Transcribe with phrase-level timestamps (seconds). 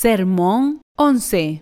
[0.00, 1.60] Sermón 11.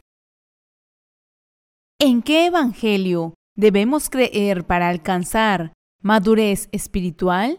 [1.99, 5.73] ¿En qué evangelio debemos creer para alcanzar
[6.03, 7.59] madurez espiritual?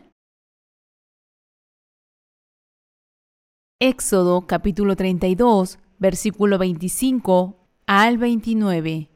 [3.81, 7.57] Éxodo capítulo 32, versículo 25
[7.87, 9.09] al 29.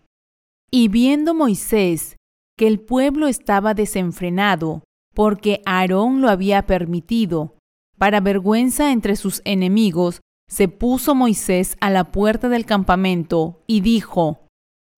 [0.72, 2.16] Y viendo Moisés
[2.58, 4.84] que el pueblo estaba desenfrenado,
[5.14, 7.56] porque Aarón lo había permitido,
[8.00, 14.48] para vergüenza entre sus enemigos, se puso Moisés a la puerta del campamento y dijo,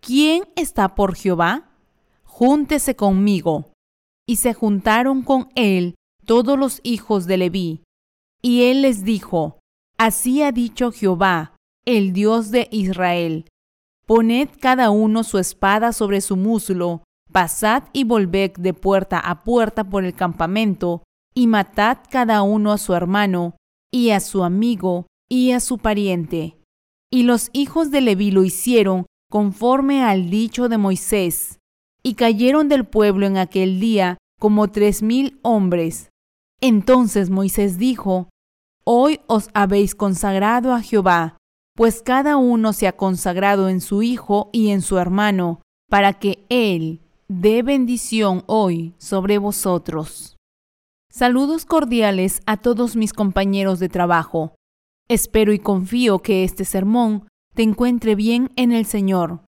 [0.02, 1.70] ¿Quién está por Jehová?
[2.24, 3.72] Júntese conmigo.
[4.28, 5.94] Y se juntaron con él
[6.26, 7.84] todos los hijos de Leví.
[8.42, 9.60] Y él les dijo,
[10.00, 13.46] Así ha dicho Jehová, el Dios de Israel.
[14.08, 19.84] Poned cada uno su espada sobre su muslo, pasad y volved de puerta a puerta
[19.84, 21.04] por el campamento,
[21.36, 23.56] y matad cada uno a su hermano,
[23.92, 26.60] y a su amigo, y a su pariente.
[27.12, 31.58] Y los hijos de Leví lo hicieron conforme al dicho de Moisés,
[32.04, 36.12] y cayeron del pueblo en aquel día como tres mil hombres.
[36.62, 38.30] Entonces Moisés dijo,
[38.86, 41.38] Hoy os habéis consagrado a Jehová,
[41.76, 46.46] pues cada uno se ha consagrado en su hijo y en su hermano, para que
[46.50, 50.36] él dé bendición hoy sobre vosotros.
[51.10, 54.54] Saludos cordiales a todos mis compañeros de trabajo.
[55.10, 59.42] Espero y confío que este sermón te encuentre bien en el Señor.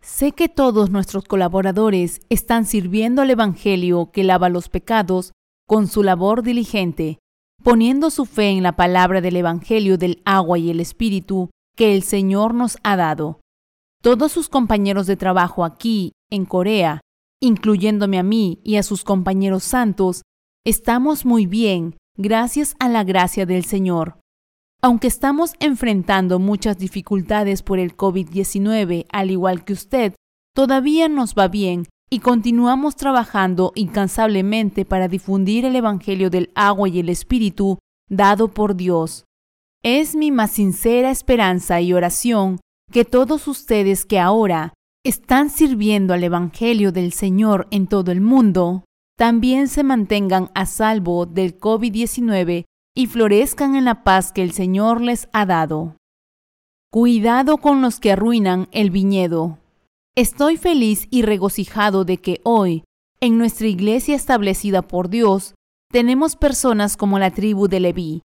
[0.00, 5.32] Sé que todos nuestros colaboradores están sirviendo al Evangelio que lava los pecados
[5.66, 7.18] con su labor diligente,
[7.62, 12.02] poniendo su fe en la palabra del Evangelio del agua y el Espíritu que el
[12.02, 13.40] Señor nos ha dado.
[14.02, 17.00] Todos sus compañeros de trabajo aquí, en Corea,
[17.40, 20.22] incluyéndome a mí y a sus compañeros santos,
[20.66, 24.18] estamos muy bien gracias a la gracia del Señor.
[24.84, 30.14] Aunque estamos enfrentando muchas dificultades por el COVID-19, al igual que usted,
[30.54, 37.00] todavía nos va bien y continuamos trabajando incansablemente para difundir el Evangelio del agua y
[37.00, 37.78] el Espíritu
[38.10, 39.24] dado por Dios.
[39.82, 42.60] Es mi más sincera esperanza y oración
[42.92, 48.84] que todos ustedes que ahora están sirviendo al Evangelio del Señor en todo el mundo,
[49.16, 55.00] también se mantengan a salvo del COVID-19 y florezcan en la paz que el Señor
[55.00, 55.96] les ha dado.
[56.90, 59.58] Cuidado con los que arruinan el viñedo.
[60.14, 62.84] Estoy feliz y regocijado de que hoy,
[63.20, 65.54] en nuestra iglesia establecida por Dios,
[65.90, 68.22] tenemos personas como la tribu de Leví.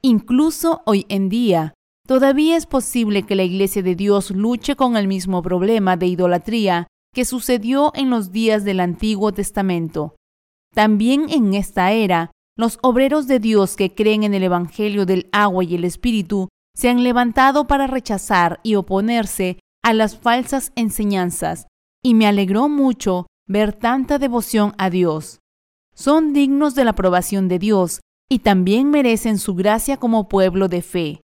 [0.00, 1.74] Incluso hoy en día,
[2.06, 6.86] todavía es posible que la iglesia de Dios luche con el mismo problema de idolatría
[7.12, 10.14] que sucedió en los días del Antiguo Testamento.
[10.74, 15.62] También en esta era, los obreros de Dios que creen en el Evangelio del agua
[15.64, 21.66] y el Espíritu se han levantado para rechazar y oponerse a las falsas enseñanzas,
[22.02, 25.38] y me alegró mucho ver tanta devoción a Dios.
[25.94, 30.82] Son dignos de la aprobación de Dios y también merecen su gracia como pueblo de
[30.82, 31.20] fe.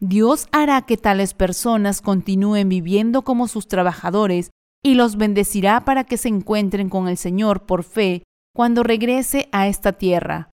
[0.00, 4.50] Dios hará que tales personas continúen viviendo como sus trabajadores
[4.82, 8.22] y los bendecirá para que se encuentren con el Señor por fe
[8.54, 10.50] cuando regrese a esta tierra.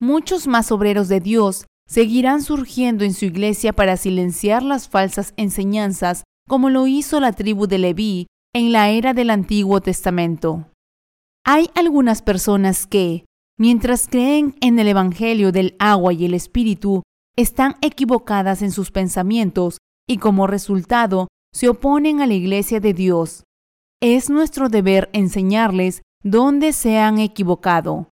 [0.00, 6.22] Muchos más obreros de Dios seguirán surgiendo en su iglesia para silenciar las falsas enseñanzas
[6.48, 10.70] como lo hizo la tribu de Leví en la era del Antiguo Testamento.
[11.44, 13.24] Hay algunas personas que,
[13.58, 17.02] mientras creen en el Evangelio del agua y el Espíritu,
[17.36, 23.44] están equivocadas en sus pensamientos y como resultado se oponen a la iglesia de Dios.
[24.00, 28.10] Es nuestro deber enseñarles dónde se han equivocado.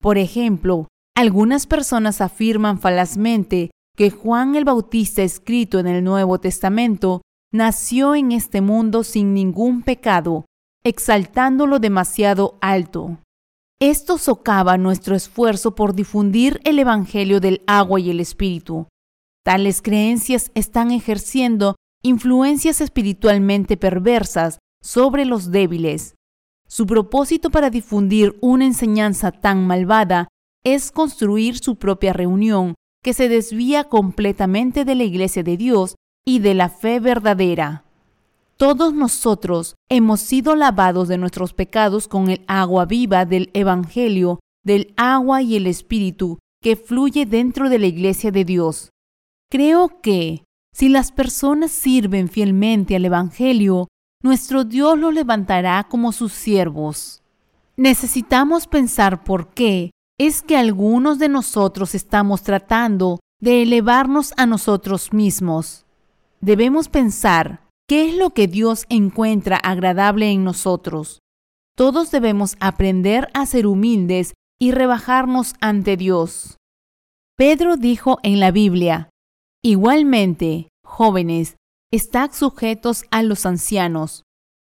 [0.00, 7.22] Por ejemplo, algunas personas afirman falazmente que Juan el Bautista escrito en el Nuevo Testamento
[7.52, 10.44] nació en este mundo sin ningún pecado,
[10.84, 13.18] exaltándolo demasiado alto.
[13.80, 18.88] Esto socava nuestro esfuerzo por difundir el Evangelio del agua y el Espíritu.
[19.44, 26.14] Tales creencias están ejerciendo influencias espiritualmente perversas sobre los débiles.
[26.66, 30.28] Su propósito para difundir una enseñanza tan malvada
[30.64, 35.94] es construir su propia reunión que se desvía completamente de la iglesia de Dios
[36.26, 37.84] y de la fe verdadera.
[38.56, 44.94] Todos nosotros hemos sido lavados de nuestros pecados con el agua viva del Evangelio, del
[44.96, 48.90] agua y el Espíritu que fluye dentro de la iglesia de Dios.
[49.50, 53.88] Creo que, si las personas sirven fielmente al Evangelio,
[54.22, 57.22] nuestro Dios los levantará como sus siervos.
[57.76, 65.12] Necesitamos pensar por qué es que algunos de nosotros estamos tratando de elevarnos a nosotros
[65.12, 65.86] mismos.
[66.40, 71.20] debemos pensar qué es lo que Dios encuentra agradable en nosotros.
[71.74, 76.58] Todos debemos aprender a ser humildes y rebajarnos ante Dios.
[77.36, 79.08] Pedro dijo en la Biblia,
[79.62, 81.56] Igualmente, jóvenes,
[81.90, 84.22] estad sujetos a los ancianos.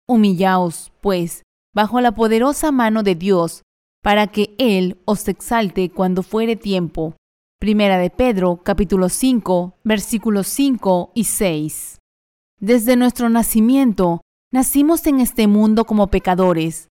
[0.08, 1.42] Humillaos, pues,
[1.74, 3.64] bajo la poderosa mano de Dios,
[4.06, 7.16] para que Él os exalte cuando fuere tiempo.
[7.60, 11.98] Primera de Pedro, capítulo 5, versículos 5 y 6.
[12.60, 14.22] Desde nuestro nacimiento,
[14.54, 16.88] nacimos en este mundo como pecadores.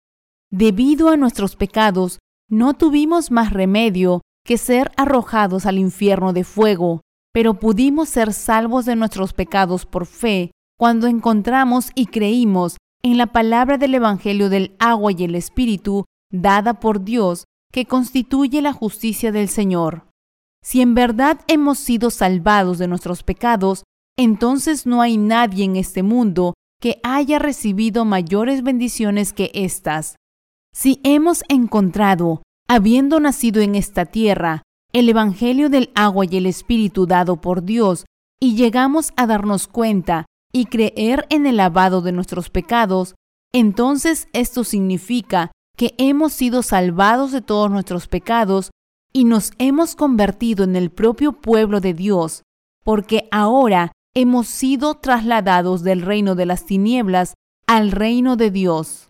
[0.52, 7.00] Debido a nuestros pecados, no tuvimos más remedio que ser arrojados al infierno de fuego,
[7.32, 13.26] pero pudimos ser salvos de nuestros pecados por fe cuando encontramos y creímos en la
[13.26, 19.32] palabra del Evangelio del agua y el Espíritu dada por Dios que constituye la justicia
[19.32, 20.06] del Señor.
[20.62, 23.84] Si en verdad hemos sido salvados de nuestros pecados,
[24.18, 30.16] entonces no hay nadie en este mundo que haya recibido mayores bendiciones que estas.
[30.72, 34.62] Si hemos encontrado, habiendo nacido en esta tierra,
[34.92, 38.06] el Evangelio del agua y el Espíritu dado por Dios,
[38.40, 43.14] y llegamos a darnos cuenta y creer en el lavado de nuestros pecados,
[43.52, 45.50] entonces esto significa
[45.80, 48.70] que hemos sido salvados de todos nuestros pecados
[49.14, 52.42] y nos hemos convertido en el propio pueblo de Dios,
[52.84, 57.32] porque ahora hemos sido trasladados del reino de las tinieblas
[57.66, 59.08] al reino de Dios.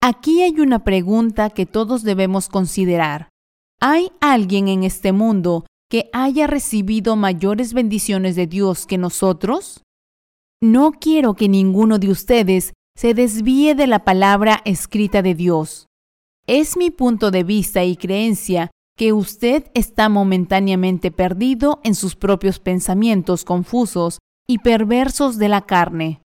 [0.00, 3.28] Aquí hay una pregunta que todos debemos considerar.
[3.78, 9.82] ¿Hay alguien en este mundo que haya recibido mayores bendiciones de Dios que nosotros?
[10.62, 15.86] No quiero que ninguno de ustedes se desvíe de la palabra escrita de Dios.
[16.48, 22.60] Es mi punto de vista y creencia que usted está momentáneamente perdido en sus propios
[22.60, 26.22] pensamientos confusos y perversos de la carne.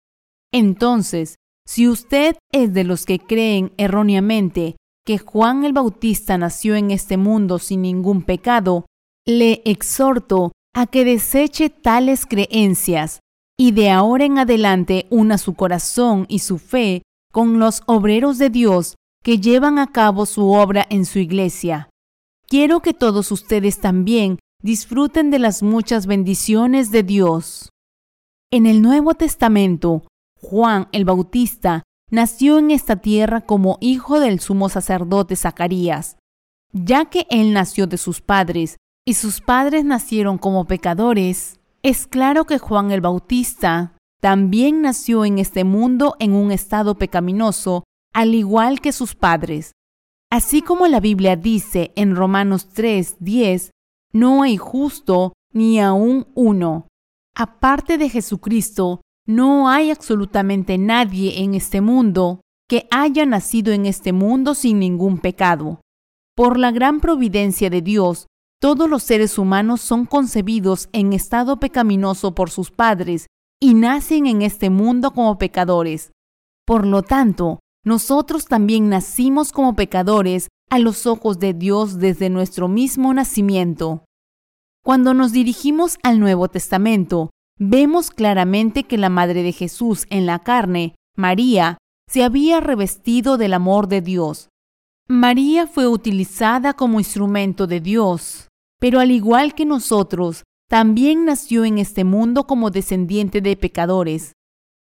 [0.52, 1.37] Entonces,
[1.67, 4.76] si usted es de los que creen erróneamente
[5.06, 8.84] que Juan el Bautista nació en este mundo sin ningún pecado,
[9.26, 13.20] le exhorto a que deseche tales creencias
[13.58, 17.02] y de ahora en adelante una su corazón y su fe
[17.32, 21.90] con los obreros de Dios que llevan a cabo su obra en su iglesia.
[22.46, 27.70] Quiero que todos ustedes también disfruten de las muchas bendiciones de Dios.
[28.50, 30.02] En el Nuevo Testamento,
[30.40, 36.17] Juan el Bautista nació en esta tierra como hijo del sumo sacerdote Zacarías,
[36.72, 38.76] ya que él nació de sus padres
[39.06, 41.61] y sus padres nacieron como pecadores.
[41.82, 47.84] Es claro que Juan el Bautista también nació en este mundo en un estado pecaminoso,
[48.12, 49.73] al igual que sus padres.
[50.31, 53.71] Así como la Biblia dice en Romanos 3, 10,
[54.12, 56.89] no hay justo ni aún uno.
[57.35, 64.13] Aparte de Jesucristo, no hay absolutamente nadie en este mundo que haya nacido en este
[64.13, 65.81] mundo sin ningún pecado.
[66.37, 68.27] Por la gran providencia de Dios,
[68.61, 73.27] todos los seres humanos son concebidos en estado pecaminoso por sus padres
[73.61, 76.13] y nacen en este mundo como pecadores.
[76.67, 82.69] Por lo tanto, nosotros también nacimos como pecadores a los ojos de Dios desde nuestro
[82.69, 84.05] mismo nacimiento.
[84.84, 90.39] Cuando nos dirigimos al Nuevo Testamento, vemos claramente que la Madre de Jesús en la
[90.41, 94.49] carne, María, se había revestido del amor de Dios.
[95.08, 101.79] María fue utilizada como instrumento de Dios pero al igual que nosotros, también nació en
[101.79, 104.32] este mundo como descendiente de pecadores.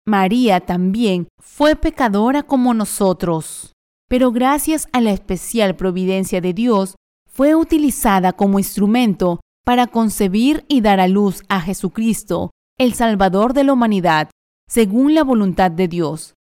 [0.05, 3.73] María también fue pecadora como nosotros,
[4.09, 6.95] pero gracias a la especial providencia de Dios,
[7.29, 13.63] fue utilizada como instrumento para concebir y dar a luz a Jesucristo, el Salvador de
[13.63, 14.29] la humanidad,
[14.67, 16.33] según la voluntad de Dios.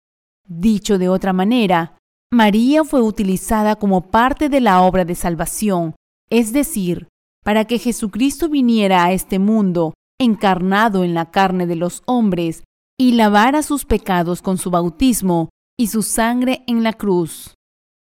[0.48, 1.98] Dicho de otra manera,
[2.34, 5.96] María fue utilizada como parte de la obra de salvación,
[6.30, 7.10] es decir,
[7.44, 12.64] para que Jesucristo viniera a este mundo encarnado en la carne de los hombres
[13.02, 17.56] y lavara sus pecados con su bautismo y su sangre en la cruz.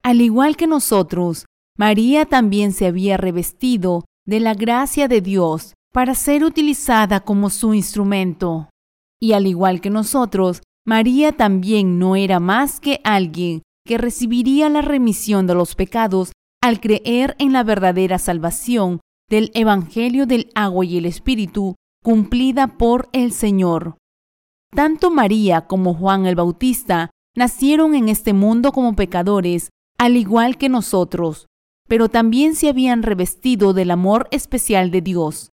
[0.04, 1.46] Al igual que nosotros,
[1.76, 7.74] María también se había revestido de la gracia de Dios para ser utilizada como su
[7.74, 8.70] instrumento.
[9.20, 14.84] Y al igual que nosotros, María también no era más que alguien que recibiría la
[14.84, 21.00] remisión de los pecados al creer en la verdadera salvación del Evangelio del agua y
[21.00, 21.74] el Espíritu
[22.04, 23.98] cumplida por el Señor.
[24.76, 30.68] Tanto María como Juan el Bautista nacieron en este mundo como pecadores, al igual que
[30.68, 31.46] nosotros,
[31.88, 35.52] pero también se habían revestido del amor especial de Dios.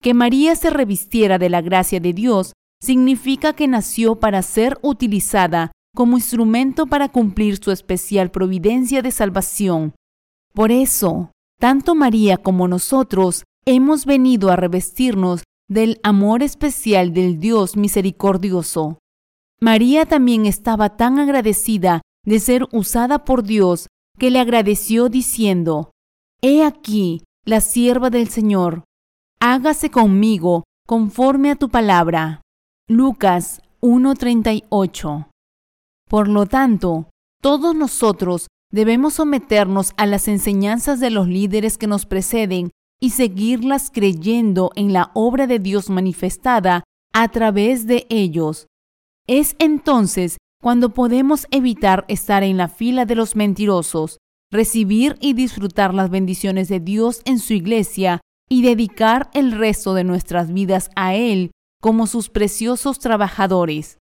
[0.00, 5.72] Que María se revistiera de la gracia de Dios significa que nació para ser utilizada
[5.94, 9.94] como instrumento para cumplir su especial providencia de salvación.
[10.52, 11.30] Por eso,
[11.60, 18.98] tanto María como nosotros hemos venido a revestirnos del amor especial del Dios misericordioso.
[19.60, 25.90] María también estaba tan agradecida de ser usada por Dios que le agradeció diciendo,
[26.42, 28.84] He aquí la sierva del Señor,
[29.40, 32.42] hágase conmigo conforme a tu palabra.
[32.88, 35.28] Lucas 1:38
[36.08, 37.08] Por lo tanto,
[37.40, 42.70] todos nosotros debemos someternos a las enseñanzas de los líderes que nos preceden
[43.04, 48.66] y seguirlas creyendo en la obra de Dios manifestada a través de ellos.
[49.26, 54.20] Es entonces cuando podemos evitar estar en la fila de los mentirosos,
[54.50, 60.04] recibir y disfrutar las bendiciones de Dios en su iglesia y dedicar el resto de
[60.04, 61.50] nuestras vidas a Él
[61.82, 63.98] como sus preciosos trabajadores.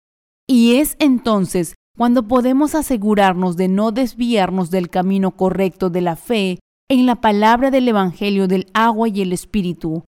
[0.48, 6.58] Y es entonces cuando podemos asegurarnos de no desviarnos del camino correcto de la fe
[6.90, 10.04] en la palabra del Evangelio del agua y el Espíritu.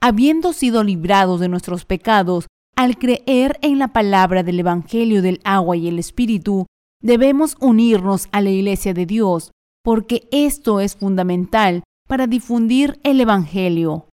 [0.00, 5.76] Habiendo sido librados de nuestros pecados al creer en la palabra del Evangelio del agua
[5.76, 6.66] y el Espíritu,
[7.02, 9.52] debemos unirnos a la Iglesia de Dios,
[9.82, 14.08] porque esto es fundamental para difundir el Evangelio.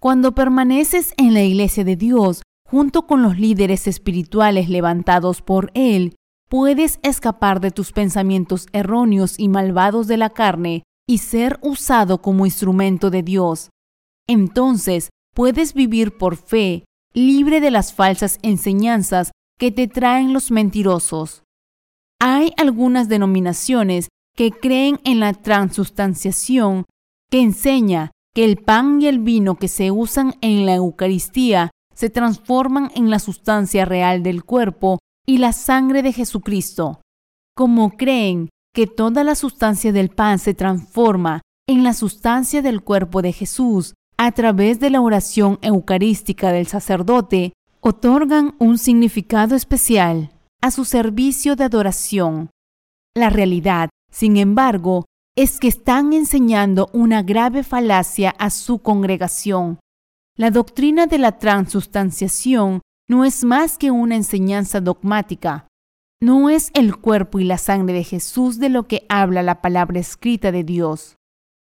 [0.00, 6.14] Cuando permaneces en la Iglesia de Dios, junto con los líderes espirituales levantados por Él,
[6.48, 12.46] puedes escapar de tus pensamientos erróneos y malvados de la carne y ser usado como
[12.46, 13.70] instrumento de Dios.
[14.28, 16.84] Entonces puedes vivir por fe
[17.14, 21.42] libre de las falsas enseñanzas que te traen los mentirosos.
[22.20, 26.84] Hay algunas denominaciones que creen en la transustanciación,
[27.30, 32.10] que enseña que el pan y el vino que se usan en la Eucaristía se
[32.10, 37.00] transforman en la sustancia real del cuerpo y la sangre de Jesucristo.
[37.56, 43.22] Como creen que toda la sustancia del pan se transforma en la sustancia del cuerpo
[43.22, 50.70] de Jesús a través de la oración eucarística del sacerdote, otorgan un significado especial a
[50.70, 52.50] su servicio de adoración.
[53.14, 55.04] La realidad, sin embargo,
[55.36, 59.78] es que están enseñando una grave falacia a su congregación.
[60.36, 65.68] La doctrina de la transustanciación no es más que una enseñanza dogmática.
[66.20, 70.00] No es el cuerpo y la sangre de Jesús de lo que habla la palabra
[70.00, 71.16] escrita de Dios.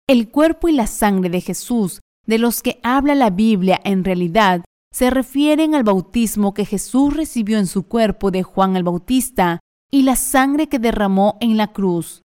[0.09, 4.65] El cuerpo y la sangre de Jesús de los que habla la Biblia en realidad
[4.93, 10.03] se refieren al bautismo que Jesús recibió en su cuerpo de Juan el Bautista y
[10.03, 12.23] la sangre que derramó en la cruz.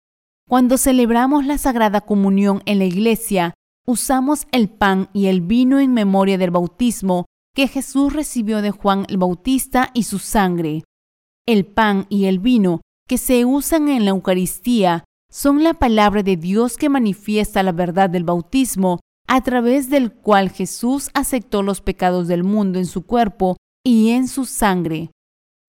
[0.47, 3.53] Cuando celebramos la Sagrada Comunión en la iglesia,
[3.85, 9.05] usamos el pan y el vino en memoria del bautismo que Jesús recibió de Juan
[9.07, 10.83] el Bautista y su sangre.
[11.49, 16.37] El pan y el vino que se usan en la Eucaristía son la palabra de
[16.37, 22.27] Dios que manifiesta la verdad del bautismo a través del cual Jesús aceptó los pecados
[22.27, 25.09] del mundo en su cuerpo y en su sangre.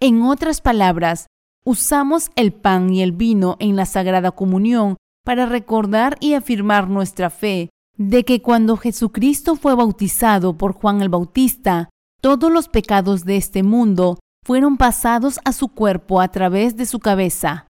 [0.02, 1.28] En otras palabras,
[1.64, 7.30] usamos el pan y el vino en la Sagrada Comunión para recordar y afirmar nuestra
[7.30, 11.88] fe de que cuando Jesucristo fue bautizado por Juan el Bautista,
[12.20, 16.98] todos los pecados de este mundo fueron pasados a su cuerpo a través de su
[16.98, 17.66] cabeza.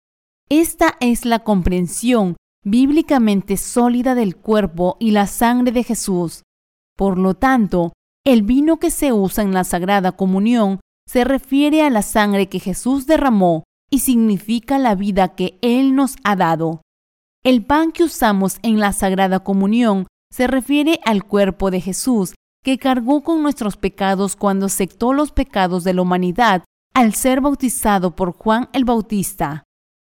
[0.49, 6.43] Esta es la comprensión bíblicamente sólida del cuerpo y la sangre de Jesús.
[6.97, 7.93] Por lo tanto,
[8.25, 12.61] el vino que se usa en la Sagrada Comunión se refiere a la sangre que
[12.61, 16.83] Jesús derramó y significa la vida que Él nos ha dado.
[17.45, 22.35] El pan que usamos en la Sagrada Comunión se refiere al cuerpo de Jesús,
[22.65, 28.15] que cargó con nuestros pecados cuando aceptó los pecados de la humanidad al ser bautizado
[28.17, 29.65] por Juan el Bautista.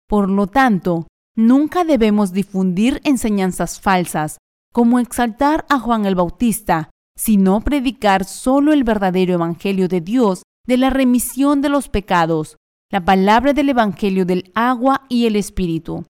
[0.08, 1.06] Por lo tanto,
[1.38, 4.38] Nunca debemos difundir enseñanzas falsas,
[4.72, 10.78] como exaltar a Juan el Bautista, sino predicar solo el verdadero Evangelio de Dios de
[10.78, 12.56] la remisión de los pecados,
[12.90, 16.06] la palabra del Evangelio del agua y el Espíritu.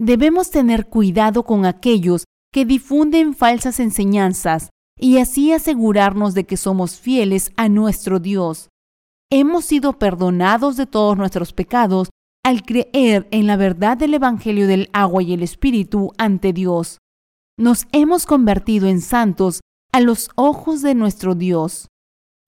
[0.00, 6.98] Debemos tener cuidado con aquellos que difunden falsas enseñanzas y así asegurarnos de que somos
[6.98, 8.68] fieles a nuestro Dios.
[9.30, 12.10] Hemos sido perdonados de todos nuestros pecados
[12.44, 16.98] al creer en la verdad del Evangelio del agua y el Espíritu ante Dios.
[17.58, 19.60] Nos hemos convertido en santos
[19.92, 21.88] a los ojos de nuestro Dios.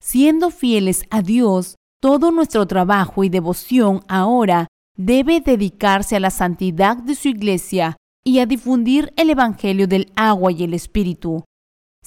[0.01, 6.97] Siendo fieles a Dios, todo nuestro trabajo y devoción ahora debe dedicarse a la santidad
[6.97, 11.43] de su iglesia y a difundir el Evangelio del agua y el Espíritu.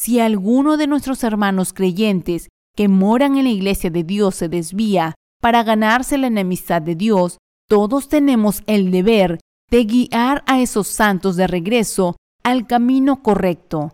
[0.00, 5.14] Si alguno de nuestros hermanos creyentes que moran en la iglesia de Dios se desvía
[5.42, 7.36] para ganarse la enemistad de Dios,
[7.68, 9.40] todos tenemos el deber
[9.70, 13.92] de guiar a esos santos de regreso al camino correcto.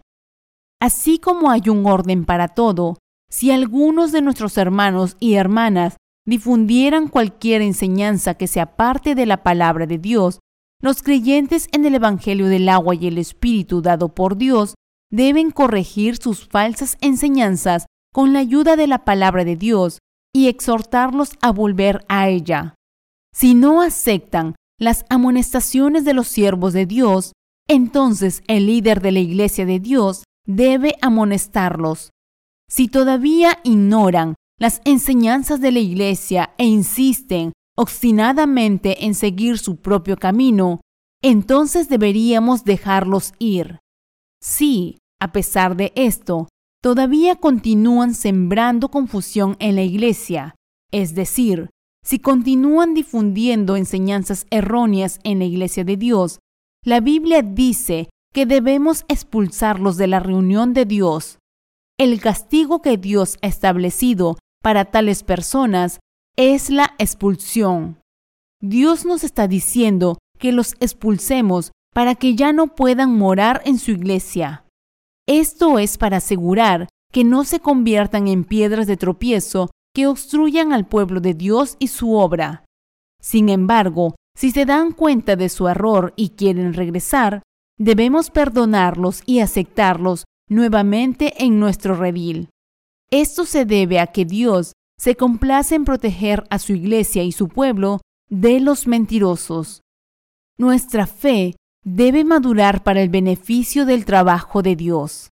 [0.80, 2.98] Así como hay un orden para todo,
[3.28, 9.42] si algunos de nuestros hermanos y hermanas difundieran cualquier enseñanza que se aparte de la
[9.42, 10.38] palabra de Dios,
[10.80, 14.76] los creyentes en el Evangelio del agua y el Espíritu dado por Dios
[15.16, 19.99] deben corregir sus falsas enseñanzas con la ayuda de la palabra de Dios
[20.35, 22.75] y exhortarlos a volver a ella.
[23.32, 27.32] Si no aceptan las amonestaciones de los siervos de Dios,
[27.66, 32.11] entonces el líder de la iglesia de Dios debe amonestarlos.
[32.68, 40.16] Si todavía ignoran las enseñanzas de la iglesia e insisten obstinadamente en seguir su propio
[40.18, 40.80] camino,
[41.23, 43.78] entonces deberíamos dejarlos ir.
[44.40, 46.49] Si, a pesar de esto,
[46.82, 50.54] todavía continúan sembrando confusión en la iglesia,
[50.92, 51.70] es decir,
[52.04, 56.38] si continúan difundiendo enseñanzas erróneas en la iglesia de Dios,
[56.85, 61.38] la Biblia dice que debemos expulsarlos de la reunión de Dios.
[61.99, 65.99] El castigo que Dios ha establecido para tales personas
[66.37, 67.99] es la expulsión.
[68.61, 73.90] Dios nos está diciendo que los expulsemos para que ya no puedan morar en su
[73.90, 74.65] iglesia.
[75.28, 80.87] Esto es para asegurar que no se conviertan en piedras de tropiezo que obstruyan al
[80.87, 82.64] pueblo de Dios y su obra.
[83.21, 87.43] Sin embargo, si se dan cuenta de su error y quieren regresar,
[87.78, 92.50] debemos perdonarlos y aceptarlos nuevamente en nuestro redil.
[93.10, 97.49] Esto se debe a que Dios se complace en proteger a su iglesia y su
[97.49, 99.80] pueblo de los mentirosos.
[100.58, 105.30] Nuestra fe debe madurar para el beneficio del trabajo de Dios.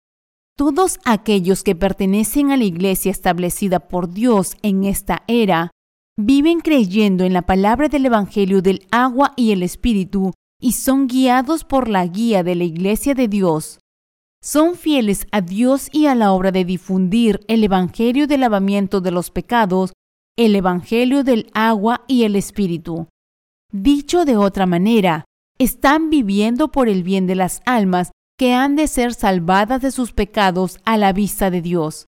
[0.55, 5.69] Todos aquellos que pertenecen a la iglesia establecida por Dios en esta era
[6.17, 11.63] viven creyendo en la palabra del Evangelio del agua y el Espíritu y son guiados
[11.63, 13.79] por la guía de la iglesia de Dios
[14.41, 19.11] son fieles a Dios y a la obra de difundir el Evangelio del lavamiento de
[19.11, 19.93] los pecados,
[20.37, 23.07] el Evangelio del agua y el Espíritu.
[23.73, 25.25] Dicho de otra manera,
[25.59, 30.13] están viviendo por el bien de las almas que han de ser salvadas de sus
[30.13, 32.05] pecados a la vista de Dios.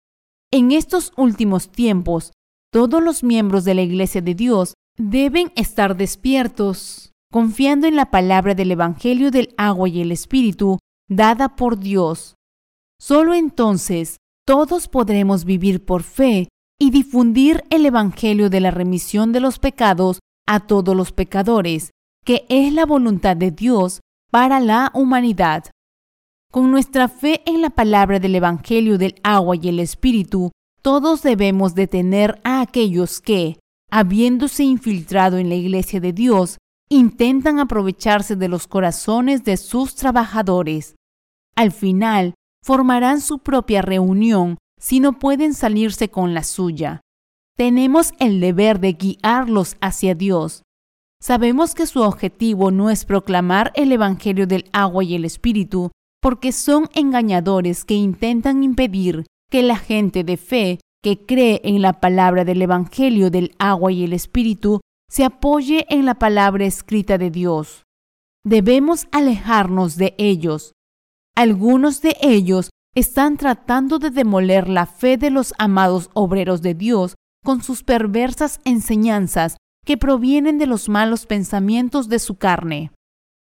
[0.51, 2.33] En estos últimos tiempos,
[2.73, 8.55] todos los miembros de la Iglesia de Dios deben estar despiertos, confiando en la palabra
[8.55, 10.79] del Evangelio del agua y el Espíritu
[11.09, 12.37] dada por Dios.
[12.99, 19.41] Solo entonces todos podremos vivir por fe y difundir el Evangelio de la remisión de
[19.41, 21.91] los pecados a todos los pecadores,
[22.25, 25.65] que es la voluntad de Dios para la humanidad.
[26.51, 31.75] Con nuestra fe en la palabra del Evangelio del agua y el Espíritu, todos debemos
[31.75, 33.59] detener a aquellos que,
[33.91, 36.59] habiéndose infiltrado en la iglesia de Dios,
[36.89, 40.95] intentan aprovecharse de los corazones de sus trabajadores.
[41.57, 47.01] Al final, formarán su propia reunión si no pueden salirse con la suya.
[47.57, 50.64] Tenemos el deber de guiarlos hacia Dios.
[51.25, 56.53] Sabemos que su objetivo no es proclamar el Evangelio del agua y el Espíritu, porque
[56.53, 62.45] son engañadores que intentan impedir que la gente de fe que cree en la palabra
[62.45, 67.85] del Evangelio del agua y el Espíritu se apoye en la palabra escrita de Dios.
[68.45, 70.75] Debemos alejarnos de ellos.
[71.35, 77.15] Algunos de ellos están tratando de demoler la fe de los amados obreros de Dios
[77.43, 82.91] con sus perversas enseñanzas que provienen de los malos pensamientos de su carne.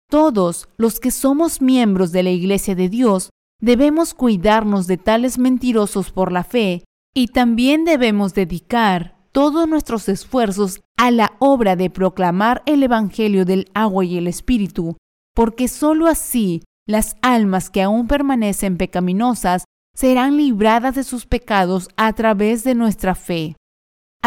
[0.10, 6.12] Todos los que somos miembros de la Iglesia de Dios debemos cuidarnos de tales mentirosos
[6.12, 6.84] por la fe
[7.14, 13.70] y también debemos dedicar todos nuestros esfuerzos a la obra de proclamar el Evangelio del
[13.74, 14.98] agua y el Espíritu,
[15.34, 22.14] porque sólo así las almas que aún permanecen pecaminosas serán libradas de sus pecados a
[22.14, 23.56] través de nuestra fe.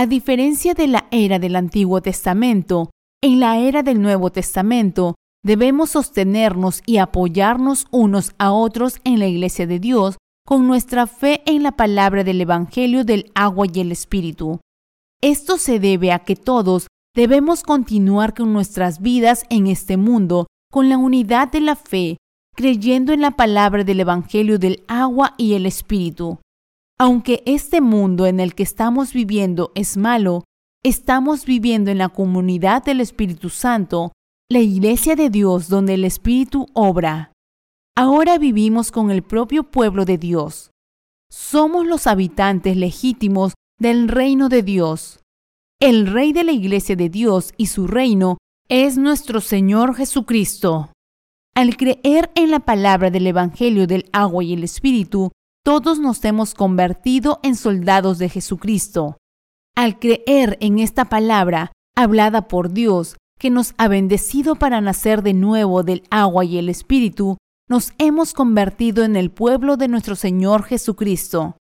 [0.01, 5.91] A diferencia de la era del Antiguo Testamento, en la era del Nuevo Testamento debemos
[5.91, 11.65] sostenernos y apoyarnos unos a otros en la Iglesia de Dios con nuestra fe en
[11.65, 14.61] la palabra del Evangelio del agua y el Espíritu.
[15.21, 20.89] Esto se debe a que todos debemos continuar con nuestras vidas en este mundo con
[20.89, 22.19] la unidad de la fe,
[22.55, 26.39] creyendo en la palabra del Evangelio del agua y el Espíritu.
[27.01, 30.45] Aunque este mundo en el que estamos viviendo es malo,
[30.85, 34.13] estamos viviendo en la comunidad del Espíritu Santo,
[34.51, 37.33] la iglesia de Dios donde el Espíritu obra.
[37.97, 40.71] Ahora vivimos con el propio pueblo de Dios.
[41.31, 45.21] somos los habitantes legítimos del reino de Dios.
[45.79, 50.91] El Rey de la Iglesia de Dios y su reino es nuestro Señor Jesucristo.
[51.55, 55.31] Al creer en la palabra del Evangelio del agua y el Espíritu,
[55.69, 59.19] todos nos hemos convertido en soldados de Jesucristo.
[59.77, 65.35] Al creer en esta palabra, hablada por Dios, que nos ha bendecido para nacer de
[65.35, 67.37] nuevo del agua y el Espíritu,
[67.69, 71.59] nos hemos convertido en el pueblo de nuestro Señor Jesucristo.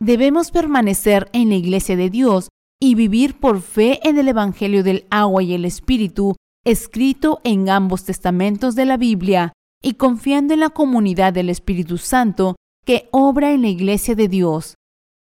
[0.00, 2.48] Debemos permanecer en la iglesia de Dios
[2.82, 6.34] y vivir por fe en el Evangelio del agua y el Espíritu,
[6.66, 12.56] escrito en ambos testamentos de la Biblia, y confiando en la comunidad del Espíritu Santo
[12.84, 14.74] que obra en la iglesia de Dios.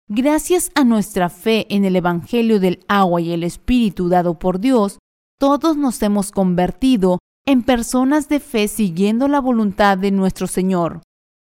[0.08, 5.00] Gracias a nuestra fe en el Evangelio del agua y el Espíritu dado por Dios,
[5.40, 11.02] todos nos hemos convertido en personas de fe siguiendo la voluntad de nuestro Señor.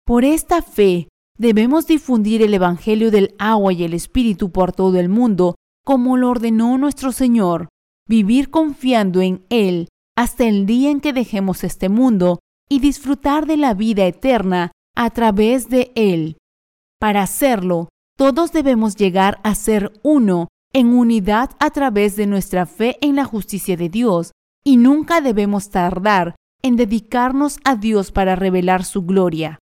[0.05, 5.09] Por esta fe, debemos difundir el Evangelio del agua y el Espíritu por todo el
[5.09, 7.69] mundo, como lo ordenó nuestro Señor,
[8.09, 13.57] vivir confiando en Él hasta el día en que dejemos este mundo y disfrutar de
[13.57, 16.37] la vida eterna a través de Él.
[16.99, 22.99] Para hacerlo, todos debemos llegar a ser uno en unidad a través de nuestra fe
[23.01, 24.33] en la justicia de Dios
[24.65, 29.59] y nunca debemos tardar en dedicarnos a Dios para revelar su gloria.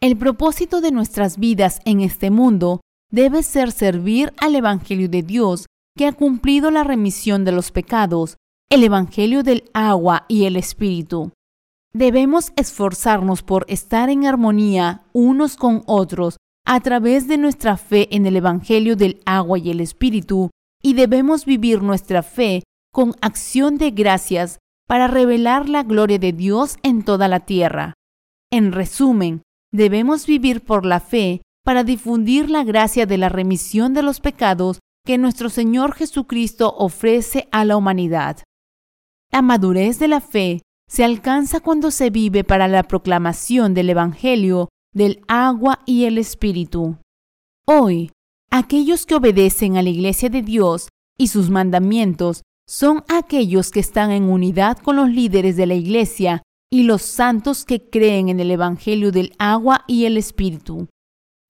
[0.00, 5.66] El propósito de nuestras vidas en este mundo debe ser servir al Evangelio de Dios
[5.96, 8.36] que ha cumplido la remisión de los pecados,
[8.68, 11.32] el Evangelio del agua y el Espíritu.
[11.96, 18.26] Debemos esforzarnos por estar en armonía unos con otros a través de nuestra fe en
[18.26, 20.50] el Evangelio del agua y el Espíritu,
[20.82, 26.78] y debemos vivir nuestra fe con acción de gracias para revelar la gloria de Dios
[26.82, 27.94] en toda la tierra.
[28.50, 34.02] En resumen, debemos vivir por la fe para difundir la gracia de la remisión de
[34.02, 38.42] los pecados que nuestro Señor Jesucristo ofrece a la humanidad.
[39.30, 44.68] La madurez de la fe se alcanza cuando se vive para la proclamación del Evangelio
[44.92, 46.96] del agua y el Espíritu.
[47.66, 48.12] Hoy,
[48.50, 54.10] aquellos que obedecen a la Iglesia de Dios y sus mandamientos son aquellos que están
[54.10, 58.50] en unidad con los líderes de la Iglesia y los santos que creen en el
[58.50, 60.88] Evangelio del agua y el Espíritu.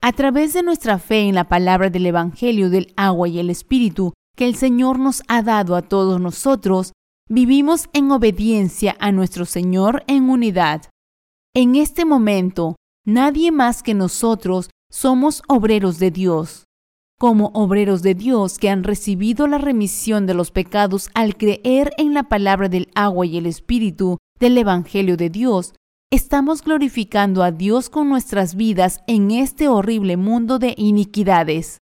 [0.01, 4.13] A través de nuestra fe en la palabra del Evangelio del agua y el Espíritu
[4.35, 6.91] que el Señor nos ha dado a todos nosotros,
[7.29, 10.89] vivimos en obediencia a nuestro Señor en unidad.
[11.53, 16.65] En este momento, nadie más que nosotros somos obreros de Dios
[17.17, 22.13] como obreros de Dios que han recibido la remisión de los pecados al creer en
[22.13, 25.73] la palabra del agua y el Espíritu del Evangelio de Dios,
[26.11, 31.77] estamos glorificando a Dios con nuestras vidas en este horrible mundo de iniquidades.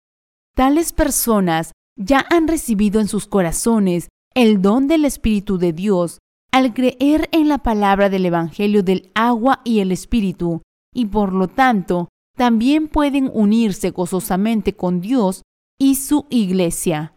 [0.55, 6.19] Tales personas ya han recibido en sus corazones el don del Espíritu de Dios
[6.51, 10.61] al creer en la palabra del Evangelio del agua y el Espíritu,
[10.93, 15.43] y por lo tanto también pueden unirse gozosamente con Dios
[15.79, 17.13] y su iglesia.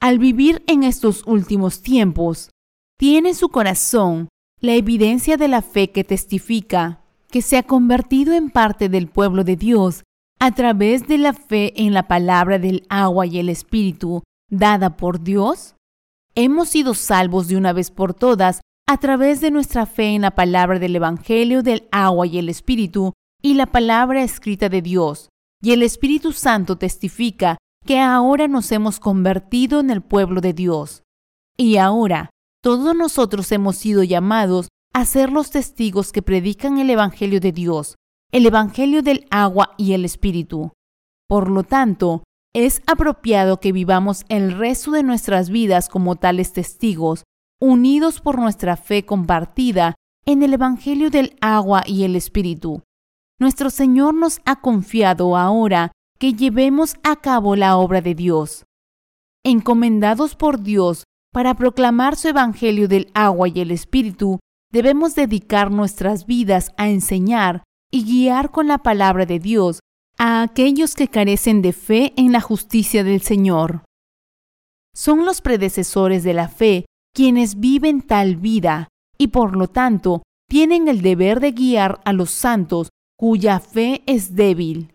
[0.00, 2.50] Al vivir en estos últimos tiempos,
[2.98, 4.28] tiene su corazón
[4.60, 9.44] la evidencia de la fe que testifica que se ha convertido en parte del pueblo
[9.44, 10.04] de Dios
[10.38, 15.22] a través de la fe en la palabra del agua y el Espíritu dada por
[15.22, 15.74] Dios?
[16.36, 20.32] Hemos sido salvos de una vez por todas a través de nuestra fe en la
[20.32, 25.28] palabra del Evangelio del agua y el Espíritu y la palabra escrita de Dios,
[25.62, 31.04] y el Espíritu Santo testifica que ahora nos hemos convertido en el pueblo de Dios.
[31.56, 32.30] Y ahora,
[32.62, 37.94] todos nosotros hemos sido llamados a ser los testigos que predican el Evangelio de Dios,
[38.32, 40.72] el Evangelio del agua y el Espíritu.
[41.28, 47.24] Por lo tanto, es apropiado que vivamos el resto de nuestras vidas como tales testigos,
[47.60, 52.82] unidos por nuestra fe compartida en el Evangelio del agua y el Espíritu.
[53.40, 55.90] Nuestro Señor nos ha confiado ahora
[56.20, 58.64] que llevemos a cabo la obra de Dios.
[59.44, 64.38] Encomendados por Dios para proclamar su Evangelio del agua y el Espíritu,
[64.70, 69.80] debemos dedicar nuestras vidas a enseñar y guiar con la palabra de Dios
[70.18, 73.84] a aquellos que carecen de fe en la justicia del Señor.
[74.94, 80.88] Son los predecesores de la fe quienes viven tal vida y por lo tanto tienen
[80.88, 84.92] el deber de guiar a los santos cuya fe es débil.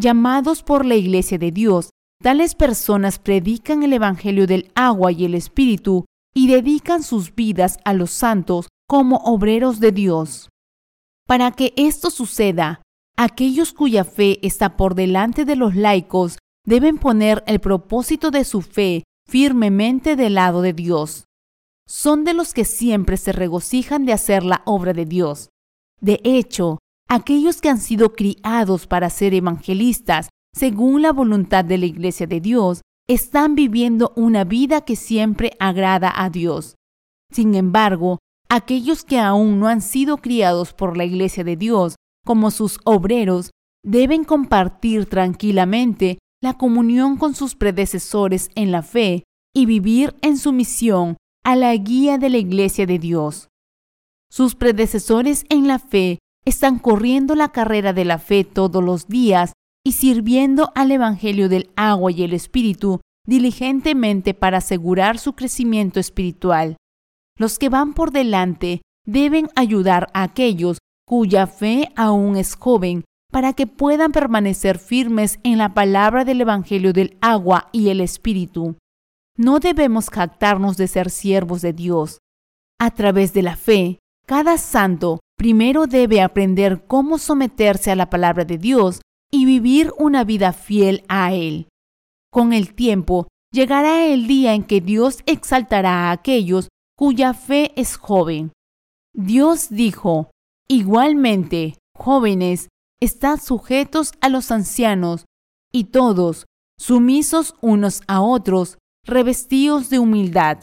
[0.00, 1.90] Llamados por la Iglesia de Dios,
[2.22, 7.92] tales personas predican el Evangelio del agua y el Espíritu y dedican sus vidas a
[7.94, 10.48] los santos como obreros de Dios.
[11.26, 12.80] Para que esto suceda,
[13.18, 18.62] aquellos cuya fe está por delante de los laicos deben poner el propósito de su
[18.62, 21.24] fe firmemente del lado de Dios.
[21.86, 25.48] Son de los que siempre se regocijan de hacer la obra de Dios.
[26.00, 26.78] De hecho,
[27.08, 32.40] aquellos que han sido criados para ser evangelistas según la voluntad de la Iglesia de
[32.40, 36.76] Dios están viviendo una vida que siempre agrada a Dios.
[37.32, 41.96] Sin embargo, aquellos que aún no han sido criados por la Iglesia de Dios
[42.28, 49.24] como sus obreros deben compartir tranquilamente la comunión con sus predecesores en la fe
[49.56, 53.48] y vivir en sumisión a la guía de la Iglesia de Dios.
[54.30, 59.54] Sus predecesores en la fe están corriendo la carrera de la fe todos los días
[59.82, 66.76] y sirviendo al Evangelio del agua y el Espíritu diligentemente para asegurar su crecimiento espiritual.
[67.38, 70.76] Los que van por delante deben ayudar a aquellos
[71.08, 76.92] cuya fe aún es joven para que puedan permanecer firmes en la palabra del Evangelio
[76.92, 78.76] del agua y el Espíritu.
[79.34, 82.18] No debemos jactarnos de ser siervos de Dios.
[82.78, 88.44] A través de la fe, cada santo primero debe aprender cómo someterse a la palabra
[88.44, 91.68] de Dios y vivir una vida fiel a Él.
[92.30, 96.68] Con el tiempo, llegará el día en que Dios exaltará a aquellos
[96.98, 98.52] cuya fe es joven.
[99.14, 100.30] Dios dijo,
[100.68, 102.68] igualmente, jóvenes,
[103.00, 105.24] estad sujetos a los ancianos,
[105.72, 106.46] y todos,
[106.78, 110.58] sumisos unos a otros, revestidos de humildad,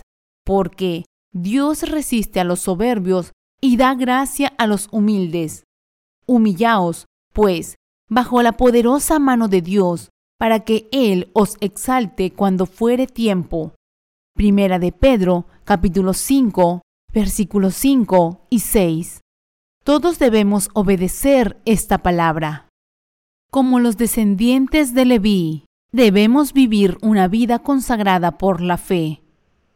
[0.45, 5.63] porque Dios resiste a los soberbios y da gracia a los humildes.
[6.27, 7.75] Humillaos, pues,
[8.09, 13.73] bajo la poderosa mano de Dios, para que Él os exalte cuando fuere tiempo.
[14.35, 16.81] Primera de Pedro, capítulo 5,
[17.13, 19.21] versículos 5 y 6.
[19.86, 22.69] Todos debemos obedecer esta palabra.
[23.52, 29.21] Como los descendientes de Leví, debemos vivir una vida consagrada por la fe.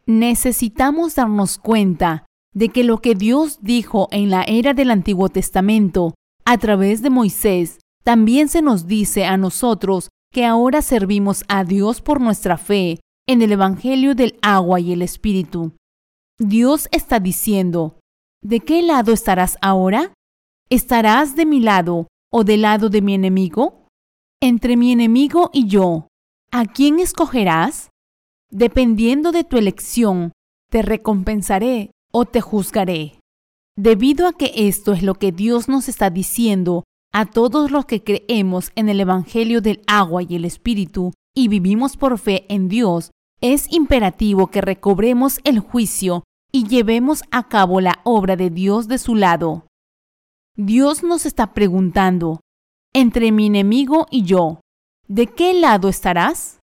[0.06, 6.14] Necesitamos darnos cuenta de que lo que Dios dijo en la era del Antiguo Testamento
[6.44, 12.00] a través de Moisés también se nos dice a nosotros que ahora servimos a Dios
[12.00, 15.70] por nuestra fe en el Evangelio del agua y el Espíritu.
[16.40, 17.99] Dios está diciendo,
[18.42, 20.12] ¿de qué lado estarás ahora?
[20.68, 23.86] ¿Estarás de mi lado o del lado de mi enemigo?
[24.40, 26.08] Entre mi enemigo y yo,
[26.50, 27.90] ¿a quién escogerás?
[28.50, 30.32] Dependiendo de tu elección,
[30.70, 33.20] te recompensaré o te juzgaré.
[33.76, 38.02] Debido a que esto es lo que Dios nos está diciendo a todos los que
[38.02, 43.10] creemos en el Evangelio del agua y el Espíritu y vivimos por fe en Dios,
[43.40, 48.98] es imperativo que recobremos el juicio y llevemos a cabo la obra de Dios de
[48.98, 49.66] su lado.
[50.56, 52.40] Dios nos está preguntando,
[52.92, 54.60] entre mi enemigo y yo,
[55.08, 56.60] ¿de qué lado estarás?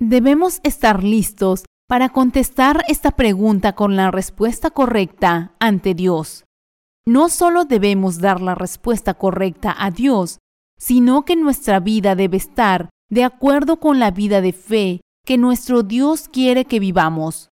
[0.00, 6.44] Debemos estar listos para contestar esta pregunta con la respuesta correcta ante Dios
[7.08, 10.40] no solo debemos dar la respuesta correcta a Dios,
[10.78, 15.82] sino que nuestra vida debe estar de acuerdo con la vida de fe que nuestro
[15.82, 17.48] Dios quiere que vivamos.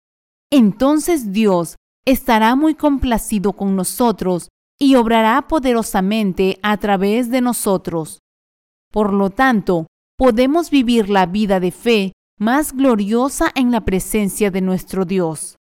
[0.54, 8.18] Entonces Dios estará muy complacido con nosotros y obrará poderosamente a través de nosotros.
[8.92, 9.86] Por lo tanto,
[10.18, 15.56] podemos vivir la vida de fe más gloriosa en la presencia de nuestro Dios.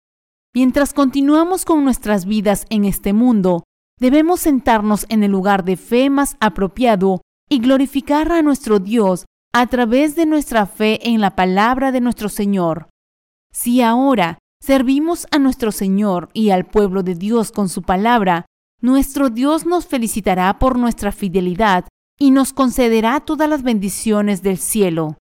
[0.55, 3.65] Mientras continuamos con nuestras vidas en este mundo,
[4.01, 7.21] debemos sentarnos en el lugar de fe más apropiado
[7.51, 12.31] y glorificar a nuestro Dios a través de nuestra fe en la palabra de nuestro
[12.31, 12.89] Señor.
[13.53, 18.47] Si ahora servimos a nuestro Señor y al pueblo de Dios con su palabra,
[18.81, 21.87] nuestro Dios nos felicitará por nuestra fidelidad
[22.19, 25.17] y nos concederá todas las bendiciones del cielo.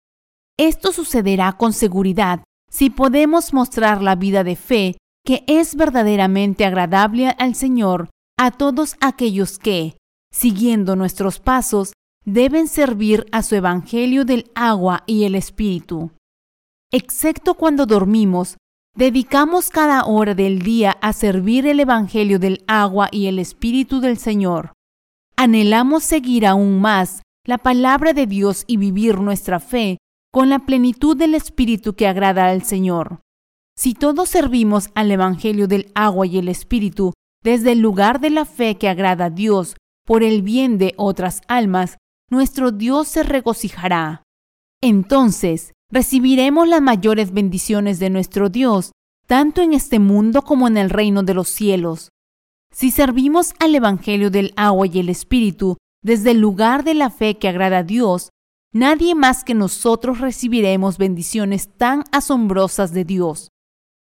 [0.57, 7.35] Esto sucederá con seguridad si podemos mostrar la vida de fe que es verdaderamente agradable
[7.37, 9.97] al Señor a todos aquellos que,
[10.31, 11.93] siguiendo nuestros pasos,
[12.25, 16.11] deben servir a su Evangelio del agua y el Espíritu.
[16.91, 18.57] Excepto cuando dormimos,
[18.97, 24.17] dedicamos cada hora del día a servir el Evangelio del agua y el Espíritu del
[24.17, 24.73] Señor.
[25.35, 29.99] Anhelamos seguir aún más la palabra de Dios y vivir nuestra fe
[30.33, 33.21] con la plenitud del Espíritu que agrada al Señor.
[33.77, 38.45] Si todos servimos al Evangelio del agua y el Espíritu desde el lugar de la
[38.45, 39.75] fe que agrada a Dios
[40.07, 41.97] por el bien de otras almas,
[42.31, 44.23] nuestro Dios se regocijará.
[44.81, 48.91] Entonces, recibiremos las mayores bendiciones de nuestro Dios,
[49.25, 52.09] tanto en este mundo como en el reino de los cielos.
[52.71, 57.37] Si servimos al Evangelio del agua y el Espíritu desde el lugar de la fe
[57.37, 58.29] que agrada a Dios,
[58.73, 63.49] nadie más que nosotros recibiremos bendiciones tan asombrosas de Dios.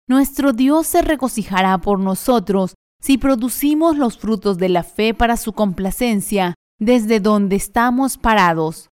[0.09, 5.53] Nuestro Dios se regocijará por nosotros si producimos los frutos de la fe para su
[5.53, 8.88] complacencia desde donde estamos parados.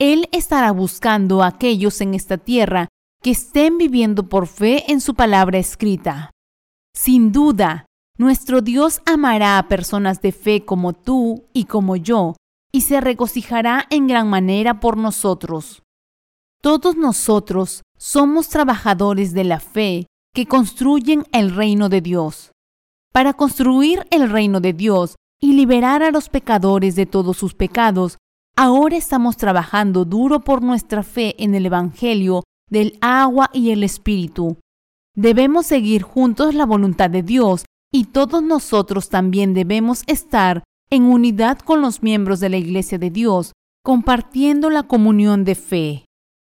[0.00, 2.88] Él estará buscando a aquellos en esta tierra
[3.22, 6.30] que estén viviendo por fe en su palabra escrita.
[6.94, 7.84] Sin duda,
[8.16, 12.34] nuestro Dios amará a personas de fe como tú y como yo,
[12.72, 15.82] y se regocijará en gran manera por nosotros.
[16.62, 22.52] Todos nosotros somos trabajadores de la fe que construyen el reino de Dios.
[23.12, 28.16] Para construir el reino de Dios y liberar a los pecadores de todos sus pecados,
[28.60, 34.58] ahora estamos trabajando duro por nuestra fe en el Evangelio del agua y el Espíritu.
[35.16, 41.58] Debemos seguir juntos la voluntad de Dios y todos nosotros también debemos estar en unidad
[41.60, 46.04] con los miembros de la Iglesia de Dios, compartiendo la comunión de fe.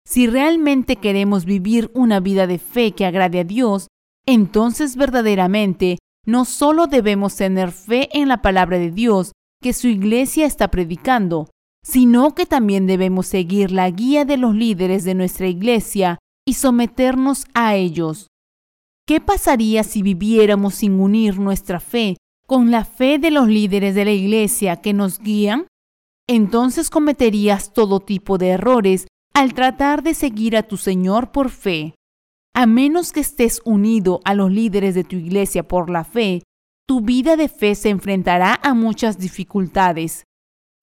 [0.05, 3.87] Si realmente queremos vivir una vida de fe que agrade a Dios,
[4.25, 10.45] entonces verdaderamente no solo debemos tener fe en la palabra de Dios que su iglesia
[10.45, 11.49] está predicando,
[11.89, 17.45] sino que también debemos seguir la guía de los líderes de nuestra iglesia y someternos
[17.53, 18.27] a ellos.
[19.07, 24.03] ¿Qué pasaría si viviéramos sin unir nuestra fe con la fe de los líderes de
[24.03, 25.67] la iglesia que nos guían?
[26.27, 31.95] Entonces cometerías todo tipo de errores al tratar de seguir a tu Señor por fe.
[32.53, 36.43] A menos que estés unido a los líderes de tu iglesia por la fe,
[36.85, 40.25] tu vida de fe se enfrentará a muchas dificultades.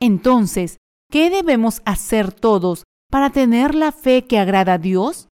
[0.01, 0.79] Entonces,
[1.11, 5.29] ¿Qué debemos hacer todos para tener la fe que agrada a Dios?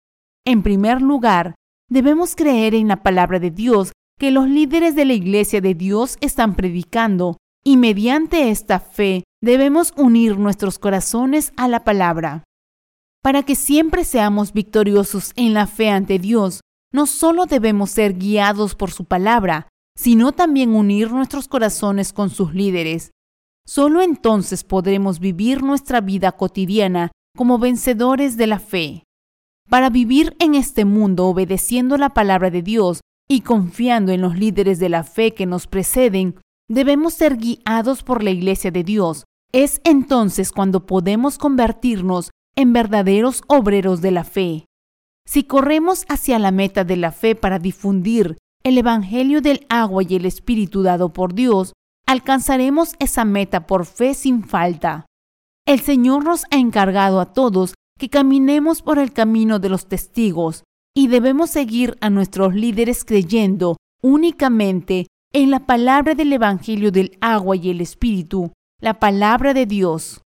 [0.44, 1.54] En primer lugar,
[1.88, 6.16] debemos creer en la palabra de Dios que los líderes de la Iglesia de Dios
[6.20, 12.44] están predicando y mediante esta fe debemos unir nuestros corazones a la palabra.
[13.22, 16.60] Para que siempre seamos victoriosos en la fe ante Dios,
[16.92, 22.54] no solo debemos ser guiados por su palabra, sino también unir nuestros corazones con sus
[22.54, 23.10] líderes.
[23.68, 29.04] Solo entonces podremos vivir nuestra vida cotidiana como vencedores de la fe.
[29.68, 34.78] Para vivir en este mundo obedeciendo la palabra de Dios y confiando en los líderes
[34.78, 39.24] de la fe que nos preceden, debemos ser guiados por la Iglesia de Dios.
[39.52, 44.64] Es entonces cuando podemos convertirnos en verdaderos obreros de la fe.
[45.26, 50.16] Si corremos hacia la meta de la fe para difundir el Evangelio del agua y
[50.16, 51.74] el Espíritu dado por Dios,
[52.08, 55.04] alcanzaremos esa meta por fe sin falta.
[55.66, 60.64] El Señor nos ha encargado a todos que caminemos por el camino de los testigos
[60.96, 67.56] y debemos seguir a nuestros líderes creyendo únicamente en la palabra del Evangelio del agua
[67.56, 70.22] y el Espíritu, la palabra de Dios.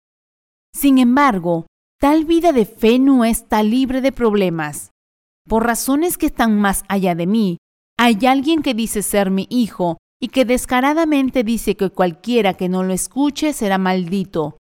[0.73, 1.67] Sin embargo,
[1.99, 4.89] tal vida de fe no está libre de problemas.
[5.47, 7.57] Por razones que están más allá de mí,
[7.99, 12.83] hay alguien que dice ser mi hijo y que descaradamente dice que cualquiera que no
[12.83, 14.57] lo escuche será maldito.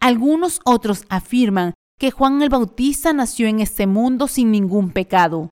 [0.00, 5.50] Algunos otros afirman que Juan el Bautista nació en este mundo sin ningún pecado.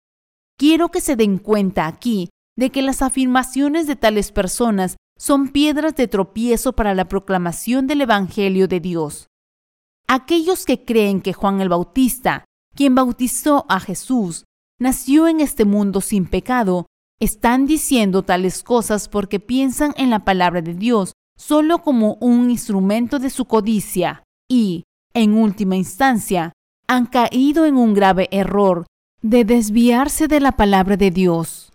[0.58, 5.94] Quiero que se den cuenta aquí de que las afirmaciones de tales personas son piedras
[5.96, 9.28] de tropiezo para la proclamación del Evangelio de Dios.
[10.08, 14.44] Aquellos que creen que Juan el Bautista, quien bautizó a Jesús,
[14.78, 16.86] nació en este mundo sin pecado,
[17.22, 23.20] están diciendo tales cosas porque piensan en la palabra de Dios solo como un instrumento
[23.20, 24.82] de su codicia y,
[25.14, 26.52] en última instancia,
[26.88, 28.86] han caído en un grave error
[29.22, 31.72] de desviarse de la palabra de Dios.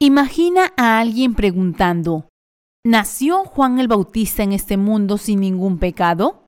[0.00, 2.26] Imagina a alguien preguntando,
[2.84, 6.46] ¿nació Juan el Bautista en este mundo sin ningún pecado?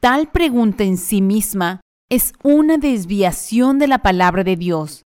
[0.00, 5.02] Tal pregunta en sí misma es una desviación de la palabra de Dios.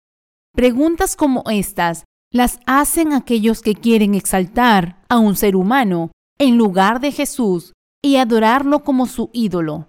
[0.56, 7.00] Preguntas como estas las hacen aquellos que quieren exaltar a un ser humano en lugar
[7.00, 7.74] de Jesús
[8.04, 9.88] y adorarlo como su ídolo.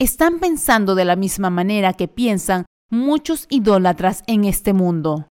[0.00, 5.28] Están pensando de la misma manera que piensan muchos idólatras en este mundo.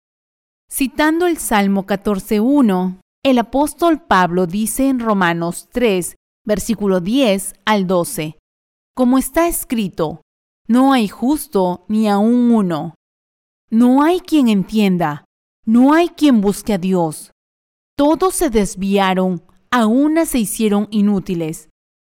[0.70, 8.38] Citando el Salmo 14.1, el apóstol Pablo dice en Romanos 3, versículo 10 al 12,
[8.94, 10.22] como está escrito,
[10.68, 12.96] no hay justo ni aun uno.
[13.70, 15.24] No hay quien entienda,
[15.66, 17.32] no hay quien busque a Dios.
[17.98, 21.70] Todos se desviaron, a una se hicieron inútiles.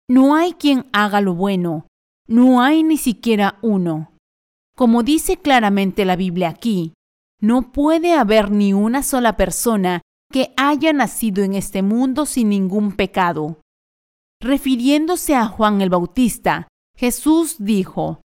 [0.09, 1.87] No hay quien haga lo bueno,
[2.27, 4.11] no hay ni siquiera uno.
[4.75, 6.93] Como dice claramente la Biblia aquí,
[7.41, 12.91] no puede haber ni una sola persona que haya nacido en este mundo sin ningún
[12.93, 13.61] pecado.
[14.39, 18.21] refiriéndose a Juan el Bautista, Jesús dijo,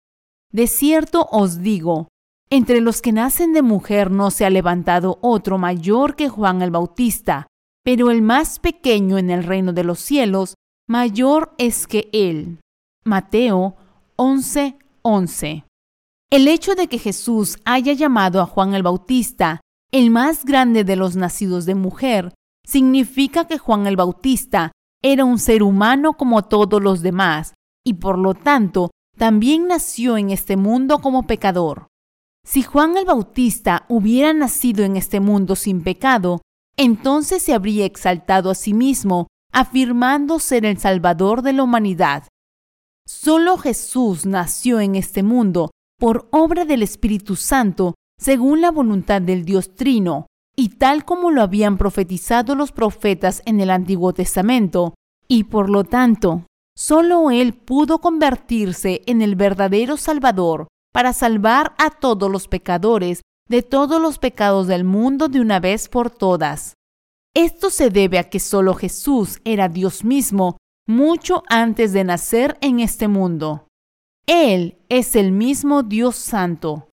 [0.51, 2.09] De cierto os digo,
[2.51, 6.71] entre los que nacen de mujer no se ha levantado otro mayor que Juan el
[6.71, 7.47] Bautista,
[7.85, 10.55] pero el más pequeño en el reino de los cielos,
[10.89, 12.59] mayor es que él.
[13.05, 13.77] Mateo
[14.17, 14.77] 11:11.
[15.03, 15.65] 11.
[16.31, 19.61] El hecho de que Jesús haya llamado a Juan el Bautista
[19.93, 22.33] el más grande de los nacidos de mujer,
[22.65, 24.73] significa que Juan el Bautista
[25.03, 30.31] era un ser humano como todos los demás, y por lo tanto también nació en
[30.31, 31.89] este mundo como pecador.
[32.45, 36.41] Si Juan el Bautista hubiera nacido en este mundo sin pecado,
[36.77, 42.29] entonces se habría exaltado a sí mismo, afirmando ser el Salvador de la humanidad.
[43.07, 49.45] Solo Jesús nació en este mundo por obra del Espíritu Santo, según la voluntad del
[49.45, 50.27] Dios Trino,
[50.57, 54.95] y tal como lo habían profetizado los profetas en el Antiguo Testamento,
[55.29, 61.91] y por lo tanto, solo Él pudo convertirse en el verdadero Salvador para salvar a
[61.91, 66.75] todos los pecadores de todos los pecados del mundo de una vez por todas.
[67.35, 72.81] Esto se debe a que solo Jesús era Dios mismo mucho antes de nacer en
[72.81, 73.69] este mundo.
[74.27, 76.91] Él es el mismo Dios Santo.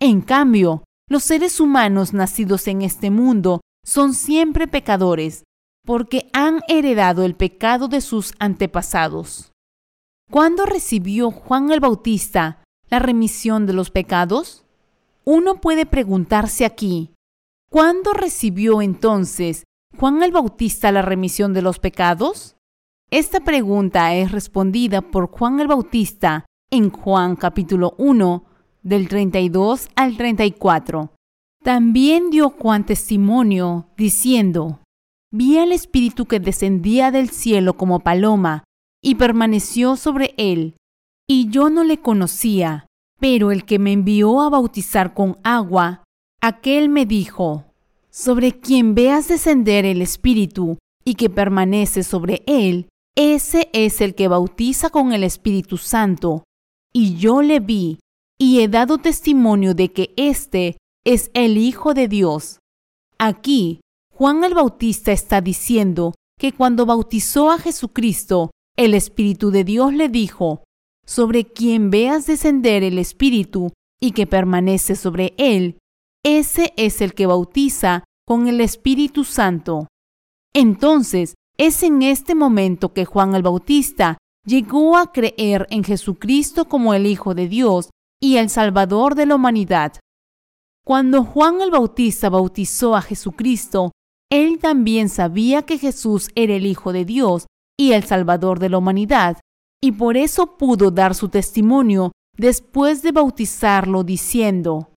[0.00, 5.44] En cambio, los seres humanos nacidos en este mundo son siempre pecadores,
[5.84, 9.52] porque han heredado el pecado de sus antepasados.
[10.30, 12.59] ¿Cuándo recibió Juan el Bautista
[12.90, 14.64] la remisión de los pecados?
[15.24, 17.14] Uno puede preguntarse aquí,
[17.70, 19.64] ¿cuándo recibió entonces
[19.96, 22.56] Juan el Bautista la remisión de los pecados?
[23.10, 28.44] Esta pregunta es respondida por Juan el Bautista en Juan capítulo 1,
[28.82, 31.12] del 32 al 34.
[31.62, 34.80] También dio Juan testimonio, diciendo,
[35.32, 38.64] Vi al Espíritu que descendía del cielo como paloma,
[39.02, 40.76] y permaneció sobre él,
[41.32, 42.88] y yo no le conocía,
[43.20, 46.02] pero el que me envió a bautizar con agua,
[46.40, 47.66] aquel me dijo,
[48.10, 54.26] sobre quien veas descender el Espíritu y que permanece sobre él, ese es el que
[54.26, 56.42] bautiza con el Espíritu Santo.
[56.92, 58.00] Y yo le vi,
[58.36, 62.58] y he dado testimonio de que éste es el Hijo de Dios.
[63.18, 69.94] Aquí, Juan el Bautista está diciendo que cuando bautizó a Jesucristo, el Espíritu de Dios
[69.94, 70.64] le dijo,
[71.10, 75.80] sobre quien veas descender el Espíritu y que permanece sobre él,
[76.24, 79.88] ese es el que bautiza con el Espíritu Santo.
[80.54, 86.94] Entonces, es en este momento que Juan el Bautista llegó a creer en Jesucristo como
[86.94, 87.90] el Hijo de Dios
[88.22, 89.94] y el Salvador de la humanidad.
[90.86, 93.90] Cuando Juan el Bautista bautizó a Jesucristo,
[94.30, 97.46] él también sabía que Jesús era el Hijo de Dios
[97.76, 99.38] y el Salvador de la humanidad,
[99.82, 104.90] y por eso pudo dar su testimonio después de bautizarlo diciendo,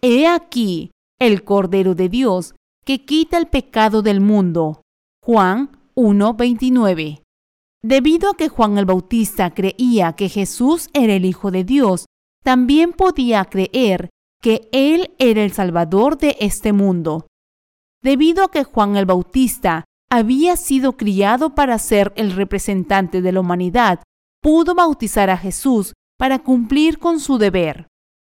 [0.00, 2.54] He aquí el Cordero de Dios
[2.84, 4.82] que quita el pecado del mundo.
[5.24, 7.22] Juan 1:29.
[7.84, 12.06] Debido a que Juan el Bautista creía que Jesús era el Hijo de Dios,
[12.42, 14.10] también podía creer
[14.40, 17.26] que Él era el Salvador de este mundo.
[18.02, 23.40] Debido a que Juan el Bautista había sido criado para ser el representante de la
[23.40, 24.02] humanidad,
[24.42, 27.86] pudo bautizar a Jesús para cumplir con su deber.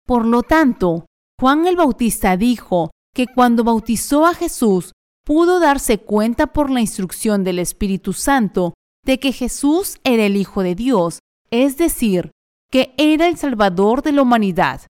[0.06, 1.06] Por lo tanto,
[1.39, 4.91] Juan el Bautista dijo que cuando bautizó a Jesús,
[5.26, 10.62] pudo darse cuenta por la instrucción del Espíritu Santo de que Jesús era el Hijo
[10.62, 11.20] de Dios,
[11.51, 12.32] es decir,
[12.72, 14.82] que era el Salvador de la humanidad.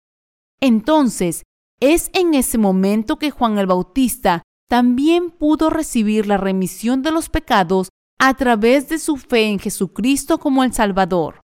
[0.59, 1.43] Entonces,
[1.79, 7.29] es en ese momento que Juan el Bautista también pudo recibir la remisión de los
[7.29, 7.89] pecados
[8.19, 11.41] a través de su fe en Jesucristo como el Salvador.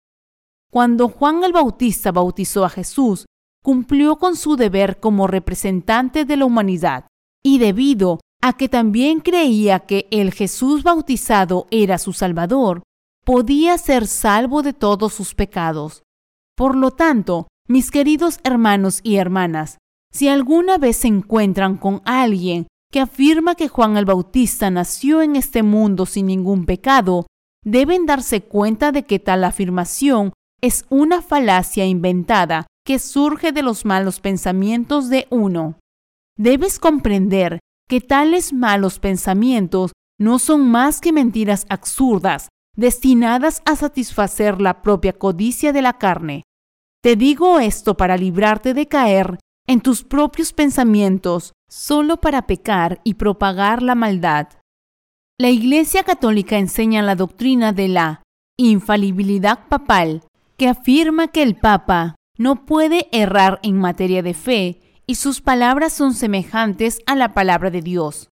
[0.71, 3.25] Cuando Juan el Bautista bautizó a Jesús,
[3.63, 7.07] cumplió con su deber como representante de la humanidad,
[7.43, 12.83] y debido a que también creía que el Jesús bautizado era su Salvador,
[13.25, 16.03] podía ser salvo de todos sus pecados.
[16.55, 19.77] Por lo tanto, mis queridos hermanos y hermanas,
[20.11, 25.35] si alguna vez se encuentran con alguien que afirma que Juan el Bautista nació en
[25.35, 27.27] este mundo sin ningún pecado,
[27.63, 33.85] deben darse cuenta de que tal afirmación es una falacia inventada que surge de los
[33.85, 35.79] malos pensamientos de uno.
[36.37, 44.61] Debes comprender que tales malos pensamientos no son más que mentiras absurdas destinadas a satisfacer
[44.61, 46.43] la propia codicia de la carne.
[47.01, 49.37] Te digo esto para librarte de caer
[49.69, 54.47] en tus propios pensamientos solo para pecar y propagar la maldad.
[55.37, 58.23] La Iglesia Católica enseña la doctrina de la
[58.57, 60.23] infalibilidad papal,
[60.57, 65.93] que afirma que el Papa no puede errar en materia de fe y sus palabras
[65.93, 68.29] son semejantes a la palabra de Dios.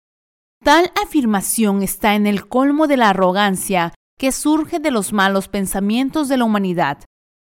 [0.64, 6.28] Tal afirmación está en el colmo de la arrogancia que surge de los malos pensamientos
[6.28, 7.04] de la humanidad.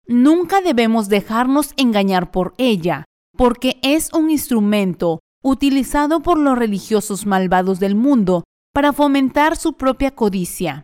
[0.07, 3.05] Nunca debemos dejarnos engañar por ella,
[3.37, 10.15] porque es un instrumento utilizado por los religiosos malvados del mundo para fomentar su propia
[10.15, 10.83] codicia.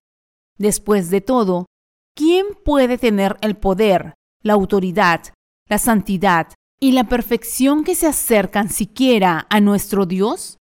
[0.59, 1.67] Después de todo,
[2.15, 5.35] ¿quién puede tener el poder, la autoridad,
[5.69, 6.49] la santidad
[6.81, 10.59] y la perfección que se acercan siquiera a nuestro Dios?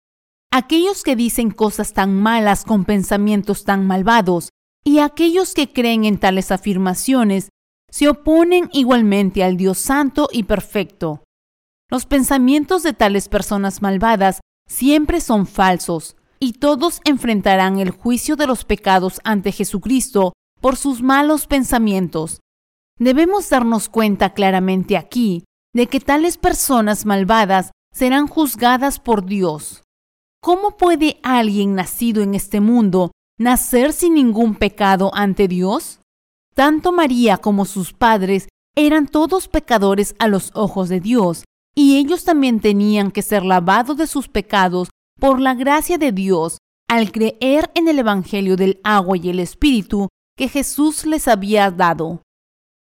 [0.51, 4.49] Aquellos que dicen cosas tan malas con pensamientos tan malvados
[4.85, 7.49] y aquellos que creen en tales afirmaciones
[7.89, 11.24] se oponen igualmente al Dios santo y perfecto.
[11.95, 18.47] Los pensamientos de tales personas malvadas siempre son falsos, y todos enfrentarán el juicio de
[18.47, 22.41] los pecados ante Jesucristo por sus malos pensamientos.
[22.99, 29.81] Debemos darnos cuenta claramente aquí de que tales personas malvadas serán juzgadas por Dios.
[30.41, 36.01] ¿Cómo puede alguien nacido en este mundo nacer sin ningún pecado ante Dios?
[36.55, 41.45] Tanto María como sus padres eran todos pecadores a los ojos de Dios,
[41.75, 46.57] y ellos también tenían que ser lavados de sus pecados por la gracia de Dios
[46.87, 50.07] al creer en el Evangelio del agua y el Espíritu
[50.37, 52.21] que Jesús les había dado.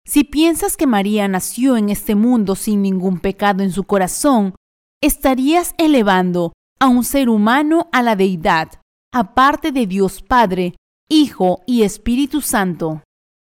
[0.05, 4.55] Si piensas que María nació en este mundo sin ningún pecado en su corazón,
[5.01, 8.81] estarías elevando a un ser humano a la deidad,
[9.13, 10.75] aparte de Dios Padre,
[11.09, 13.03] Hijo y Espíritu Santo.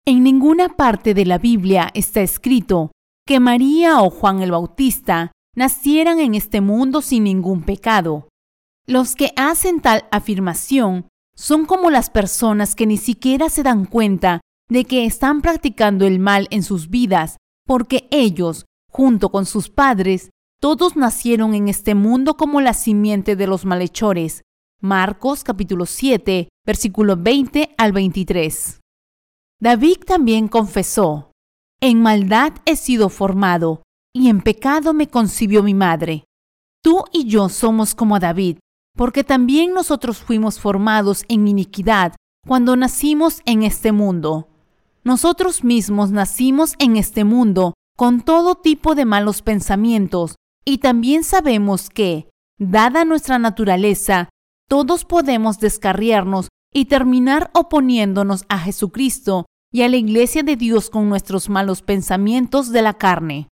[0.06, 2.92] En ninguna parte de la Biblia está escrito
[3.26, 8.28] que María o Juan el Bautista nacieran en este mundo sin ningún pecado.
[8.86, 14.40] Los que hacen tal afirmación son como las personas que ni siquiera se dan cuenta
[14.70, 20.30] de que están practicando el mal en sus vidas, porque ellos, junto con sus padres,
[20.60, 24.42] todos nacieron en este mundo como la simiente de los malhechores.
[24.80, 28.80] Marcos capítulo 7, versículo 20 al 23.
[29.60, 31.32] David también confesó,
[31.88, 36.24] En maldad he sido formado, y en pecado me concibió mi madre.
[36.82, 38.58] Tú y yo somos como David,
[38.96, 44.48] porque también nosotros fuimos formados en iniquidad cuando nacimos en este mundo.
[45.04, 50.34] Nosotros mismos nacimos en este mundo con todo tipo de malos pensamientos
[50.64, 52.28] y también sabemos que,
[52.58, 54.28] dada nuestra naturaleza,
[54.68, 59.46] todos podemos descarriarnos y terminar oponiéndonos a Jesucristo
[59.76, 63.48] y a la iglesia de Dios con nuestros malos pensamientos de la carne.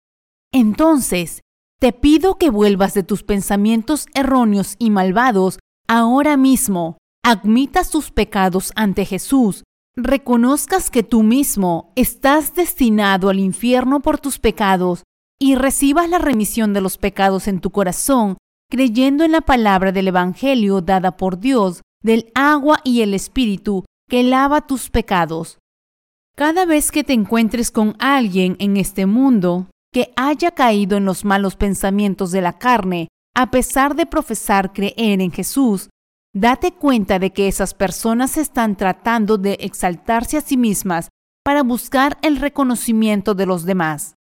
[0.52, 1.40] Entonces,
[1.80, 5.58] te pido que vuelvas de tus pensamientos erróneos y malvados
[5.88, 9.64] ahora mismo, admitas tus pecados ante Jesús,
[9.96, 15.02] reconozcas que tú mismo estás destinado al infierno por tus pecados
[15.40, 18.36] y recibas la remisión de los pecados en tu corazón,
[18.70, 24.22] creyendo en la palabra del Evangelio dada por Dios, del agua y el Espíritu que
[24.22, 25.58] lava tus pecados.
[26.34, 31.24] Cada vez que te encuentres con alguien en este mundo, que haya caído en los
[31.24, 35.90] malos pensamientos de la carne, a pesar de profesar creer en Jesús,
[36.34, 41.08] date cuenta de que esas personas están tratando de exaltarse a sí mismas
[41.44, 44.14] para buscar el reconocimiento de los demás.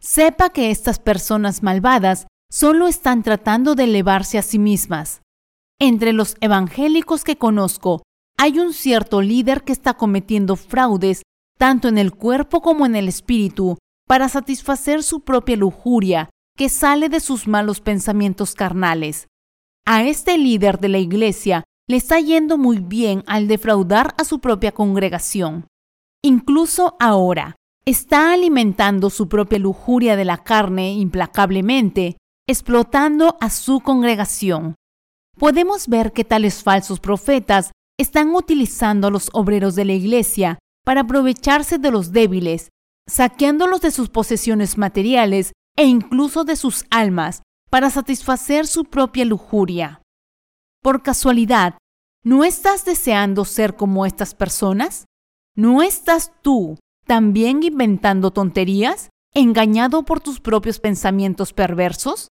[0.00, 5.20] Sepa que estas personas malvadas solo están tratando de elevarse a sí mismas.
[5.78, 8.02] Entre los evangélicos que conozco,
[8.38, 11.22] hay un cierto líder que está cometiendo fraudes
[11.60, 13.76] tanto en el cuerpo como en el espíritu
[14.08, 19.26] para satisfacer su propia lujuria que sale de sus malos pensamientos carnales.
[19.84, 24.38] A este líder de la iglesia le está yendo muy bien al defraudar a su
[24.38, 25.66] propia congregación.
[26.22, 32.16] Incluso ahora, está alimentando su propia lujuria de la carne implacablemente,
[32.48, 34.76] explotando a su congregación.
[35.36, 40.58] Podemos ver que tales falsos profetas están utilizando a los obreros de la iglesia
[40.90, 42.72] para aprovecharse de los débiles
[43.08, 50.02] saqueándolos de sus posesiones materiales e incluso de sus almas para satisfacer su propia lujuria.
[50.82, 51.78] Por casualidad,
[52.24, 55.04] ¿no estás deseando ser como estas personas?
[55.54, 56.76] ¿No estás tú
[57.06, 62.30] también inventando tonterías, engañado por tus propios pensamientos perversos?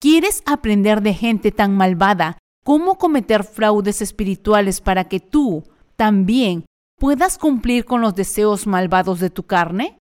[0.00, 5.64] ¿Quieres aprender de gente tan malvada cómo cometer fraudes espirituales para que tú
[5.96, 6.66] también
[6.98, 9.98] puedas cumplir con los deseos malvados de tu carne?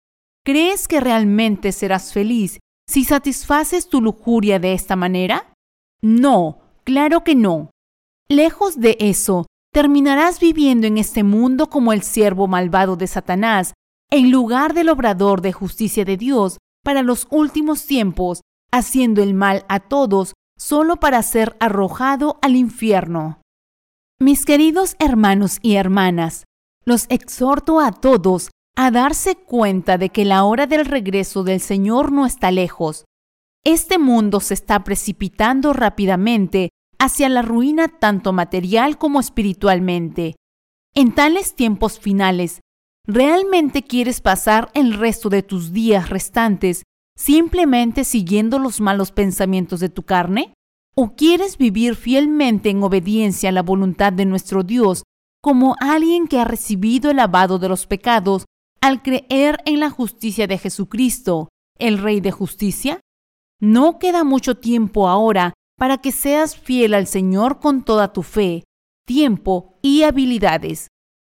[0.43, 5.53] ¿Crees que realmente serás feliz si satisfaces tu lujuria de esta manera?
[6.01, 7.71] No, claro que no.
[8.27, 13.73] Lejos de eso, terminarás viviendo en este mundo como el siervo malvado de Satanás,
[14.09, 19.65] en lugar del obrador de justicia de Dios para los últimos tiempos, haciendo el mal
[19.69, 23.41] a todos solo para ser arrojado al infierno.
[24.19, 26.43] Mis queridos hermanos y hermanas,
[26.85, 32.11] los exhorto a todos a darse cuenta de que la hora del regreso del Señor
[32.11, 33.05] no está lejos.
[33.63, 40.35] Este mundo se está precipitando rápidamente hacia la ruina tanto material como espiritualmente.
[40.95, 42.61] En tales tiempos finales,
[43.05, 46.83] ¿realmente quieres pasar el resto de tus días restantes
[47.15, 50.53] simplemente siguiendo los malos pensamientos de tu carne?
[50.95, 55.03] ¿O quieres vivir fielmente en obediencia a la voluntad de nuestro Dios
[55.41, 58.45] como alguien que ha recibido el lavado de los pecados
[58.79, 62.99] al creer en la justicia de Jesucristo, el Rey de justicia?
[63.59, 68.63] No queda mucho tiempo ahora para que seas fiel al Señor con toda tu fe,
[69.05, 70.87] tiempo y habilidades.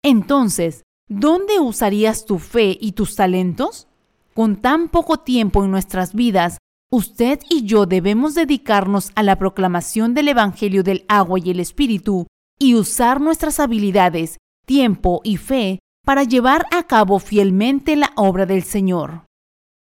[0.04, 3.86] Entonces, ¿dónde usarías tu fe y tus talentos?
[4.34, 6.58] Con tan poco tiempo en nuestras vidas,
[6.90, 12.26] usted y yo debemos dedicarnos a la proclamación del Evangelio del agua y el Espíritu
[12.62, 18.62] y usar nuestras habilidades, tiempo y fe para llevar a cabo fielmente la obra del
[18.62, 19.24] Señor.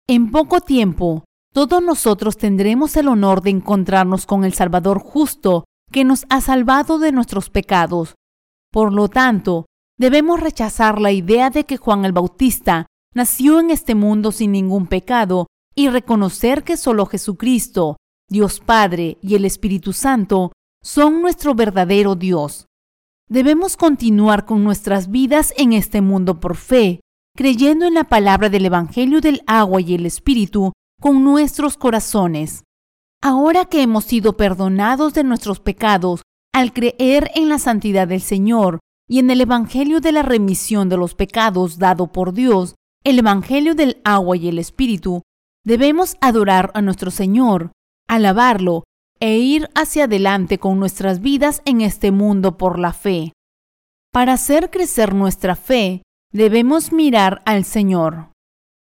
[0.08, 6.04] En poco tiempo, todos nosotros tendremos el honor de encontrarnos con el Salvador justo que
[6.04, 8.14] nos ha salvado de nuestros pecados.
[8.72, 9.66] Por lo tanto,
[9.98, 14.86] debemos rechazar la idea de que Juan el Bautista nació en este mundo sin ningún
[14.86, 20.52] pecado y reconocer que solo Jesucristo, Dios Padre y el Espíritu Santo
[20.82, 22.68] son nuestro verdadero Dios.
[23.30, 26.98] Debemos continuar con nuestras vidas en este mundo por fe,
[27.36, 32.64] creyendo en la palabra del Evangelio del agua y el Espíritu con nuestros corazones.
[33.22, 36.22] Ahora que hemos sido perdonados de nuestros pecados
[36.52, 40.96] al creer en la santidad del Señor y en el Evangelio de la remisión de
[40.96, 42.74] los pecados dado por Dios,
[43.04, 45.22] el Evangelio del agua y el Espíritu,
[45.64, 47.70] debemos adorar a nuestro Señor,
[48.08, 48.82] alabarlo
[49.20, 53.32] e ir hacia adelante con nuestras vidas en este mundo por la fe.
[54.12, 56.02] Para hacer crecer nuestra fe,
[56.32, 58.30] debemos mirar al Señor.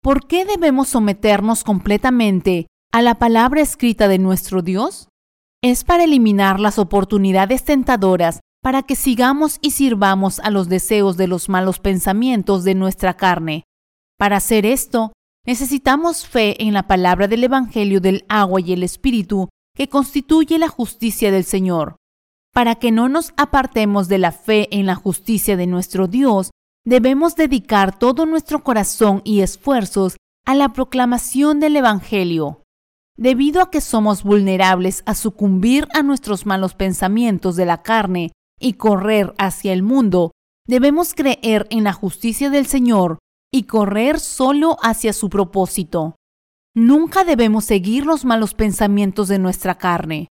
[0.02, 5.10] ¿Por qué debemos someternos completamente a la palabra escrita de nuestro Dios?
[5.62, 11.28] Es para eliminar las oportunidades tentadoras para que sigamos y sirvamos a los deseos de
[11.28, 13.64] los malos pensamientos de nuestra carne.
[14.18, 15.14] Para hacer esto,
[15.46, 19.50] necesitamos fe en la palabra del Evangelio del agua y el Espíritu
[19.82, 21.96] que constituye la justicia del Señor.
[22.54, 26.52] Para que no nos apartemos de la fe en la justicia de nuestro Dios,
[26.86, 32.62] debemos dedicar todo nuestro corazón y esfuerzos a la proclamación del Evangelio.
[33.18, 38.74] Debido a que somos vulnerables a sucumbir a nuestros malos pensamientos de la carne y
[38.74, 40.30] correr hacia el mundo,
[40.68, 43.18] debemos creer en la justicia del Señor
[43.52, 46.18] y correr solo hacia su propósito.
[46.74, 50.30] Nunca debemos seguir los malos pensamientos de nuestra carne.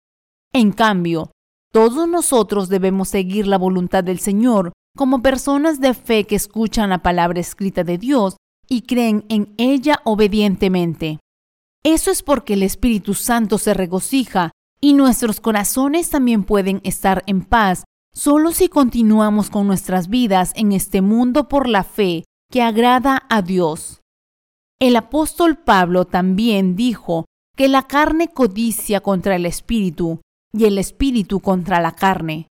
[0.53, 1.31] En cambio,
[1.71, 7.03] todos nosotros debemos seguir la voluntad del Señor como personas de fe que escuchan la
[7.03, 8.37] palabra escrita de Dios
[8.69, 11.19] y creen en ella obedientemente.
[11.83, 17.43] Eso es porque el Espíritu Santo se regocija y nuestros corazones también pueden estar en
[17.43, 17.83] paz
[18.13, 23.41] solo si continuamos con nuestras vidas en este mundo por la fe que agrada a
[23.41, 23.98] Dios.
[24.81, 27.25] El apóstol Pablo también dijo
[27.57, 30.21] que la carne codicia contra el espíritu
[30.53, 32.47] y el espíritu contra la carne.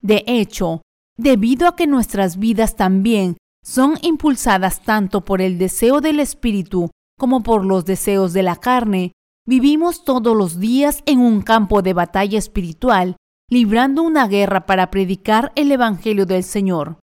[0.00, 0.82] De hecho,
[1.16, 7.42] debido a que nuestras vidas también son impulsadas tanto por el deseo del espíritu como
[7.42, 9.12] por los deseos de la carne,
[9.44, 13.16] vivimos todos los días en un campo de batalla espiritual,
[13.50, 16.98] librando una guerra para predicar el Evangelio del Señor.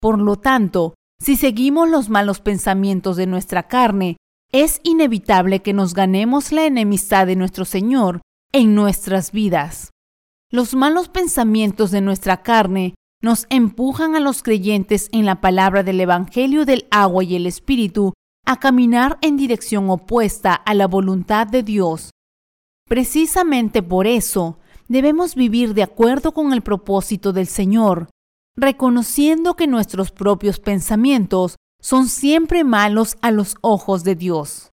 [0.00, 4.16] Por lo tanto, si seguimos los malos pensamientos de nuestra carne,
[4.52, 9.90] es inevitable que nos ganemos la enemistad de nuestro Señor en nuestras vidas.
[10.50, 16.00] Los malos pensamientos de nuestra carne nos empujan a los creyentes en la palabra del
[16.00, 18.14] Evangelio del agua y el Espíritu
[18.46, 22.10] a caminar en dirección opuesta a la voluntad de Dios.
[22.88, 24.58] Precisamente por eso
[24.88, 28.08] debemos vivir de acuerdo con el propósito del Señor,
[28.58, 34.70] reconociendo que nuestros propios pensamientos son siempre malos a los ojos de Dios.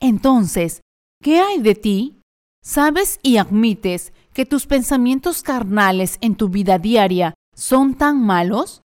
[0.00, 0.80] Entonces,
[1.22, 2.20] ¿qué hay de ti?
[2.64, 8.82] ¿Sabes y admites que tus pensamientos carnales en tu vida diaria son tan malos?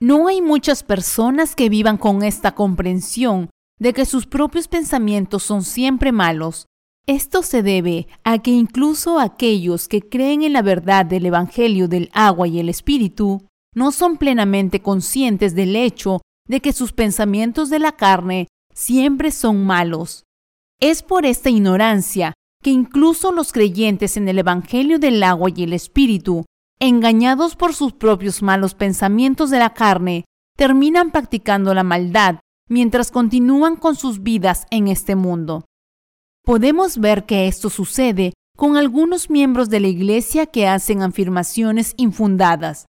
[0.00, 3.50] No hay muchas personas que vivan con esta comprensión
[3.80, 6.66] de que sus propios pensamientos son siempre malos.
[7.08, 12.10] Esto se debe a que incluso aquellos que creen en la verdad del Evangelio del
[12.12, 13.46] agua y el Espíritu
[13.76, 19.64] no son plenamente conscientes del hecho de que sus pensamientos de la carne siempre son
[19.64, 20.24] malos.
[20.80, 25.74] Es por esta ignorancia que incluso los creyentes en el Evangelio del agua y el
[25.74, 26.46] Espíritu,
[26.80, 30.24] engañados por sus propios malos pensamientos de la carne,
[30.56, 35.66] terminan practicando la maldad mientras continúan con sus vidas en este mundo.
[36.44, 42.86] Podemos ver que esto sucede con algunos miembros de la Iglesia que hacen afirmaciones infundadas.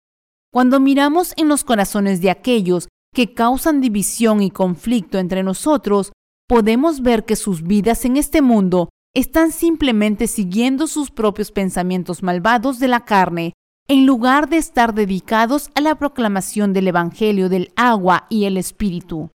[0.55, 6.13] Cuando miramos en los corazones de aquellos que causan división y conflicto entre nosotros,
[6.47, 12.79] podemos ver que sus vidas en este mundo están simplemente siguiendo sus propios pensamientos malvados
[12.79, 13.51] de la carne,
[13.89, 19.31] en lugar de estar dedicados a la proclamación del Evangelio del agua y el Espíritu.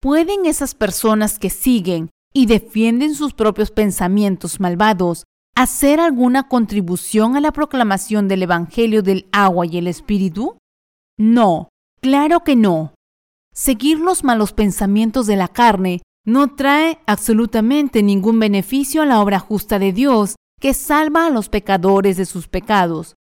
[0.00, 5.24] ¿Pueden esas personas que siguen y defienden sus propios pensamientos malvados
[5.56, 10.59] hacer alguna contribución a la proclamación del Evangelio del agua y el Espíritu?
[11.20, 11.68] No,
[12.00, 12.94] claro que no.
[13.52, 19.38] Seguir los malos pensamientos de la carne no trae absolutamente ningún beneficio a la obra
[19.38, 23.16] justa de Dios que salva a los pecadores de sus pecados.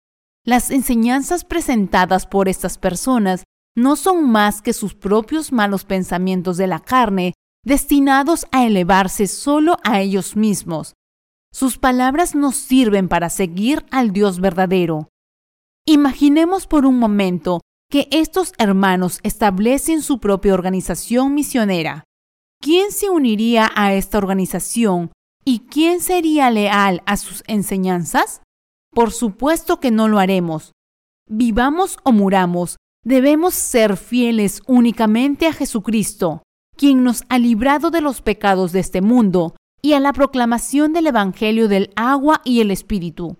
[0.45, 3.45] Las enseñanzas presentadas por estas personas
[3.77, 7.33] no son más que sus propios malos pensamientos de la carne
[7.65, 10.95] destinados a elevarse solo a ellos mismos.
[11.53, 15.11] Sus palabras nos sirven para seguir al Dios verdadero.
[15.87, 17.61] Imaginemos por un momento
[17.95, 22.03] que estos hermanos establecen su propia organización misionera.
[22.61, 25.13] ¿quién se uniría a esta organización
[25.45, 28.41] y quién sería leal a sus enseñanzas?
[28.91, 30.73] Por supuesto que no lo haremos.
[31.31, 36.43] Vivamos o muramos, debemos ser fieles únicamente a Jesucristo,
[36.77, 41.07] quien nos ha librado de los pecados de este mundo y a la proclamación del
[41.07, 43.37] Evangelio del agua y el Espíritu.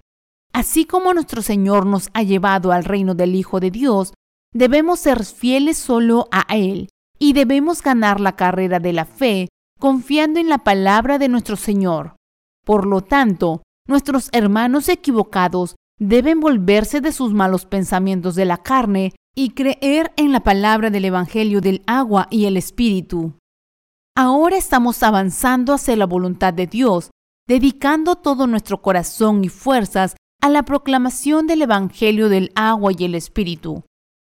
[0.53, 4.13] Así como nuestro Señor nos ha llevado al reino del Hijo de Dios,
[4.55, 6.89] debemos ser fieles solo a Él
[7.19, 9.49] y debemos ganar la carrera de la fe
[9.79, 12.17] confiando en la palabra de nuestro Señor.
[12.65, 19.15] Por lo tanto, nuestros hermanos equivocados deben volverse de sus malos pensamientos de la carne
[19.37, 23.35] y creer en la palabra del Evangelio del agua y el Espíritu.
[24.17, 27.11] Ahora estamos avanzando hacia la voluntad de Dios,
[27.49, 33.17] dedicando todo nuestro corazón y fuerzas a la proclamación del Evangelio del agua y el
[33.17, 33.83] Espíritu.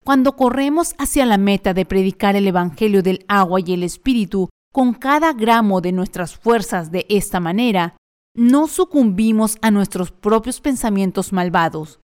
[0.03, 4.93] Cuando corremos hacia la meta de predicar el Evangelio del agua y el Espíritu con
[4.93, 7.97] cada gramo de nuestras fuerzas de esta manera,
[8.35, 11.99] no sucumbimos a nuestros propios pensamientos malvados.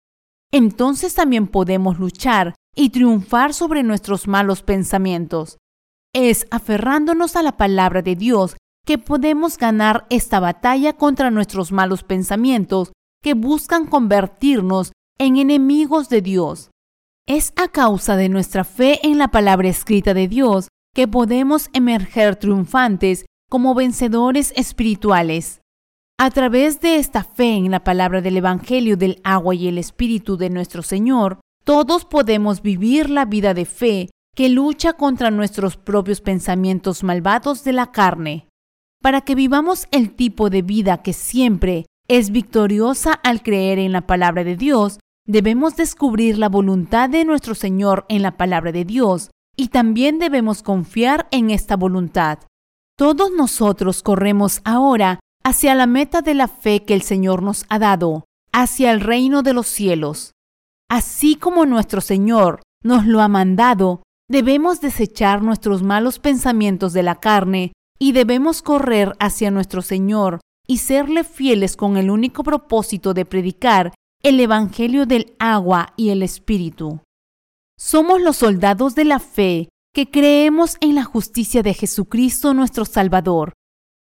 [0.52, 5.58] Entonces también podemos luchar y triunfar sobre nuestros malos pensamientos.
[6.14, 12.04] Es aferrándonos a la palabra de Dios que podemos ganar esta batalla contra nuestros malos
[12.04, 16.71] pensamientos que buscan convertirnos en enemigos de Dios.
[17.34, 22.36] Es a causa de nuestra fe en la palabra escrita de Dios que podemos emerger
[22.36, 25.62] triunfantes como vencedores espirituales.
[26.20, 30.36] A través de esta fe en la palabra del Evangelio del agua y el Espíritu
[30.36, 36.20] de nuestro Señor, todos podemos vivir la vida de fe que lucha contra nuestros propios
[36.20, 38.50] pensamientos malvados de la carne.
[39.02, 44.02] Para que vivamos el tipo de vida que siempre es victoriosa al creer en la
[44.02, 45.00] palabra de Dios,
[45.32, 50.62] Debemos descubrir la voluntad de nuestro Señor en la palabra de Dios y también debemos
[50.62, 52.40] confiar en esta voluntad.
[52.98, 57.80] Todos nosotros corremos ahora hacia la meta de la fe que el Señor nos ha
[57.80, 60.34] dado, hacia el reino de los cielos.
[60.90, 67.22] Así como nuestro Señor nos lo ha mandado, debemos desechar nuestros malos pensamientos de la
[67.22, 73.24] carne y debemos correr hacia nuestro Señor y serle fieles con el único propósito de
[73.24, 77.00] predicar el Evangelio del agua y el Espíritu.
[77.78, 83.54] Somos los soldados de la fe que creemos en la justicia de Jesucristo nuestro Salvador.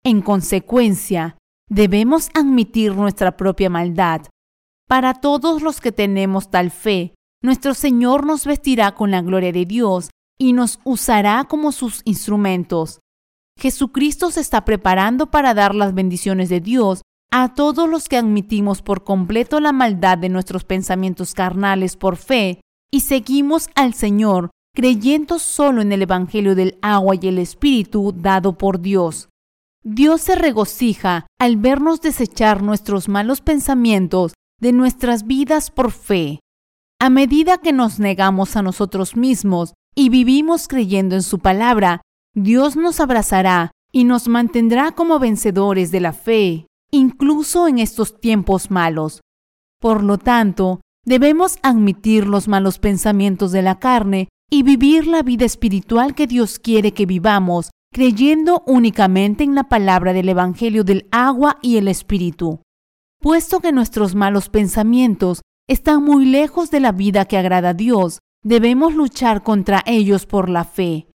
[0.04, 1.38] En consecuencia,
[1.68, 4.22] debemos admitir nuestra propia maldad.
[4.86, 9.64] Para todos los que tenemos tal fe, nuestro Señor nos vestirá con la gloria de
[9.64, 13.00] Dios y nos usará como sus instrumentos.
[13.58, 17.02] Jesucristo se está preparando para dar las bendiciones de Dios
[17.34, 22.60] a todos los que admitimos por completo la maldad de nuestros pensamientos carnales por fe
[22.92, 28.58] y seguimos al Señor creyendo solo en el Evangelio del agua y el Espíritu dado
[28.58, 29.30] por Dios.
[29.82, 36.40] Dios se regocija al vernos desechar nuestros malos pensamientos de nuestras vidas por fe.
[37.00, 42.02] A medida que nos negamos a nosotros mismos y vivimos creyendo en su palabra,
[42.34, 48.70] Dios nos abrazará y nos mantendrá como vencedores de la fe incluso en estos tiempos
[48.70, 49.20] malos.
[49.80, 55.46] Por lo tanto, debemos admitir los malos pensamientos de la carne y vivir la vida
[55.46, 61.58] espiritual que Dios quiere que vivamos, creyendo únicamente en la palabra del Evangelio del agua
[61.62, 62.60] y el Espíritu.
[63.20, 68.18] Puesto que nuestros malos pensamientos están muy lejos de la vida que agrada a Dios,
[68.44, 71.06] debemos luchar contra ellos por la fe.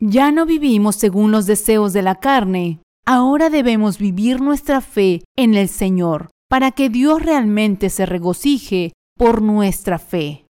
[0.00, 5.54] Ya no vivimos según los deseos de la carne, ahora debemos vivir nuestra fe en
[5.54, 10.44] el Señor, para que Dios realmente se regocije por nuestra fe.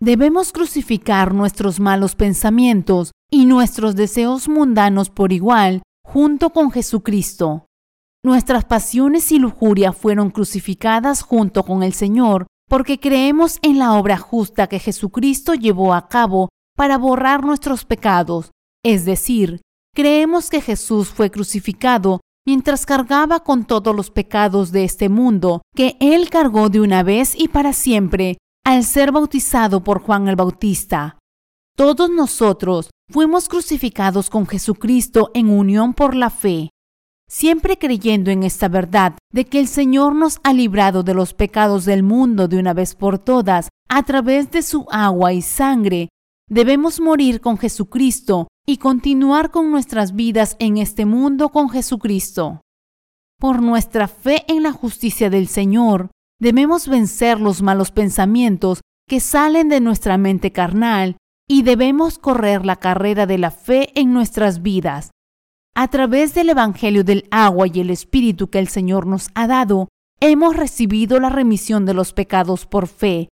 [0.00, 7.66] Debemos crucificar nuestros malos pensamientos y nuestros deseos mundanos por igual junto con Jesucristo.
[8.24, 14.16] Nuestras pasiones y lujuria fueron crucificadas junto con el Señor porque creemos en la obra
[14.16, 18.50] justa que Jesucristo llevó a cabo para borrar nuestros pecados,
[18.84, 19.60] es decir,
[19.96, 25.96] creemos que Jesús fue crucificado mientras cargaba con todos los pecados de este mundo, que
[26.00, 31.18] Él cargó de una vez y para siempre al ser bautizado por Juan el Bautista.
[31.76, 36.68] Todos nosotros fuimos crucificados con Jesucristo en unión por la fe.
[37.28, 41.86] Siempre creyendo en esta verdad de que el Señor nos ha librado de los pecados
[41.86, 46.10] del mundo de una vez por todas a través de su agua y sangre,
[46.48, 52.60] debemos morir con Jesucristo y continuar con nuestras vidas en este mundo con Jesucristo.
[53.38, 59.68] Por nuestra fe en la justicia del Señor, Debemos vencer los malos pensamientos que salen
[59.68, 61.16] de nuestra mente carnal
[61.48, 65.10] y debemos correr la carrera de la fe en nuestras vidas.
[65.74, 69.88] A través del Evangelio del agua y el Espíritu que el Señor nos ha dado,
[70.20, 73.28] hemos recibido la remisión de los pecados por fe.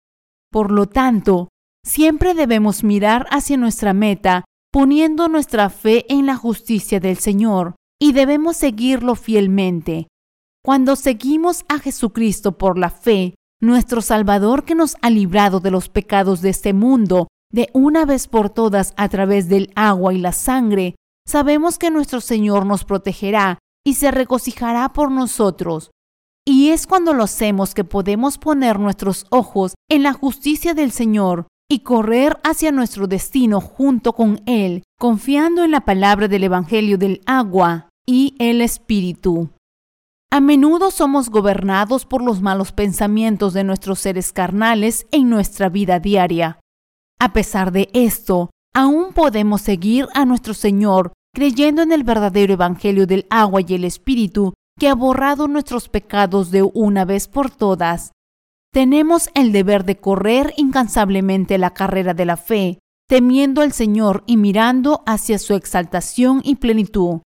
[0.51, 1.49] Por lo tanto,
[1.86, 8.13] siempre debemos mirar hacia nuestra meta, poniendo nuestra fe en la justicia del Señor, y
[8.13, 10.07] debemos seguirlo fielmente.
[10.63, 15.89] Cuando seguimos a Jesucristo por la fe, nuestro Salvador que nos ha librado de los
[15.89, 20.32] pecados de este mundo, de una vez por todas a través del agua y la
[20.32, 20.95] sangre,
[21.28, 25.91] sabemos que nuestro Señor nos protegerá y se regocijará por nosotros.
[26.45, 31.47] Y es cuando lo hacemos que podemos poner nuestros ojos en la justicia del Señor
[31.72, 37.22] y correr hacia nuestro destino junto con Él, confiando en la palabra del Evangelio del
[37.28, 39.49] agua y el Espíritu.
[40.32, 45.99] A menudo somos gobernados por los malos pensamientos de nuestros seres carnales en nuestra vida
[45.99, 46.59] diaria.
[47.20, 53.05] A pesar de esto, aún podemos seguir a nuestro Señor creyendo en el verdadero Evangelio
[53.05, 58.11] del agua y el Espíritu que ha borrado nuestros pecados de una vez por todas.
[58.72, 64.38] Tenemos el deber de correr incansablemente la carrera de la fe, temiendo al Señor y
[64.38, 67.22] mirando hacia su exaltación y plenitud.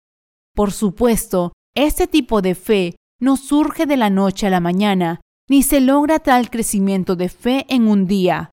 [0.53, 5.63] Por supuesto, este tipo de fe no surge de la noche a la mañana, ni
[5.63, 8.51] se logra tal crecimiento de fe en un día.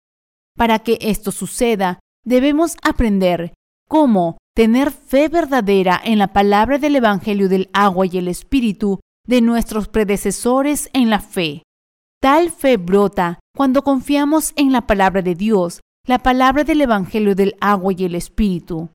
[0.57, 3.53] Para que esto suceda, debemos aprender
[3.87, 9.43] cómo tener fe verdadera en la palabra del Evangelio del agua y el Espíritu de
[9.43, 11.63] nuestros predecesores en la fe.
[12.21, 17.55] Tal fe brota cuando confiamos en la palabra de Dios, la palabra del Evangelio del
[17.61, 18.91] agua y el Espíritu.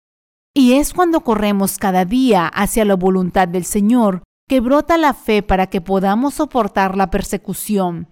[0.54, 5.42] Y es cuando corremos cada día hacia la voluntad del Señor que brota la fe
[5.42, 8.10] para que podamos soportar la persecución.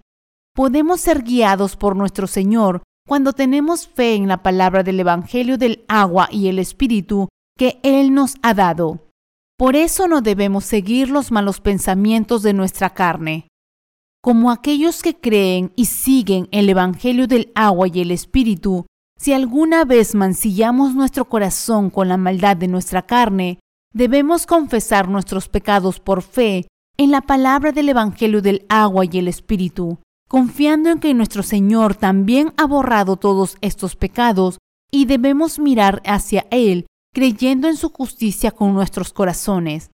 [0.54, 5.84] Podemos ser guiados por nuestro Señor cuando tenemos fe en la palabra del Evangelio del
[5.88, 9.08] agua y el Espíritu que Él nos ha dado.
[9.58, 13.48] Por eso no debemos seguir los malos pensamientos de nuestra carne.
[14.24, 18.86] Como aquellos que creen y siguen el Evangelio del agua y el Espíritu,
[19.18, 23.58] si alguna vez mancillamos nuestro corazón con la maldad de nuestra carne,
[23.92, 29.26] debemos confesar nuestros pecados por fe en la palabra del Evangelio del agua y el
[29.26, 29.98] Espíritu,
[30.28, 34.58] confiando en que nuestro Señor también ha borrado todos estos pecados
[34.92, 39.90] y debemos mirar hacia Él creyendo en su justicia con nuestros corazones.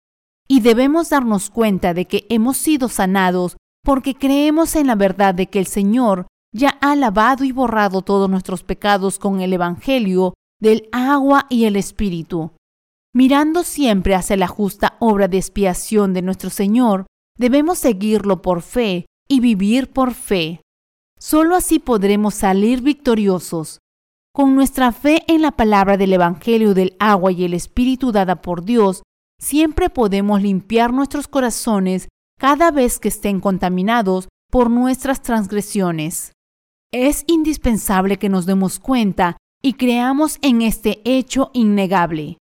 [0.47, 5.47] Y debemos darnos cuenta de que hemos sido sanados porque creemos en la verdad de
[5.47, 10.89] que el Señor ya ha lavado y borrado todos nuestros pecados con el Evangelio del
[10.93, 12.53] agua y el Espíritu.
[13.15, 17.07] Mirando siempre hacia la justa obra de expiación de nuestro Señor,
[17.39, 20.61] debemos seguirlo por fe y vivir por fe.
[21.19, 23.79] Solo así podremos salir victoriosos.
[24.33, 28.65] Con nuestra fe en la palabra del Evangelio del agua y el Espíritu dada por
[28.65, 29.03] Dios,
[29.41, 32.09] siempre podemos limpiar nuestros corazones
[32.39, 36.33] cada vez que estén contaminados por nuestras transgresiones.
[36.93, 42.39] Es indispensable que nos demos cuenta y creamos en este hecho innegable.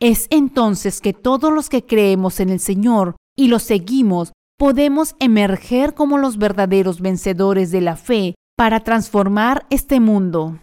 [0.00, 5.94] Es entonces que todos los que creemos en el Señor y lo seguimos podemos emerger
[5.94, 10.58] como los verdaderos vencedores de la fe para transformar este mundo.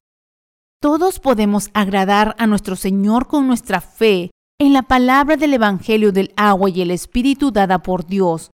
[0.82, 6.34] Todos podemos agradar a nuestro Señor con nuestra fe en la palabra del Evangelio del
[6.36, 8.50] agua y el Espíritu dada por Dios.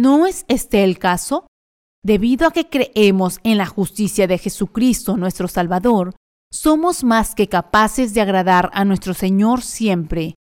[0.00, 1.46] ¿No es este el caso?
[2.02, 6.14] Debido a que creemos en la justicia de Jesucristo nuestro Salvador,
[6.50, 10.36] somos más que capaces de agradar a nuestro Señor siempre.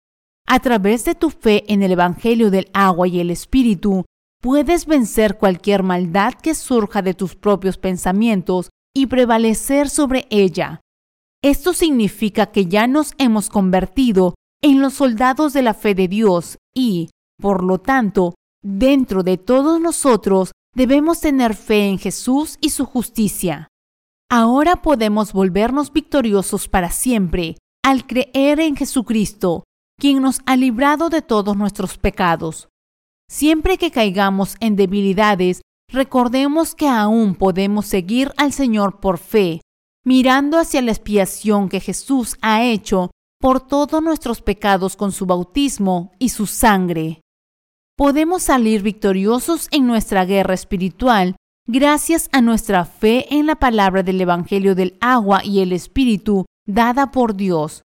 [0.48, 4.04] A través de tu fe en el Evangelio del agua y el Espíritu,
[4.42, 10.80] puedes vencer cualquier maldad que surja de tus propios pensamientos y prevalecer sobre ella.
[11.44, 14.34] Esto significa que ya nos hemos convertido
[14.64, 18.34] en los soldados de la fe de Dios y, por lo tanto,
[18.64, 23.68] dentro de todos nosotros debemos tener fe en Jesús y su justicia.
[24.30, 29.64] Ahora podemos volvernos victoriosos para siempre al creer en Jesucristo,
[30.00, 32.68] quien nos ha librado de todos nuestros pecados.
[33.30, 35.60] Siempre que caigamos en debilidades,
[35.92, 39.60] recordemos que aún podemos seguir al Señor por fe,
[40.04, 46.12] mirando hacia la expiación que Jesús ha hecho por todos nuestros pecados con su bautismo
[46.18, 47.20] y su sangre.
[47.96, 51.36] Podemos salir victoriosos en nuestra guerra espiritual
[51.68, 57.12] gracias a nuestra fe en la palabra del Evangelio del agua y el Espíritu dada
[57.12, 57.82] por Dios.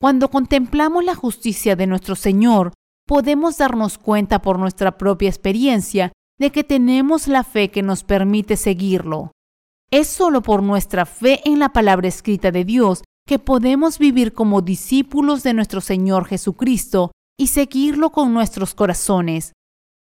[0.00, 2.72] Cuando contemplamos la justicia de nuestro Señor,
[3.06, 8.56] podemos darnos cuenta por nuestra propia experiencia de que tenemos la fe que nos permite
[8.56, 9.30] seguirlo.
[9.88, 14.62] Es solo por nuestra fe en la palabra escrita de Dios que podemos vivir como
[14.62, 19.52] discípulos de nuestro Señor Jesucristo y seguirlo con nuestros corazones.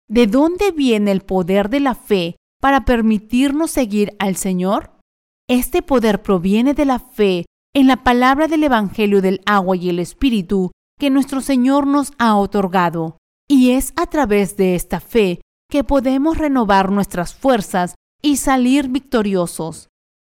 [0.09, 4.91] ¿De dónde viene el poder de la fe para permitirnos seguir al Señor?
[5.49, 9.99] Este poder proviene de la fe en la palabra del Evangelio del agua y el
[9.99, 13.17] Espíritu que nuestro Señor nos ha otorgado,
[13.49, 19.88] y es a través de esta fe que podemos renovar nuestras fuerzas y salir victoriosos.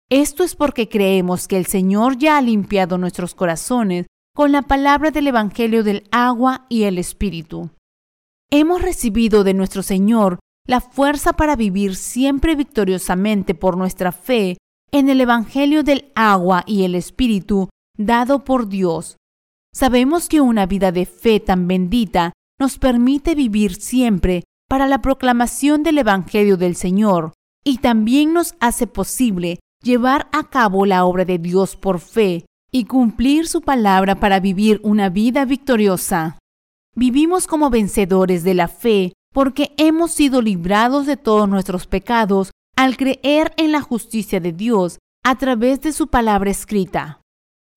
[0.08, 4.06] Esto es porque creemos que el Señor ya ha limpiado nuestros corazones
[4.36, 7.70] con la palabra del Evangelio del agua y el Espíritu.
[8.52, 14.58] Hemos recibido de nuestro Señor la fuerza para vivir siempre victoriosamente por nuestra fe
[14.92, 19.16] en el Evangelio del agua y el Espíritu dado por Dios,
[19.76, 25.82] Sabemos que una vida de fe tan bendita nos permite vivir siempre para la proclamación
[25.82, 31.36] del Evangelio del Señor y también nos hace posible llevar a cabo la obra de
[31.36, 36.38] Dios por fe y cumplir su palabra para vivir una vida victoriosa.
[36.94, 42.96] Vivimos como vencedores de la fe porque hemos sido librados de todos nuestros pecados al
[42.96, 47.20] creer en la justicia de Dios a través de su palabra escrita.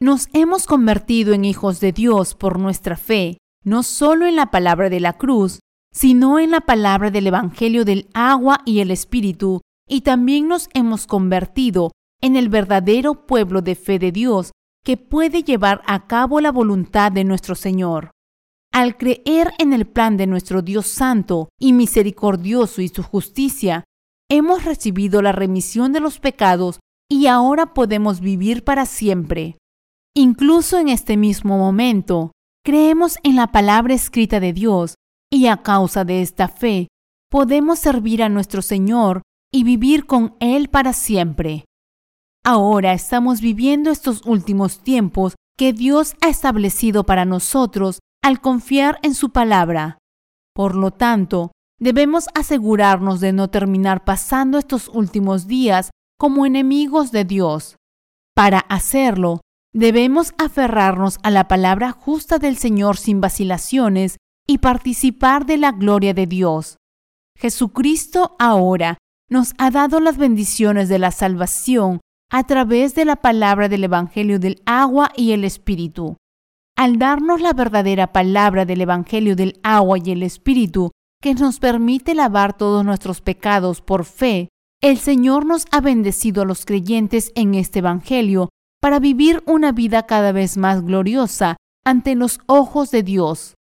[0.01, 4.89] Nos hemos convertido en hijos de Dios por nuestra fe, no solo en la palabra
[4.89, 5.59] de la cruz,
[5.91, 11.07] sino en la palabra del Evangelio del agua y el Espíritu, y también nos hemos
[11.07, 14.51] convertido en el verdadero pueblo de fe de Dios
[14.83, 18.11] que puede llevar a cabo la voluntad de nuestro Señor.
[18.71, 23.83] Al creer en el plan de nuestro Dios Santo y misericordioso y su justicia,
[24.29, 29.57] hemos recibido la remisión de los pecados y ahora podemos vivir para siempre.
[30.15, 32.31] Incluso en este mismo momento,
[32.63, 34.95] creemos en la palabra escrita de Dios
[35.31, 36.87] y a causa de esta fe,
[37.29, 39.21] podemos servir a nuestro Señor
[39.51, 41.65] y vivir con Él para siempre.
[42.51, 49.13] Ahora estamos viviendo estos últimos tiempos que Dios ha establecido para nosotros al confiar en
[49.13, 49.99] su palabra.
[50.55, 57.23] Por lo tanto, debemos asegurarnos de no terminar pasando estos últimos días como enemigos de
[57.23, 57.75] Dios.
[58.33, 59.41] Para hacerlo,
[59.71, 66.15] Debemos aferrarnos a la palabra justa del Señor sin vacilaciones y participar de la gloria
[66.15, 66.77] de Dios.
[67.37, 68.97] Jesucristo ahora
[69.29, 74.39] nos ha dado las bendiciones de la salvación a través de la palabra del Evangelio
[74.39, 76.17] del agua y el Espíritu.
[76.77, 82.15] Al darnos la verdadera palabra del Evangelio del agua y el Espíritu, que nos permite
[82.15, 84.49] lavar todos nuestros pecados por fe,
[84.81, 88.49] el Señor nos ha bendecido a los creyentes en este Evangelio
[88.79, 93.55] para vivir una vida cada vez más gloriosa ante los ojos de Dios.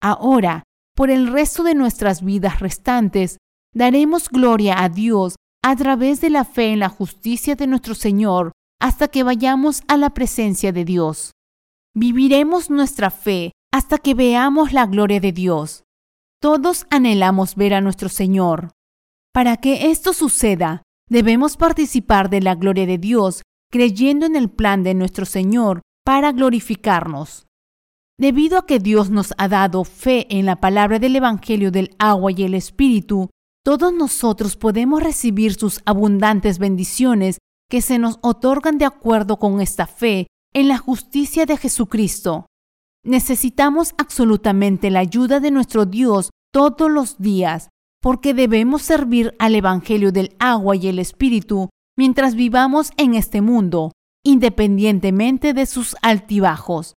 [0.00, 0.62] Ahora,
[0.94, 3.36] por el resto de nuestras vidas restantes,
[3.74, 5.34] daremos gloria a Dios
[5.66, 8.52] a través de la fe en la justicia de nuestro Señor
[8.82, 11.30] hasta que vayamos a la presencia de Dios.
[11.94, 15.84] Viviremos nuestra fe hasta que veamos la gloria de Dios.
[16.38, 18.72] Todos anhelamos ver a nuestro Señor.
[19.32, 23.40] Para que esto suceda, debemos participar de la gloria de Dios
[23.72, 27.46] creyendo en el plan de nuestro Señor para glorificarnos.
[28.20, 32.32] Debido a que Dios nos ha dado fe en la palabra del Evangelio del agua
[32.32, 33.30] y el Espíritu,
[33.64, 37.38] todos nosotros podemos recibir sus abundantes bendiciones
[37.70, 42.46] que se nos otorgan de acuerdo con esta fe en la justicia de Jesucristo.
[43.04, 47.70] Necesitamos absolutamente la ayuda de nuestro Dios todos los días,
[48.02, 53.92] porque debemos servir al Evangelio del agua y el Espíritu mientras vivamos en este mundo,
[54.24, 56.94] independientemente de sus altibajos.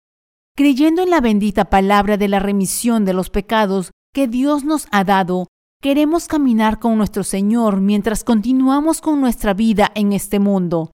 [0.56, 5.04] Creyendo en la bendita palabra de la remisión de los pecados que Dios nos ha
[5.04, 5.46] dado,
[5.80, 10.90] queremos caminar con nuestro Señor mientras continuamos con nuestra vida en este mundo.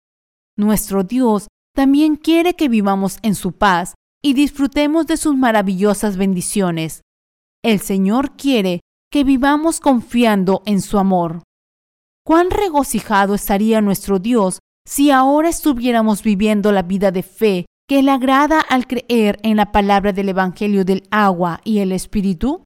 [0.56, 7.02] Nuestro Dios también quiere que vivamos en su paz y disfrutemos de sus maravillosas bendiciones.
[7.64, 8.80] El Señor quiere
[9.10, 11.42] que vivamos confiando en su amor.
[12.24, 18.10] Cuán regocijado estaría nuestro Dios si ahora estuviéramos viviendo la vida de fe que le
[18.10, 22.64] agrada al creer en la palabra del Evangelio del agua y el Espíritu.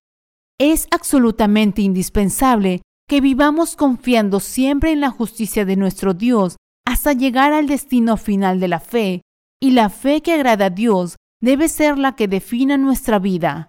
[0.59, 7.53] Es absolutamente indispensable que vivamos confiando siempre en la justicia de nuestro Dios hasta llegar
[7.53, 9.21] al destino final de la fe,
[9.61, 13.69] y la fe que agrada a Dios debe ser la que defina nuestra vida.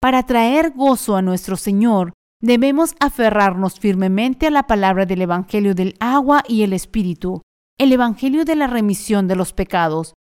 [0.00, 5.96] Para traer gozo a nuestro Señor, debemos aferrarnos firmemente a la palabra del Evangelio del
[6.00, 7.42] agua y el Espíritu,
[7.78, 10.14] el Evangelio de la remisión de los pecados.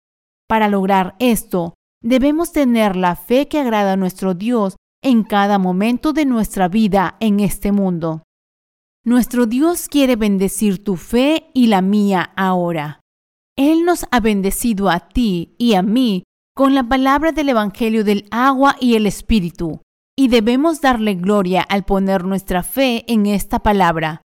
[0.48, 6.14] Para lograr esto, debemos tener la fe que agrada a nuestro Dios en cada momento
[6.14, 8.24] de nuestra vida en este mundo.
[9.06, 13.00] Nuestro Dios quiere bendecir tu fe y la mía ahora.
[13.58, 16.24] Él nos ha bendecido a ti y a mí
[16.56, 19.82] con la palabra del Evangelio del agua y el Espíritu,
[20.18, 24.22] y debemos darle gloria al poner nuestra fe en esta palabra.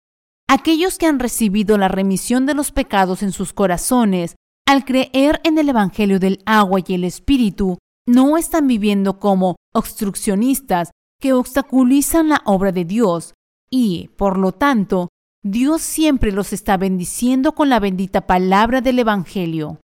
[0.47, 5.57] Aquellos que han recibido la remisión de los pecados en sus corazones, al creer en
[5.57, 12.43] el Evangelio del agua y el Espíritu, no están viviendo como obstruccionistas que obstaculizan la
[12.45, 13.35] obra de Dios,
[13.71, 15.09] y, por lo tanto,
[15.43, 19.81] Dios siempre los está bendiciendo con la bendita palabra del Evangelio.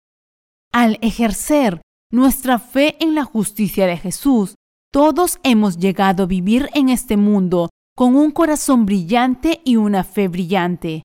[0.72, 1.80] Al ejercer
[2.10, 4.54] nuestra fe en la justicia de Jesús,
[4.92, 10.28] todos hemos llegado a vivir en este mundo con un corazón brillante y una fe
[10.28, 11.02] brillante.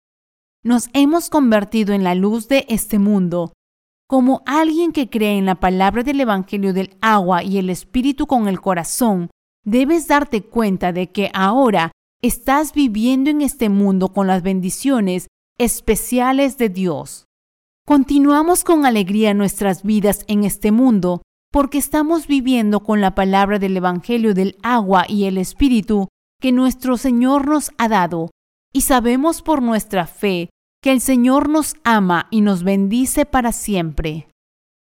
[0.64, 3.54] Nos hemos convertido en la luz de este mundo.
[4.14, 8.48] Como alguien que cree en la palabra del Evangelio del agua y el Espíritu con
[8.48, 9.32] el corazón,
[9.66, 11.92] debes darte cuenta de que ahora
[12.22, 17.26] estás viviendo en este mundo con las bendiciones especiales de Dios.
[17.88, 23.76] Continuamos con alegría nuestras vidas en este mundo porque estamos viviendo con la palabra del
[23.76, 26.08] Evangelio del agua y el Espíritu
[26.40, 28.30] que nuestro Señor nos ha dado,
[28.72, 30.52] y sabemos por nuestra fe
[30.84, 34.28] que el Señor nos ama y nos bendice para siempre.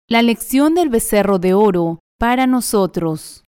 [0.09, 3.45] La lección del becerro de oro para nosotros.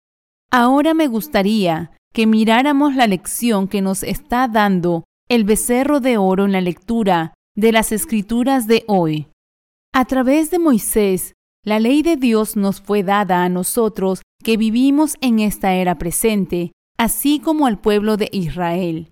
[0.50, 6.46] Ahora me gustaría que miráramos la lección que nos está dando el becerro de oro
[6.46, 9.28] en la lectura de las escrituras de hoy.
[9.94, 11.34] A través de Moisés,
[11.66, 16.72] la ley de Dios nos fue dada a nosotros que vivimos en esta era presente,
[16.98, 19.12] así como al pueblo de Israel.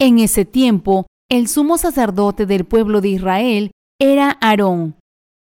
[0.00, 4.96] En ese tiempo, el sumo sacerdote del pueblo de Israel era Aarón.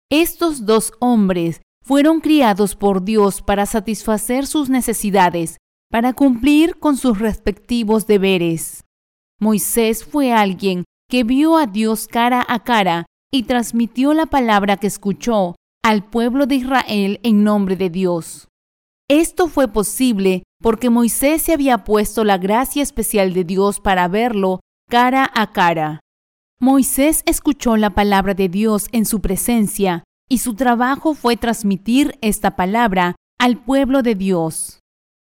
[0.10, 5.58] Estos dos hombres fueron criados por Dios para satisfacer sus necesidades,
[5.92, 8.86] para cumplir con sus respectivos deberes.
[9.40, 14.88] Moisés fue alguien que vio a Dios cara a cara y transmitió la palabra que
[14.88, 18.48] escuchó al pueblo de Israel en nombre de Dios.
[19.10, 24.60] Esto fue posible porque Moisés se había puesto la gracia especial de Dios para verlo
[24.90, 26.00] cara a cara.
[26.60, 32.56] Moisés escuchó la palabra de Dios en su presencia y su trabajo fue transmitir esta
[32.56, 34.80] palabra al pueblo de Dios.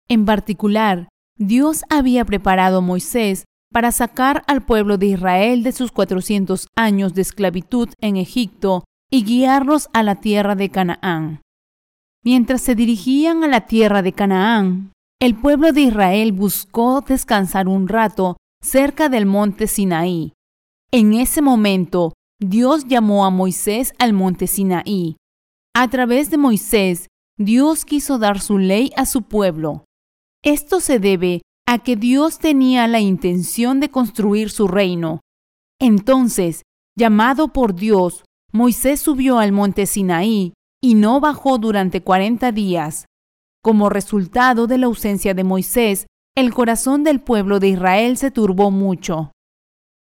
[0.07, 5.91] En particular, Dios había preparado a Moisés para sacar al pueblo de Israel de sus
[5.91, 11.41] 400 años de esclavitud en Egipto y guiarlos a la tierra de Canaán.
[12.23, 17.87] Mientras se dirigían a la tierra de Canaán, el pueblo de Israel buscó descansar un
[17.87, 20.33] rato cerca del monte Sinaí.
[20.91, 25.17] En ese momento, Dios llamó a Moisés al monte Sinaí.
[25.75, 27.07] A través de Moisés,
[27.37, 29.85] Dios quiso dar su ley a su pueblo.
[30.43, 35.19] Esto se debe a que Dios tenía la intención de construir su reino.
[35.79, 36.63] Entonces,
[36.97, 43.05] llamado por Dios, Moisés subió al monte Sinaí y no bajó durante cuarenta días.
[43.61, 48.71] Como resultado de la ausencia de Moisés, el corazón del pueblo de Israel se turbó
[48.71, 49.31] mucho.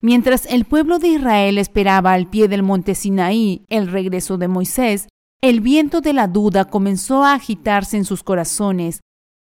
[0.01, 5.09] Mientras el pueblo de Israel esperaba al pie del monte Sinaí el regreso de Moisés,
[5.41, 9.01] el viento de la duda comenzó a agitarse en sus corazones.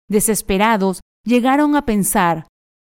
[0.09, 2.47] Desesperados, llegaron a pensar,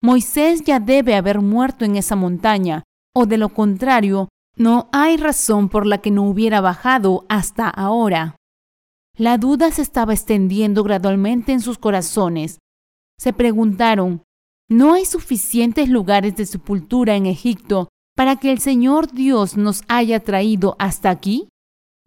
[0.02, 2.84] Moisés ya debe haber muerto en esa montaña,
[3.14, 8.36] o de lo contrario, No hay razón por la que no hubiera bajado hasta ahora.
[9.16, 12.60] La duda se estaba extendiendo gradualmente en sus corazones.
[13.22, 14.24] Se preguntaron,
[14.68, 20.22] ¿no hay suficientes lugares de sepultura en Egipto para que el Señor Dios nos haya
[20.22, 21.48] traído hasta aquí?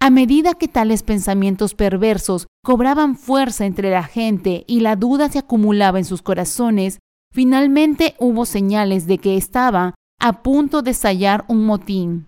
[0.00, 5.38] A medida que tales pensamientos perversos cobraban fuerza entre la gente y la duda se
[5.38, 6.98] acumulaba en sus corazones,
[7.32, 12.26] finalmente hubo señales de que estaba a punto de estallar un motín.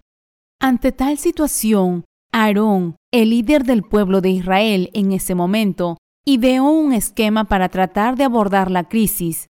[0.60, 5.96] Ante tal situación, Aarón, el líder del pueblo de Israel en ese momento,
[6.28, 9.46] ideó un esquema para tratar de abordar la crisis.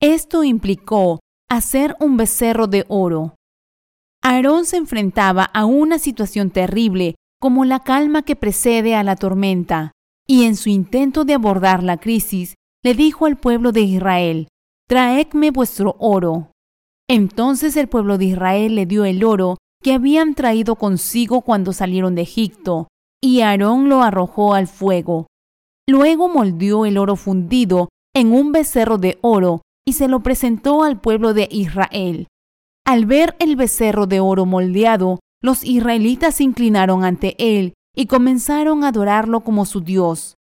[0.00, 3.34] Esto implicó hacer un becerro de oro.
[4.22, 9.92] Aarón se enfrentaba a una situación terrible como la calma que precede a la tormenta,
[10.26, 14.48] y en su intento de abordar la crisis, le dijo al pueblo de Israel,
[14.86, 16.52] Traedme vuestro oro.
[17.08, 22.14] Entonces el pueblo de Israel le dio el oro que habían traído consigo cuando salieron
[22.14, 22.88] de Egipto,
[23.22, 25.29] y Aarón lo arrojó al fuego.
[25.90, 31.00] Luego moldeó el oro fundido en un becerro de oro y se lo presentó al
[31.00, 32.28] pueblo de Israel.
[32.86, 38.84] Al ver el becerro de oro moldeado, los israelitas se inclinaron ante él y comenzaron
[38.84, 40.36] a adorarlo como su Dios.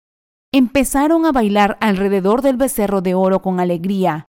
[0.52, 4.26] Empezaron a bailar alrededor del becerro de oro con alegría,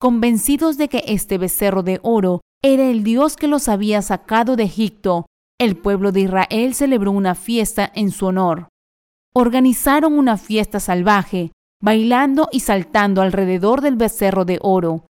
[0.00, 4.62] convencidos de que este becerro de oro era el Dios que los había sacado de
[4.62, 5.26] Egipto.
[5.60, 8.68] El pueblo de Israel celebró una fiesta en su honor.
[9.36, 11.50] Organizaron una fiesta salvaje,
[11.82, 15.06] bailando y saltando alrededor del becerro de oro.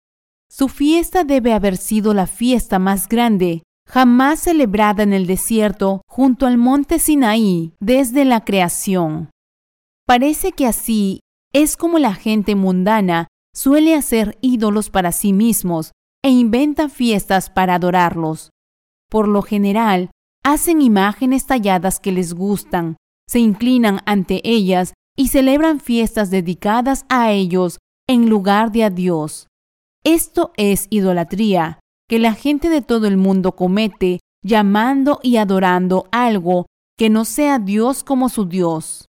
[0.50, 6.46] Su fiesta debe haber sido la fiesta más grande jamás celebrada en el desierto junto
[6.46, 9.30] al monte Sinaí desde la creación.
[10.06, 11.20] Parece que así
[11.54, 15.92] es como la gente mundana suele hacer ídolos para sí mismos
[16.24, 18.50] e inventa fiestas para adorarlos.
[19.10, 20.10] Por lo general,
[20.44, 22.96] hacen imágenes talladas que les gustan,
[23.28, 29.48] se inclinan ante ellas y celebran fiestas dedicadas a ellos en lugar de a Dios.
[30.04, 31.80] Esto es idolatría,
[32.10, 36.66] que la gente de todo el mundo comete llamando y adorando algo
[36.98, 39.06] que no sea Dios como su Dios.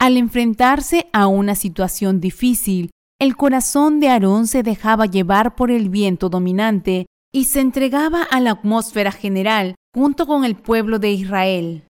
[0.00, 2.90] Al enfrentarse a una situación difícil,
[3.20, 8.40] el corazón de Aarón se dejaba llevar por el viento dominante y se entregaba a
[8.40, 11.84] la atmósfera general junto con el pueblo de Israel.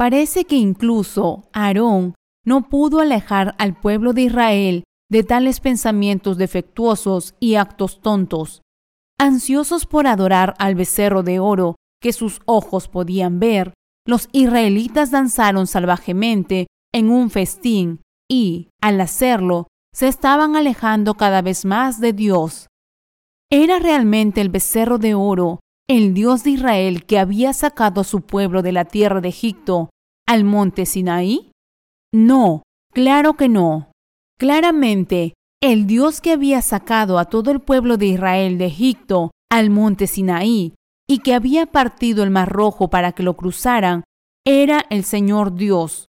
[0.00, 7.34] Parece que incluso Aarón no pudo alejar al pueblo de Israel de tales pensamientos defectuosos
[7.38, 8.62] y actos tontos,
[9.18, 13.74] Ansiosos por adorar al becerro de oro que sus ojos podían ver,
[14.06, 21.66] los israelitas danzaron salvajemente en un festín y, al hacerlo, se estaban alejando cada vez
[21.66, 22.68] más de Dios.
[23.52, 25.60] ¿Era realmente el becerro de oro
[25.90, 29.90] el Dios de Israel que había sacado a su pueblo de la tierra de Egipto
[30.24, 31.50] al monte Sinaí?
[32.14, 32.62] No,
[32.94, 33.90] claro que no.
[34.38, 39.70] Claramente, el Dios que había sacado a todo el pueblo de Israel de Egipto al
[39.70, 40.74] monte Sinaí
[41.08, 44.04] y que había partido el mar rojo para que lo cruzaran,
[44.46, 46.06] era el Señor Dios.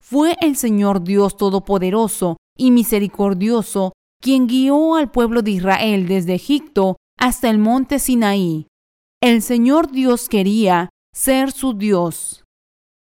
[0.00, 6.98] Fue el Señor Dios Todopoderoso y misericordioso quien guió al pueblo de Israel desde Egipto
[7.18, 8.68] hasta el monte Sinaí.
[9.20, 12.44] El Señor Dios quería ser su Dios.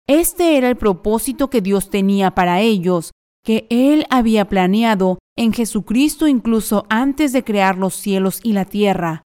[0.08, 3.12] Este era el propósito que Dios tenía para ellos,
[3.44, 9.22] que Él había planeado en Jesucristo incluso antes de crear los cielos y la tierra.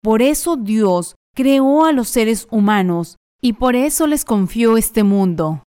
[0.00, 5.64] Por eso Dios creó a los seres humanos y por eso les confió este mundo.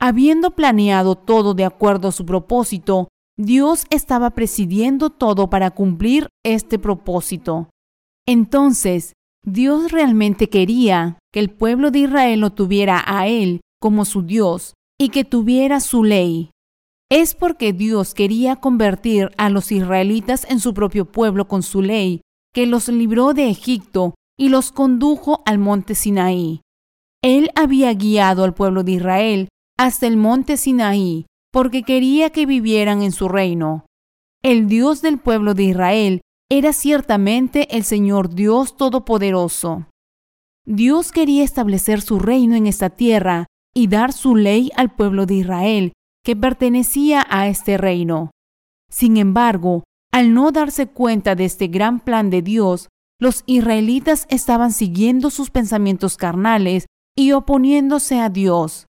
[0.00, 6.78] Habiendo planeado todo de acuerdo a su propósito, Dios estaba presidiendo todo para cumplir este
[6.78, 7.68] propósito.
[8.26, 9.14] Entonces,
[9.44, 14.74] Dios realmente quería que el pueblo de Israel lo tuviera a Él como su Dios
[15.00, 16.50] y que tuviera su ley
[17.10, 22.20] es porque Dios quería convertir a los israelitas en su propio pueblo con su ley,
[22.52, 26.60] que los libró de Egipto y los condujo al monte Sinaí.
[27.22, 29.48] Él había guiado al pueblo de Israel
[29.78, 33.86] hasta el monte Sinaí porque quería que vivieran en su reino.
[34.42, 39.86] El Dios del pueblo de Israel era ciertamente el Señor Dios Todopoderoso.
[40.64, 45.34] Dios quería establecer su reino en esta tierra y dar su ley al pueblo de
[45.34, 45.92] Israel
[46.24, 48.30] que pertenecía a este reino.
[48.90, 52.88] Sin embargo, al no darse cuenta de este gran plan de Dios,
[53.20, 58.86] los israelitas estaban siguiendo sus pensamientos carnales y oponiéndose a Dios.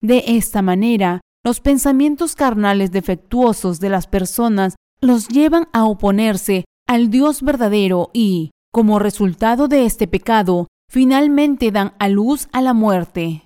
[0.00, 7.10] De esta manera, los pensamientos carnales defectuosos de las personas los llevan a oponerse al
[7.10, 13.44] Dios verdadero y, como resultado de este pecado, finalmente dan a luz a la muerte.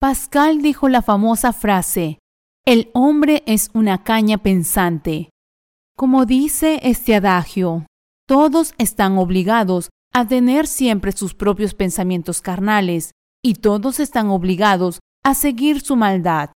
[0.00, 2.18] Pascal dijo la famosa frase,
[2.66, 5.30] el hombre es una caña pensante.
[5.96, 7.86] Como dice este adagio,
[8.26, 13.12] todos están obligados a tener siempre sus propios pensamientos carnales
[13.42, 16.50] y todos están obligados a seguir su maldad.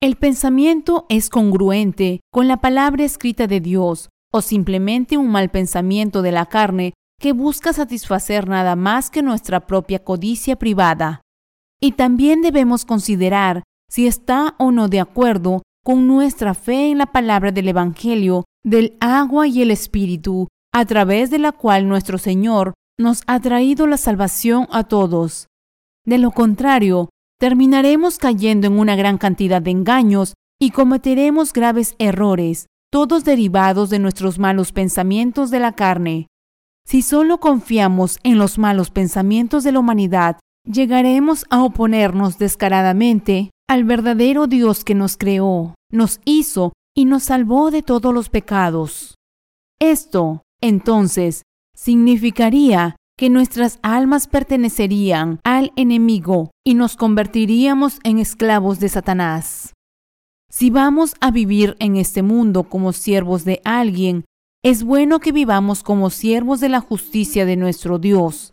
[0.00, 6.22] El pensamiento es congruente con la palabra escrita de Dios o simplemente un mal pensamiento
[6.22, 11.22] de la carne que busca satisfacer nada más que nuestra propia codicia privada.
[11.80, 17.06] Y también debemos considerar si está o no de acuerdo con nuestra fe en la
[17.06, 22.74] palabra del Evangelio del agua y el Espíritu, a través de la cual nuestro Señor
[22.98, 25.46] nos ha traído la salvación a todos.
[26.04, 32.66] De lo contrario, terminaremos cayendo en una gran cantidad de engaños y cometeremos graves errores,
[32.90, 36.26] todos derivados de nuestros malos pensamientos de la carne.
[36.86, 43.84] Si solo confiamos en los malos pensamientos de la humanidad, llegaremos a oponernos descaradamente al
[43.84, 49.14] verdadero Dios que nos creó, nos hizo y nos salvó de todos los pecados.
[49.78, 51.42] Esto, entonces,
[51.74, 59.74] significaría que nuestras almas pertenecerían al enemigo y nos convertiríamos en esclavos de Satanás.
[60.50, 64.24] Si vamos a vivir en este mundo como siervos de alguien,
[64.64, 68.52] es bueno que vivamos como siervos de la justicia de nuestro Dios.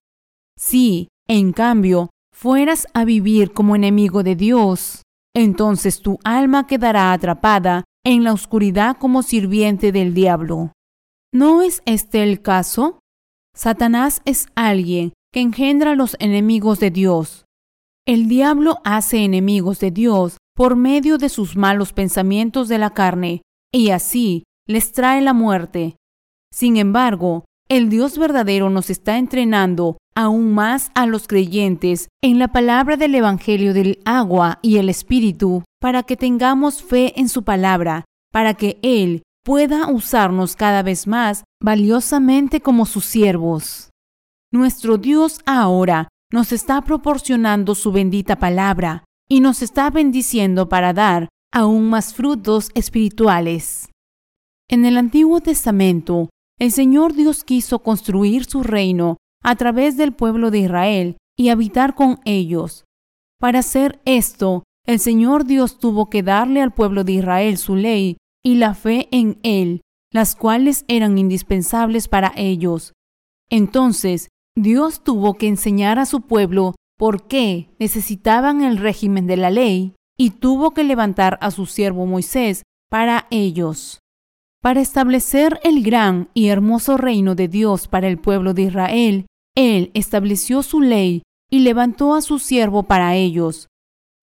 [0.58, 5.04] Si, en cambio, fueras a vivir como enemigo de Dios,
[5.34, 10.74] entonces tu alma quedará atrapada en la oscuridad como sirviente del diablo.
[11.34, 13.00] ¿No es este el caso?
[13.56, 17.46] Satanás es alguien que engendra los enemigos de Dios.
[18.06, 23.42] El diablo hace enemigos de Dios por medio de sus malos pensamientos de la carne,
[23.74, 25.98] y así les trae la muerte.
[26.52, 32.48] Sin embargo, el Dios verdadero nos está entrenando aún más a los creyentes en la
[32.48, 38.06] palabra del Evangelio del agua y el Espíritu, para que tengamos fe en su palabra,
[38.32, 43.90] para que Él pueda usarnos cada vez más valiosamente como sus siervos.
[44.52, 51.30] Nuestro Dios ahora nos está proporcionando su bendita palabra y nos está bendiciendo para dar
[51.52, 53.90] aún más frutos espirituales.
[54.70, 56.30] En el Antiguo Testamento,
[56.60, 61.96] el Señor Dios quiso construir su reino a través del pueblo de Israel y habitar
[61.96, 62.86] con ellos.
[63.40, 68.18] Para hacer esto, el Señor Dios tuvo que darle al pueblo de Israel su ley
[68.44, 69.82] y la fe en Él,
[70.12, 72.94] las cuales eran indispensables para ellos.
[73.50, 79.50] Entonces, Dios tuvo que enseñar a su pueblo por qué necesitaban el régimen de la
[79.50, 84.00] ley y tuvo que levantar a su siervo Moisés para ellos.
[84.62, 89.92] Para establecer el gran y hermoso reino de Dios para el pueblo de Israel, Él
[89.94, 93.68] estableció su ley y levantó a su siervo para ellos.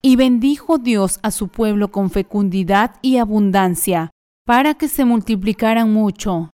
[0.01, 4.11] Y bendijo Dios a su pueblo con fecundidad y abundancia,
[4.45, 6.49] para que se multiplicaran mucho.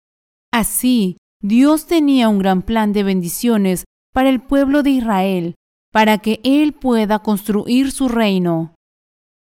[0.52, 5.56] Así, Dios tenía un gran plan de bendiciones para el pueblo de Israel,
[5.96, 8.76] para que Él pueda construir su reino.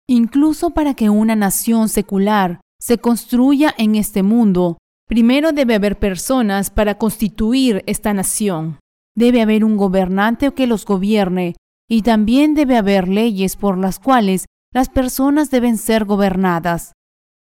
[0.08, 6.70] Incluso para que una nación secular se construya en este mundo, primero debe haber personas
[6.70, 8.80] para constituir esta nación.
[9.16, 11.54] Debe haber un gobernante que los gobierne
[11.88, 16.94] y también debe haber leyes por las cuales las personas deben ser gobernadas.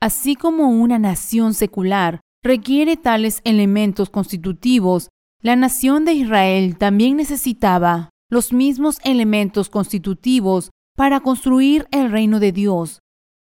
[0.02, 5.10] Así como una nación secular requiere tales elementos constitutivos,
[5.44, 12.52] la nación de Israel también necesitaba los mismos elementos constitutivos para construir el reino de
[12.52, 13.00] Dios.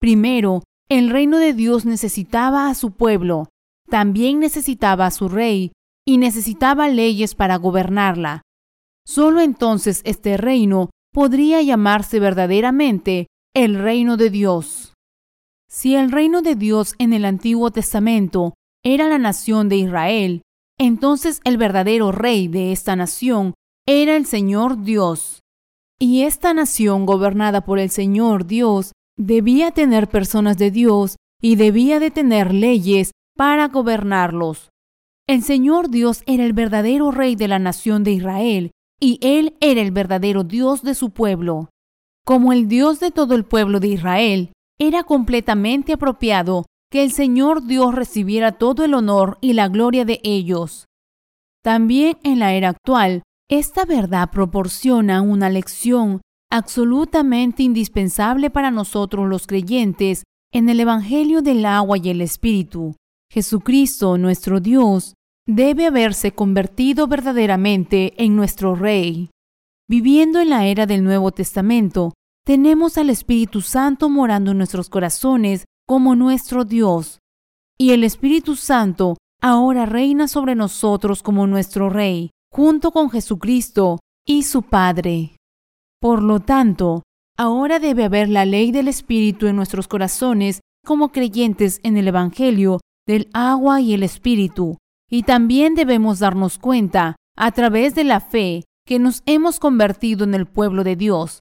[0.00, 3.48] Primero, el reino de Dios necesitaba a su pueblo,
[3.88, 5.72] también necesitaba a su rey
[6.06, 8.42] y necesitaba leyes para gobernarla.
[9.06, 14.94] Solo entonces este reino podría llamarse verdaderamente el reino de Dios.
[15.68, 20.42] Si el reino de Dios en el Antiguo Testamento era la nación de Israel,
[20.78, 23.54] entonces el verdadero rey de esta nación
[23.86, 25.40] era el Señor Dios.
[25.98, 32.00] Y esta nación gobernada por el Señor Dios debía tener personas de Dios y debía
[32.00, 34.70] de tener leyes para gobernarlos.
[35.28, 38.70] El Señor Dios era el verdadero rey de la nación de Israel
[39.00, 41.68] y Él era el verdadero Dios de su pueblo.
[42.24, 47.66] Como el Dios de todo el pueblo de Israel, era completamente apropiado que el Señor
[47.66, 50.86] Dios recibiera todo el honor y la gloria de ellos.
[51.62, 56.20] También en la era actual, esta verdad proporciona una lección
[56.52, 60.22] absolutamente indispensable para nosotros los creyentes
[60.52, 62.94] en el Evangelio del agua y el Espíritu.
[63.28, 65.14] Jesucristo, nuestro Dios,
[65.48, 69.30] debe haberse convertido verdaderamente en nuestro Rey.
[69.88, 72.12] viviendo en la era del Nuevo Testamento,
[72.46, 77.18] tenemos al Espíritu Santo morando en nuestros corazones como nuestro Dios.
[77.76, 84.42] Y el Espíritu Santo ahora reina sobre nosotros como nuestro Rey, junto con Jesucristo y
[84.42, 85.36] su Padre.
[86.00, 87.02] Por lo tanto,
[87.36, 92.80] ahora debe haber la ley del Espíritu en nuestros corazones como creyentes en el Evangelio
[93.06, 94.78] del agua y el Espíritu,
[95.10, 100.34] y también debemos darnos cuenta, a través de la fe, que nos hemos convertido en
[100.34, 101.40] el pueblo de Dios.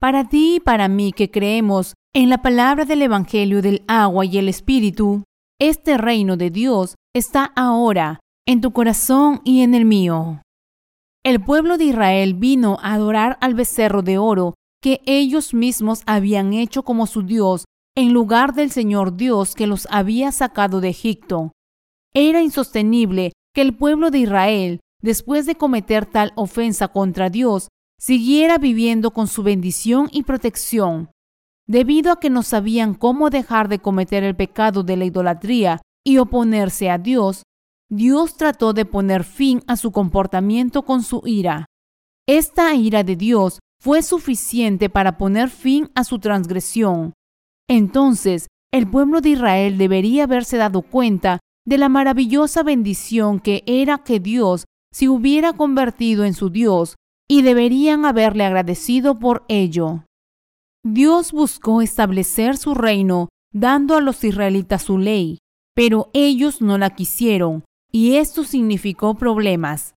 [0.00, 4.38] Para ti y para mí que creemos en la palabra del Evangelio del agua y
[4.38, 5.24] el Espíritu,
[5.60, 10.40] este reino de Dios está ahora en tu corazón y en el mío.
[11.22, 16.54] El pueblo de Israel vino a adorar al becerro de oro que ellos mismos habían
[16.54, 21.52] hecho como su Dios en lugar del Señor Dios que los había sacado de Egipto.
[22.14, 27.68] Era insostenible que el pueblo de Israel, después de cometer tal ofensa contra Dios,
[27.98, 31.10] siguiera viviendo con su bendición y protección.
[31.66, 36.16] Debido a que no sabían cómo dejar de cometer el pecado de la idolatría y
[36.16, 37.42] oponerse a Dios,
[37.90, 41.66] Dios trató de poner fin a su comportamiento con su ira.
[42.26, 47.14] Esta ira de Dios fue suficiente para poner fin a su transgresión.
[47.68, 53.98] Entonces, el pueblo de Israel debería haberse dado cuenta de la maravillosa bendición que era
[53.98, 56.96] que Dios se hubiera convertido en su Dios
[57.30, 60.04] y deberían haberle agradecido por ello.
[60.84, 65.38] Dios buscó establecer su reino dando a los israelitas su ley,
[65.74, 69.94] pero ellos no la quisieron, y esto significó problemas.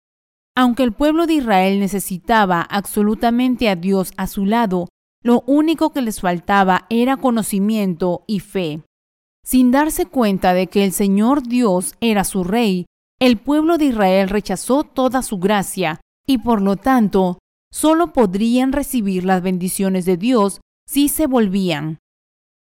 [0.55, 4.89] Aunque el pueblo de Israel necesitaba absolutamente a Dios a su lado,
[5.23, 8.81] lo único que les faltaba era conocimiento y fe.
[9.43, 12.85] Sin darse cuenta de que el Señor Dios era su rey,
[13.19, 17.39] el pueblo de Israel rechazó toda su gracia y por lo tanto
[17.71, 21.99] solo podrían recibir las bendiciones de Dios si se volvían.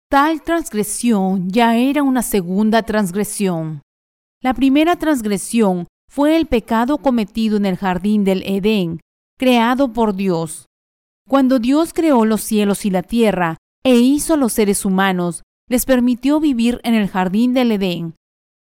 [0.09, 3.81] Tal transgresión ya era una segunda transgresión.
[4.41, 8.99] La primera transgresión fue el pecado cometido en el jardín del Edén,
[9.37, 10.67] creado por Dios.
[11.27, 16.39] Cuando Dios creó los cielos y la tierra e hizo los seres humanos, les permitió
[16.39, 18.15] vivir en el jardín del Edén.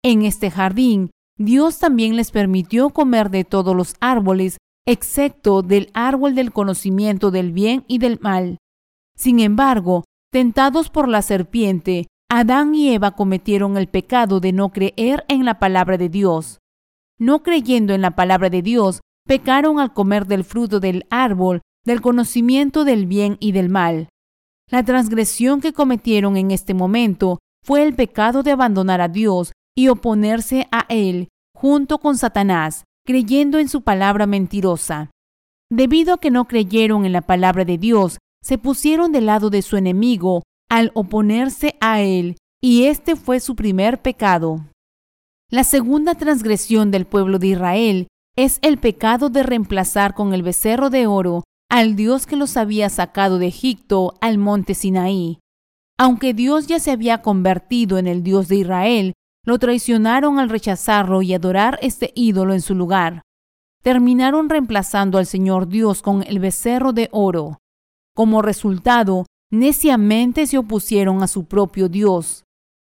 [0.03, 4.57] En este jardín, Dios también les permitió comer de todos los árboles,
[4.87, 8.59] excepto del árbol del conocimiento del bien y del mal.
[9.17, 15.25] Sin embargo, tentados por la serpiente, Adán y Eva cometieron el pecado de no creer
[15.29, 16.59] en la palabra de Dios.
[17.19, 22.01] No creyendo en la palabra de Dios, pecaron al comer del fruto del árbol del
[22.01, 24.09] conocimiento del bien y del mal.
[24.69, 29.87] La transgresión que cometieron en este momento fue el pecado de abandonar a Dios y
[29.87, 35.11] oponerse a Él junto con Satanás, creyendo en su palabra mentirosa.
[35.71, 39.63] Debido a que no creyeron en la palabra de Dios, se pusieron del lado de
[39.63, 44.65] su enemigo al oponerse a Él, y este fue su primer pecado.
[45.51, 50.91] La segunda transgresión del pueblo de Israel es el pecado de reemplazar con el becerro
[50.91, 55.39] de oro al Dios que los había sacado de Egipto al monte Sinaí.
[55.99, 59.13] Aunque Dios ya se había convertido en el Dios de Israel,
[59.45, 63.23] lo traicionaron al rechazarlo y adorar este ídolo en su lugar.
[63.83, 67.59] Terminaron reemplazando al Señor Dios con el becerro de oro.
[68.15, 69.25] Como resultado,
[69.59, 72.45] neciamente se opusieron a su propio Dios.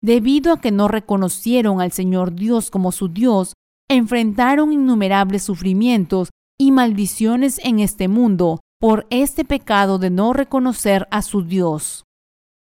[0.01, 3.53] Debido a que no reconocieron al Señor Dios como su Dios,
[3.89, 6.29] enfrentaron innumerables sufrimientos
[6.59, 12.03] y maldiciones en este mundo por este pecado de no reconocer a su Dios.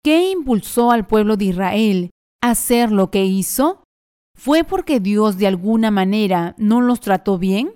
[0.04, 2.10] ¿Qué impulsó al pueblo de Israel
[2.40, 3.82] a hacer lo que hizo?
[4.36, 7.74] ¿Fue porque Dios de alguna manera no los trató bien?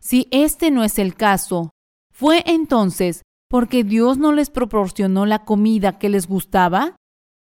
[0.00, 1.70] Si este no es el caso,
[2.12, 6.96] ¿fue entonces porque Dios no les proporcionó la comida que les gustaba?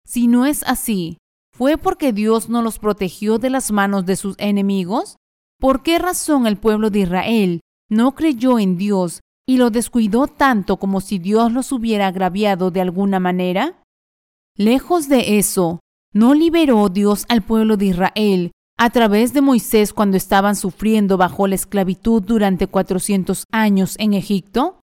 [0.05, 1.17] Si no es así,
[1.55, 5.17] ¿fue porque Dios no los protegió de las manos de sus enemigos?
[5.59, 10.77] ¿Por qué razón el pueblo de Israel no creyó en Dios y lo descuidó tanto
[10.77, 13.83] como si Dios los hubiera agraviado de alguna manera?
[14.57, 15.79] Lejos de eso,
[16.13, 21.45] ¿no liberó Dios al pueblo de Israel a través de Moisés cuando estaban sufriendo bajo
[21.45, 24.80] la esclavitud durante 400 años en Egipto?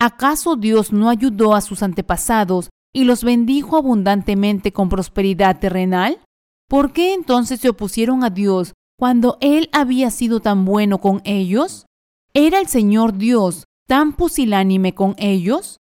[0.00, 6.20] ¿Acaso Dios no ayudó a sus antepasados y los bendijo abundantemente con prosperidad terrenal?
[6.68, 11.86] ¿Por qué entonces se opusieron a Dios cuando Él había sido tan bueno con ellos?
[12.32, 15.78] ¿Era el Señor Dios tan pusilánime con ellos?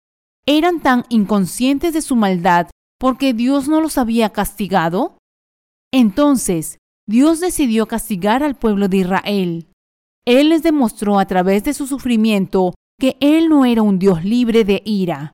[0.46, 2.70] ¿Eran tan inconscientes de su maldad
[3.00, 5.18] porque Dios no los había castigado?
[5.92, 6.78] Entonces,
[7.08, 9.68] Dios decidió castigar al pueblo de Israel.
[10.26, 12.74] Él les demostró a través de su sufrimiento
[13.04, 15.34] que Él no era un Dios libre de ira.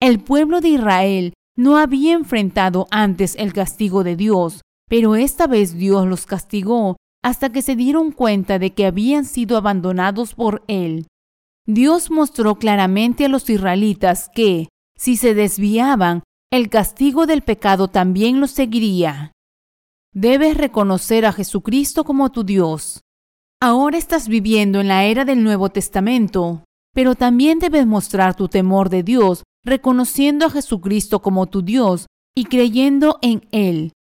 [0.00, 5.74] El pueblo de Israel no había enfrentado antes el castigo de Dios, pero esta vez
[5.74, 11.06] Dios los castigó hasta que se dieron cuenta de que habían sido abandonados por Él.
[11.66, 18.40] Dios mostró claramente a los israelitas que, si se desviaban, el castigo del pecado también
[18.40, 19.32] los seguiría.
[20.14, 23.02] Debes reconocer a Jesucristo como tu Dios.
[23.60, 28.88] Ahora estás viviendo en la era del Nuevo Testamento, pero también debes mostrar tu temor
[28.88, 32.06] de Dios reconociendo a Jesucristo como tu Dios
[32.36, 33.92] y creyendo en Él.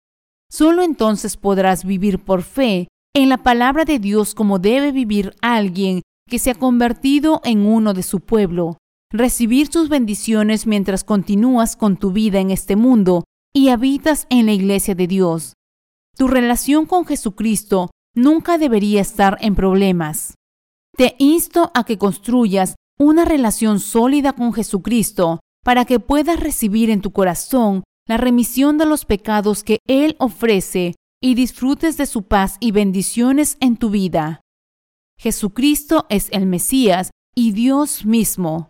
[0.50, 6.02] Solo entonces podrás vivir por fe en la palabra de Dios como debe vivir alguien
[6.28, 8.78] que se ha convertido en uno de su pueblo,
[9.10, 14.52] recibir sus bendiciones mientras continúas con tu vida en este mundo y habitas en la
[14.52, 15.54] iglesia de Dios.
[16.16, 20.34] Tu relación con Jesucristo nunca debería estar en problemas.
[20.96, 27.00] Te insto a que construyas una relación sólida con Jesucristo para que puedas recibir en
[27.00, 32.56] tu corazón la remisión de los pecados que Él ofrece y disfrutes de su paz
[32.60, 34.42] y bendiciones en tu vida.
[35.18, 38.68] Jesucristo es el Mesías y Dios mismo.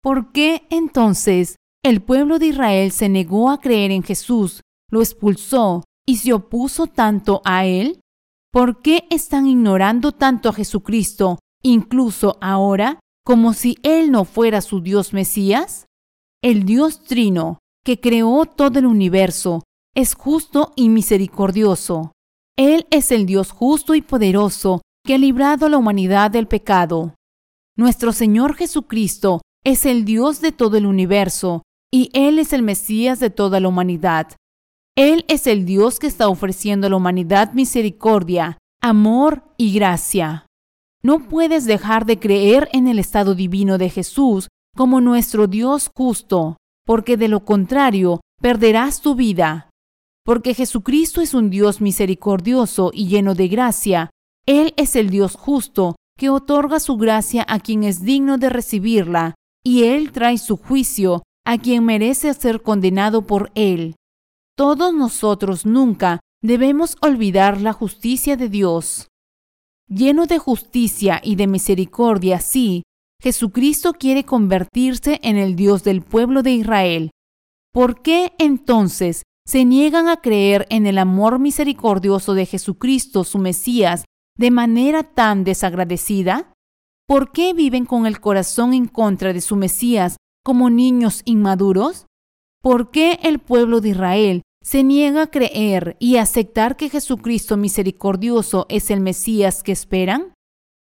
[0.00, 4.60] ¿Por qué entonces el pueblo de Israel se negó a creer en Jesús,
[4.90, 8.00] lo expulsó y se opuso tanto a Él?
[8.52, 14.80] ¿Por qué están ignorando tanto a Jesucristo, incluso ahora, como si Él no fuera su
[14.80, 15.86] Dios Mesías?
[16.42, 19.62] El Dios Trino, que creó todo el universo,
[19.94, 22.12] es justo y misericordioso.
[22.56, 27.14] Él es el Dios justo y poderoso que ha librado a la humanidad del pecado.
[27.76, 31.62] Nuestro Señor Jesucristo es el Dios de todo el universo
[31.92, 34.28] y Él es el Mesías de toda la humanidad.
[34.96, 40.46] Él es el Dios que está ofreciendo a la humanidad misericordia, amor y gracia.
[41.04, 46.56] No puedes dejar de creer en el estado divino de Jesús como nuestro Dios justo,
[46.86, 49.70] porque de lo contrario perderás tu vida.
[50.24, 54.10] Porque Jesucristo es un Dios misericordioso y lleno de gracia,
[54.46, 59.34] Él es el Dios justo que otorga su gracia a quien es digno de recibirla,
[59.64, 63.96] y Él trae su juicio a quien merece ser condenado por Él.
[64.56, 69.08] Todos nosotros nunca debemos olvidar la justicia de Dios.
[69.88, 72.82] Lleno de justicia y de misericordia, sí,
[73.22, 77.10] Jesucristo quiere convertirse en el Dios del pueblo de Israel.
[77.72, 84.04] ¿Por qué entonces se niegan a creer en el amor misericordioso de Jesucristo, su Mesías,
[84.36, 86.52] de manera tan desagradecida?
[87.06, 92.06] ¿Por qué viven con el corazón en contra de su Mesías como niños inmaduros?
[92.60, 98.66] ¿Por qué el pueblo de Israel se niega a creer y aceptar que Jesucristo misericordioso
[98.68, 100.34] es el Mesías que esperan?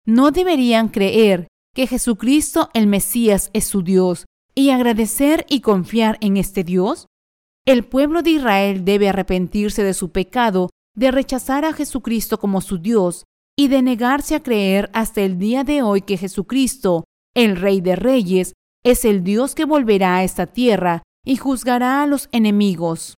[0.05, 4.25] ¿No deberían creer que Jesucristo el Mesías es su Dios
[4.55, 7.07] y agradecer y confiar en este Dios?
[7.65, 12.79] El pueblo de Israel debe arrepentirse de su pecado de rechazar a Jesucristo como su
[12.79, 13.23] Dios
[13.57, 17.03] y de negarse a creer hasta el día de hoy que Jesucristo,
[17.35, 18.53] el Rey de Reyes,
[18.83, 23.18] es el Dios que volverá a esta tierra y juzgará a los enemigos.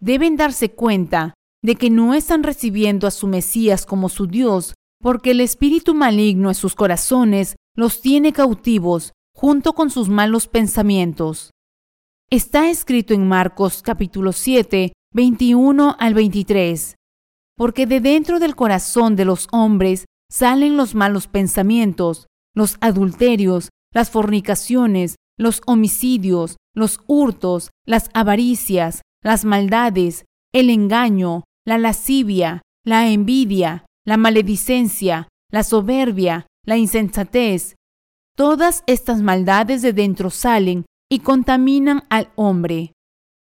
[0.00, 5.30] Deben darse cuenta de que no están recibiendo a su Mesías como su Dios, porque
[5.30, 11.50] el espíritu maligno en sus corazones los tiene cautivos junto con sus malos pensamientos.
[12.30, 16.96] Está escrito en Marcos capítulo 7, 21 al 23.
[17.56, 24.10] Porque de dentro del corazón de los hombres salen los malos pensamientos, los adulterios, las
[24.10, 33.86] fornicaciones, los homicidios, los hurtos, las avaricias, las maldades, el engaño, la lascivia, la envidia,
[34.04, 37.74] la maledicencia, la soberbia, la insensatez.
[38.36, 42.92] Todas estas maldades de dentro salen y contaminan al hombre.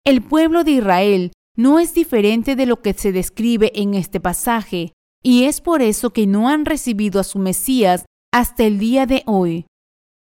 [0.04, 4.92] El pueblo de Israel no es diferente de lo que se describe en este pasaje,
[5.22, 9.22] y es por eso que no han recibido a su Mesías hasta el día de
[9.26, 9.66] hoy.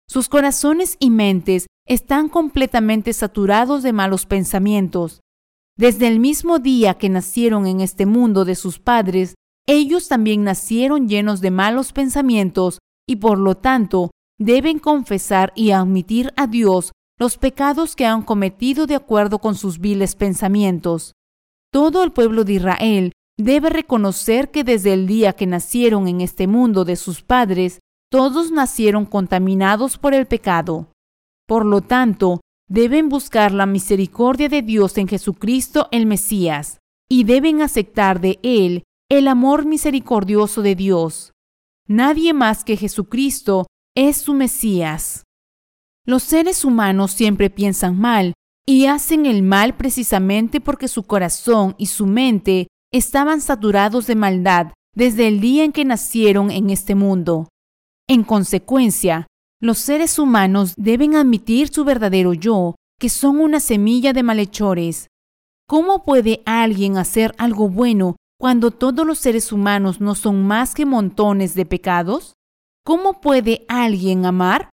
[0.08, 5.20] Sus corazones y mentes están completamente saturados de malos pensamientos.
[5.76, 9.34] Desde el mismo día que nacieron en este mundo de sus padres,
[9.66, 12.78] ellos también nacieron llenos de malos pensamientos
[13.09, 18.86] y por lo tanto deben confesar y admitir a Dios los pecados que han cometido
[18.86, 21.12] de acuerdo con sus viles pensamientos.
[21.72, 26.46] Todo el pueblo de Israel debe reconocer que desde el día que nacieron en este
[26.46, 27.80] mundo de sus padres,
[28.10, 30.92] todos nacieron contaminados por el pecado.
[31.46, 36.78] Por lo tanto, deben buscar la misericordia de Dios en Jesucristo el Mesías,
[37.09, 41.32] y deben aceptar de Él el amor misericordioso de Dios.
[41.86, 45.24] Nadie más que Jesucristo es su Mesías.
[46.07, 48.32] Los seres humanos siempre piensan mal
[48.66, 54.73] y hacen el mal precisamente porque su corazón y su mente estaban saturados de maldad
[54.95, 57.49] desde el día en que nacieron en este mundo.
[58.09, 59.27] En consecuencia,
[59.65, 65.09] los seres humanos deben admitir su verdadero yo, que son una semilla de malhechores.
[65.66, 70.85] ¿Cómo puede alguien hacer algo bueno cuando todos los seres humanos no son más que
[70.85, 72.35] montones de pecados?
[72.85, 74.69] ¿Cómo puede alguien amar?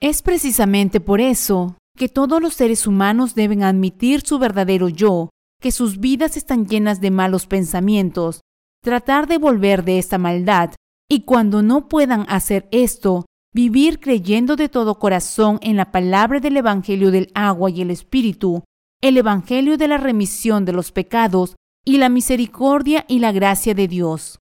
[0.00, 5.28] Es precisamente por eso que todos los seres humanos deben admitir su verdadero yo,
[5.60, 8.40] que sus vidas están llenas de malos pensamientos,
[8.82, 10.70] tratar de volver de esta maldad,
[11.10, 16.56] y cuando no puedan hacer esto, vivir creyendo de todo corazón en la palabra del
[16.56, 18.64] Evangelio del agua y el Espíritu,
[19.00, 23.88] el Evangelio de la remisión de los pecados y la misericordia y la gracia de
[23.88, 24.38] Dios.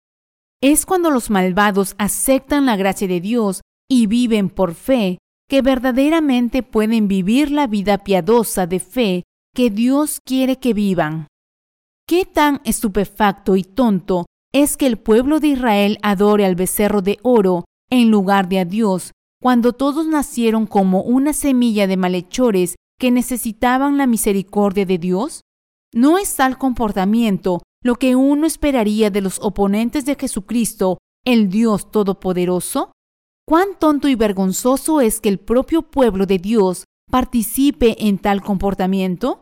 [0.61, 5.17] Es cuando los malvados aceptan la gracia de Dios y viven por fe
[5.49, 9.23] que verdaderamente pueden vivir la vida piadosa de fe
[9.55, 11.27] que Dios quiere que vivan.
[12.07, 17.17] ¿Qué tan estupefacto y tonto es que el pueblo de Israel adore al becerro de
[17.23, 19.11] oro en lugar de a Dios,
[19.41, 25.41] cuando todos nacieron como una semilla de malhechores que necesitaban la misericordia de Dios?
[25.93, 31.89] ¿No es tal comportamiento lo que uno esperaría de los oponentes de Jesucristo, el Dios
[31.91, 32.91] Todopoderoso?
[33.47, 39.41] ¿Cuán tonto y vergonzoso es que el propio pueblo de Dios participe en tal comportamiento?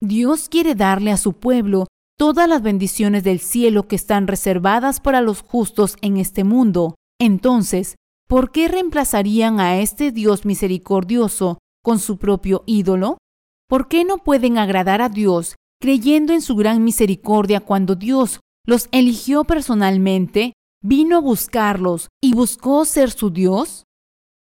[0.00, 1.86] Dios quiere darle a su pueblo
[2.16, 6.94] todas las bendiciones del cielo que están reservadas para los justos en este mundo.
[7.20, 13.18] Entonces, ¿por qué reemplazarían a este Dios misericordioso con su propio ídolo?
[13.68, 18.88] ¿Por qué no pueden agradar a Dios creyendo en su gran misericordia cuando Dios los
[18.90, 23.84] eligió personalmente, vino a buscarlos y buscó ser su Dios?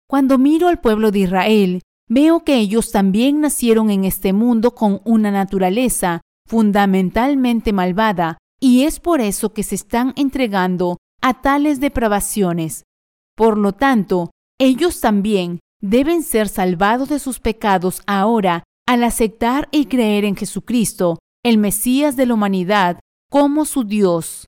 [0.10, 5.02] Cuando miro al pueblo de Israel, veo que ellos también nacieron en este mundo con
[5.06, 12.84] una naturaleza fundamentalmente malvada y es por eso que se están entregando a tales depravaciones.
[13.36, 14.30] Por lo tanto,
[14.60, 21.18] ellos también deben ser salvados de sus pecados ahora al aceptar y creer en Jesucristo,
[21.44, 23.00] el Mesías de la humanidad,
[23.32, 24.46] como su Dios.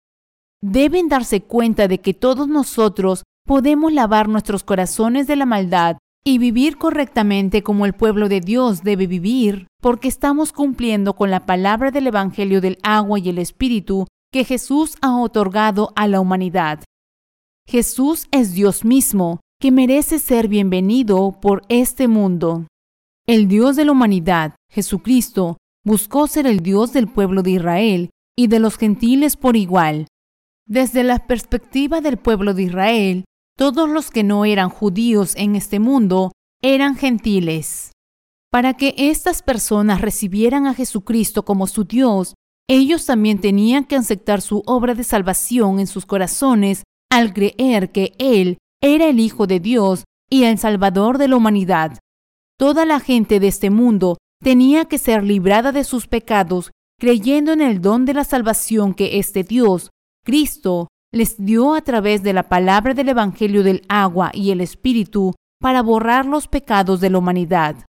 [0.61, 6.37] Deben darse cuenta de que todos nosotros podemos lavar nuestros corazones de la maldad y
[6.37, 11.89] vivir correctamente como el pueblo de Dios debe vivir, porque estamos cumpliendo con la palabra
[11.89, 16.83] del Evangelio del agua y el Espíritu que Jesús ha otorgado a la humanidad.
[17.67, 22.67] Jesús es Dios mismo, que merece ser bienvenido por este mundo.
[23.25, 28.47] El Dios de la humanidad, Jesucristo, buscó ser el Dios del pueblo de Israel y
[28.47, 30.07] de los gentiles por igual.
[30.67, 33.25] Desde la perspectiva del pueblo de Israel,
[33.57, 36.31] todos los que no eran judíos en este mundo
[36.61, 37.91] eran gentiles.
[38.51, 42.35] Para que estas personas recibieran a Jesucristo como su Dios,
[42.69, 48.13] ellos también tenían que aceptar su obra de salvación en sus corazones al creer que
[48.19, 51.99] Él era el Hijo de Dios y el Salvador de la humanidad.
[52.59, 57.61] Toda la gente de este mundo tenía que ser librada de sus pecados creyendo en
[57.61, 59.91] el don de la salvación que este Dios,
[60.25, 65.33] Cristo, les dio a través de la palabra del Evangelio del agua y el Espíritu
[65.61, 67.85] para borrar los pecados de la humanidad.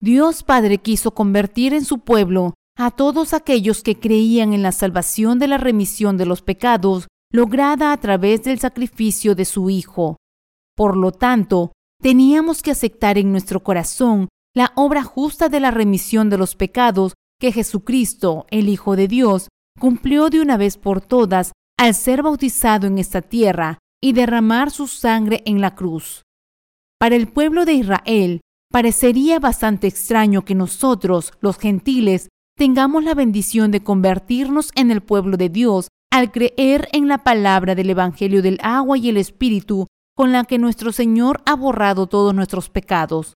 [0.00, 5.38] Dios Padre quiso convertir en su pueblo a todos aquellos que creían en la salvación
[5.38, 10.16] de la remisión de los pecados lograda a través del sacrificio de su Hijo.
[10.76, 16.28] Por lo tanto, teníamos que aceptar en nuestro corazón la obra justa de la remisión
[16.30, 21.52] de los pecados que Jesucristo, el Hijo de Dios, cumplió de una vez por todas
[21.78, 26.22] al ser bautizado en esta tierra y derramar su sangre en la cruz.
[26.98, 28.40] Para el pueblo de Israel,
[28.70, 32.28] parecería bastante extraño que nosotros, los gentiles,
[32.62, 37.74] tengamos la bendición de convertirnos en el pueblo de Dios al creer en la palabra
[37.74, 42.32] del Evangelio del agua y el Espíritu con la que nuestro Señor ha borrado todos
[42.32, 43.34] nuestros pecados.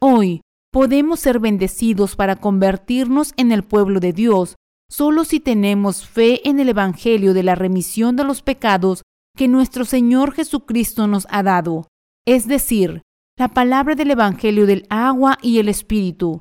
[0.00, 0.40] Hoy
[0.72, 4.56] podemos ser bendecidos para convertirnos en el pueblo de Dios
[4.88, 9.02] solo si tenemos fe en el Evangelio de la remisión de los pecados
[9.36, 11.88] que nuestro Señor Jesucristo nos ha dado,
[12.26, 13.02] es decir,
[13.36, 16.40] la palabra del Evangelio del agua y el Espíritu.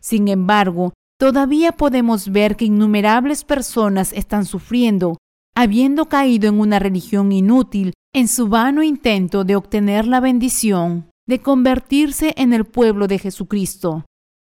[0.00, 5.16] Sin embargo, Todavía podemos ver que innumerables personas están sufriendo,
[5.54, 11.40] habiendo caído en una religión inútil en su vano intento de obtener la bendición de
[11.40, 14.04] convertirse en el pueblo de Jesucristo.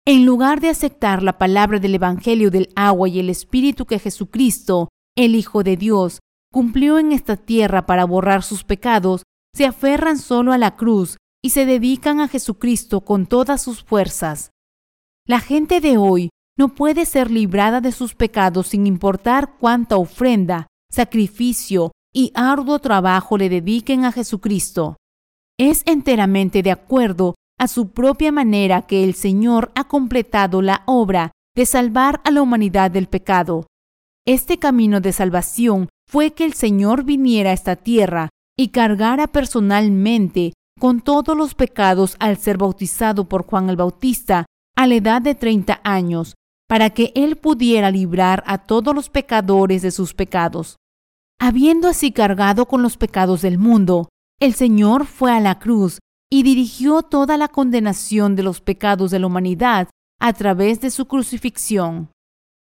[0.06, 4.90] En lugar de aceptar la palabra del Evangelio del agua y el Espíritu que Jesucristo,
[5.16, 6.20] el Hijo de Dios,
[6.52, 9.24] cumplió en esta tierra para borrar sus pecados,
[9.54, 14.52] se aferran solo a la cruz y se dedican a Jesucristo con todas sus fuerzas.
[15.26, 20.68] La gente de hoy no puede ser librada de sus pecados sin importar cuánta ofrenda,
[20.92, 24.98] sacrificio y arduo trabajo le dediquen a Jesucristo.
[25.60, 31.32] Es enteramente de acuerdo a su propia manera que el Señor ha completado la obra
[31.56, 33.68] de salvar a la humanidad del pecado.
[34.26, 40.54] Este camino de salvación fue que el Señor viniera a esta tierra y cargara personalmente
[40.80, 45.34] con todos los pecados al ser bautizado por Juan el Bautista a la edad de
[45.34, 46.36] 30 años,
[46.68, 50.78] para que él pudiera librar a todos los pecadores de sus pecados.
[51.40, 56.00] Habiendo así cargado con los pecados del mundo, el Señor fue a la cruz
[56.30, 59.90] y dirigió toda la condenación de los pecados de la humanidad
[60.20, 62.10] a través de su crucifixión.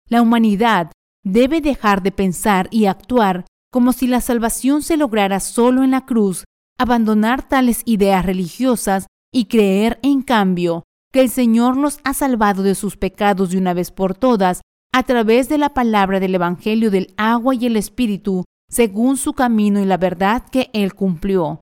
[0.08, 0.90] La humanidad
[1.24, 6.04] debe dejar de pensar y actuar como si la salvación se lograra solo en la
[6.04, 6.44] cruz,
[6.78, 12.74] abandonar tales ideas religiosas y creer, en cambio, que el Señor los ha salvado de
[12.74, 14.62] sus pecados de una vez por todas
[14.92, 19.80] a través de la palabra del Evangelio del agua y el Espíritu, según su camino
[19.80, 21.60] y la verdad que Él cumplió.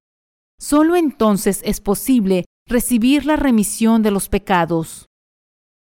[0.59, 5.06] Solo entonces es posible recibir la remisión de los pecados.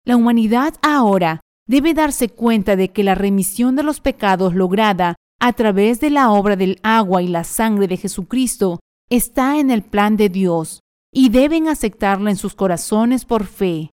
[0.05, 5.53] La humanidad ahora debe darse cuenta de que la remisión de los pecados lograda a
[5.53, 8.79] través de la obra del agua y la sangre de Jesucristo
[9.09, 10.79] está en el plan de Dios
[11.13, 13.91] y deben aceptarla en sus corazones por fe.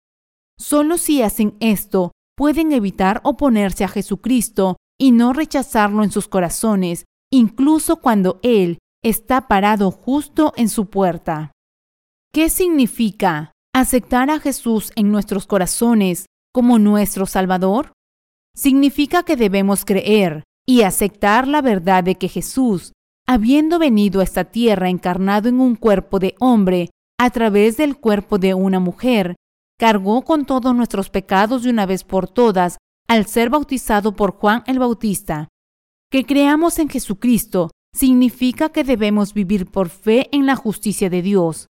[0.58, 7.04] Solo si hacen esto pueden evitar oponerse a Jesucristo y no rechazarlo en sus corazones,
[7.30, 11.52] incluso cuando Él está parado justo en su puerta.
[12.32, 17.92] ¿Qué significa aceptar a Jesús en nuestros corazones como nuestro Salvador?
[18.54, 22.92] Significa que debemos creer y aceptar la verdad de que Jesús,
[23.26, 28.38] habiendo venido a esta tierra encarnado en un cuerpo de hombre a través del cuerpo
[28.38, 29.34] de una mujer,
[29.78, 32.78] cargó con todos nuestros pecados de una vez por todas
[33.08, 35.48] al ser bautizado por Juan el Bautista.
[36.10, 41.66] Que creamos en Jesucristo significa que debemos vivir por fe en la justicia de Dios.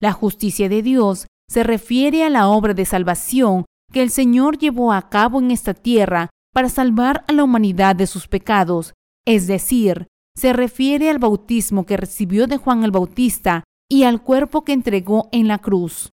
[0.00, 4.92] La justicia de Dios se refiere a la obra de salvación que el Señor llevó
[4.92, 8.94] a cabo en esta tierra para salvar a la humanidad de sus pecados,
[9.26, 10.06] es decir,
[10.36, 15.28] se refiere al bautismo que recibió de Juan el Bautista y al cuerpo que entregó
[15.32, 16.10] en la cruz.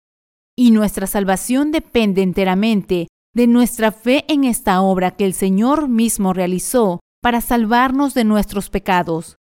[0.57, 6.31] Y nuestra salvación depende enteramente de nuestra fe en esta obra que el Señor mismo
[6.31, 9.35] realizó para salvarnos de nuestros pecados.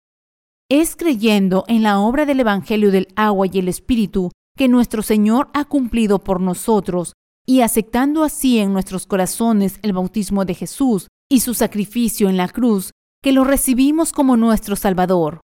[0.70, 5.50] Es creyendo en la obra del Evangelio del agua y el Espíritu que nuestro Señor
[5.54, 7.14] ha cumplido por nosotros
[7.46, 12.48] y aceptando así en nuestros corazones el bautismo de Jesús y su sacrificio en la
[12.48, 12.92] cruz,
[13.22, 15.42] que lo recibimos como nuestro Salvador.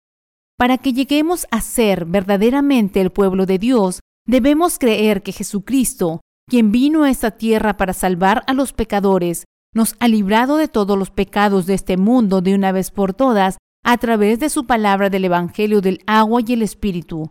[0.57, 6.71] Para que lleguemos a ser verdaderamente el pueblo de Dios, debemos creer que Jesucristo, quien
[6.71, 11.11] vino a esta tierra para salvar a los pecadores, nos ha librado de todos los
[11.11, 15.25] pecados de este mundo de una vez por todas a través de su palabra del
[15.25, 17.29] Evangelio del agua y el Espíritu.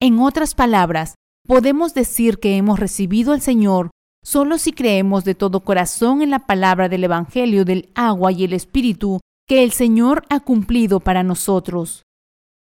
[0.00, 1.14] En otras palabras,
[1.46, 3.90] podemos decir que hemos recibido al Señor
[4.24, 8.52] solo si creemos de todo corazón en la palabra del Evangelio del agua y el
[8.52, 12.05] Espíritu que el Señor ha cumplido para nosotros.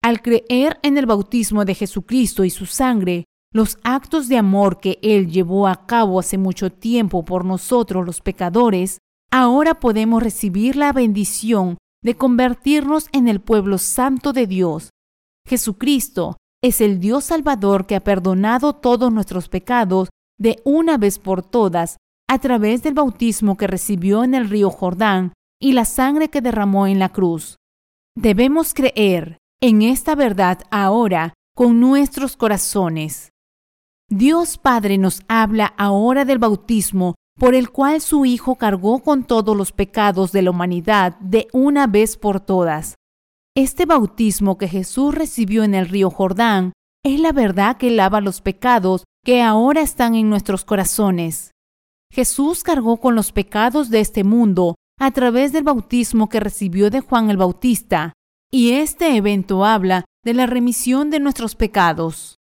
[0.02, 5.00] Al creer en el bautismo de Jesucristo y su sangre, los actos de amor que
[5.02, 9.00] Él llevó a cabo hace mucho tiempo por nosotros los pecadores,
[9.32, 14.90] ahora podemos recibir la bendición de convertirnos en el pueblo santo de Dios.
[15.48, 21.42] Jesucristo es el Dios Salvador que ha perdonado todos nuestros pecados de una vez por
[21.42, 21.98] todas
[22.30, 26.88] a través del bautismo que recibió en el río Jordán y la sangre que derramó
[26.88, 27.56] en la cruz.
[28.16, 33.32] Debemos creer en esta verdad ahora con nuestros corazones.
[34.10, 39.58] Dios Padre nos habla ahora del bautismo por el cual su Hijo cargó con todos
[39.58, 42.96] los pecados de la humanidad de una vez por todas.
[43.56, 46.74] Este bautismo que Jesús recibió en el río Jordán
[47.04, 51.52] es la verdad que lava los pecados que ahora están en nuestros corazones.
[52.12, 57.02] Jesús cargó con los pecados de este mundo a través del bautismo que recibió de
[57.02, 58.14] Juan el Bautista,
[58.52, 62.38] y este evento habla de la remisión de nuestros pecados.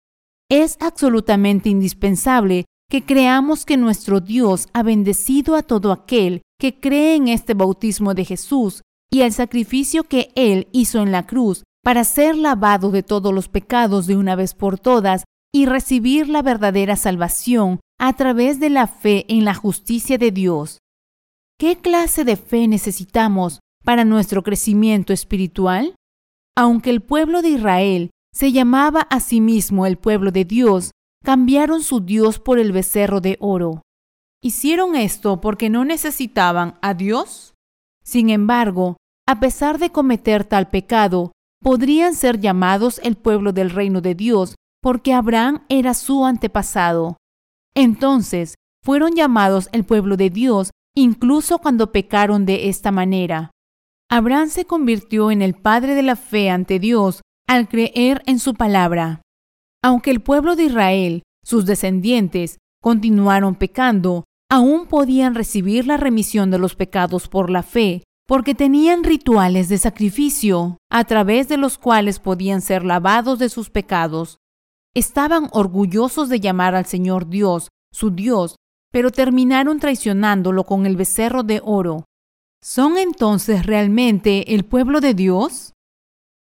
[0.49, 7.15] Es absolutamente indispensable que creamos que nuestro Dios ha bendecido a todo aquel que cree
[7.15, 12.03] en este bautismo de Jesús y el sacrificio que Él hizo en la cruz para
[12.03, 15.23] ser lavado de todos los pecados de una vez por todas
[15.53, 20.79] y recibir la verdadera salvación a través de la fe en la justicia de Dios.
[21.57, 25.95] ¿Qué clase de fe necesitamos para nuestro crecimiento espiritual?
[26.55, 30.91] Aunque el pueblo de Israel se llamaba a sí mismo el pueblo de Dios,
[31.23, 33.81] cambiaron su Dios por el becerro de oro.
[34.41, 37.53] ¿Hicieron esto porque no necesitaban a Dios?
[38.03, 38.97] Sin embargo,
[39.27, 41.31] a pesar de cometer tal pecado,
[41.61, 47.17] podrían ser llamados el pueblo del reino de Dios porque Abraham era su antepasado.
[47.75, 53.51] Entonces, fueron llamados el pueblo de Dios incluso cuando pecaron de esta manera.
[54.13, 58.55] Abraham se convirtió en el padre de la fe ante Dios al creer en su
[58.55, 59.21] palabra.
[59.81, 66.59] Aunque el pueblo de Israel, sus descendientes, continuaron pecando, aún podían recibir la remisión de
[66.59, 72.19] los pecados por la fe, porque tenían rituales de sacrificio, a través de los cuales
[72.19, 74.39] podían ser lavados de sus pecados.
[74.93, 78.57] Estaban orgullosos de llamar al Señor Dios, su Dios,
[78.91, 82.03] pero terminaron traicionándolo con el becerro de oro.
[82.63, 85.73] ¿Son entonces realmente el pueblo de Dios?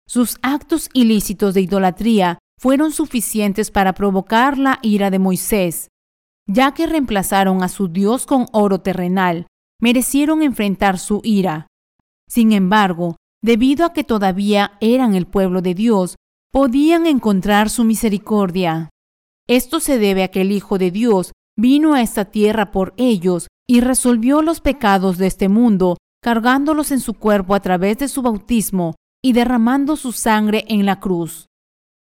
[0.05, 5.89] Sus actos ilícitos de idolatría fueron suficientes para provocar la ira de Moisés,
[6.49, 9.47] ya que reemplazaron a su Dios con oro terrenal,
[9.81, 11.69] merecieron enfrentar su ira.
[12.29, 16.17] Sin embargo, debido a que todavía eran el pueblo de Dios,
[16.51, 18.91] podían encontrar su misericordia.
[19.47, 23.47] Esto se debe a que el Hijo de Dios vino a esta tierra por ellos
[23.69, 28.23] y resolvió los pecados de este mundo, cargándolos en su cuerpo a través de su
[28.23, 31.47] bautismo y derramando su sangre en la cruz.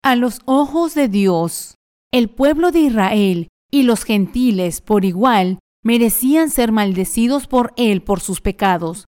[0.03, 1.77] A los ojos de Dios,
[2.13, 8.21] el pueblo de Israel y los gentiles por igual merecían ser maldecidos por él por
[8.21, 9.07] sus pecados.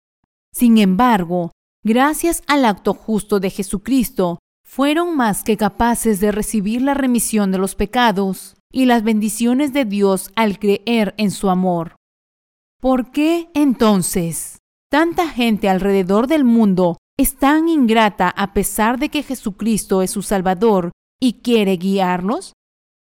[0.52, 1.52] Sin embargo,
[1.84, 7.58] gracias al acto justo de Jesucristo, fueron más que capaces de recibir la remisión de
[7.58, 11.96] los pecados y las bendiciones de Dios al creer en su amor.
[12.80, 14.59] ¿Por qué entonces
[14.90, 20.22] tanta gente alrededor del mundo es tan ingrata a pesar de que Jesucristo es su
[20.22, 20.90] Salvador
[21.20, 22.52] y quiere guiarlos?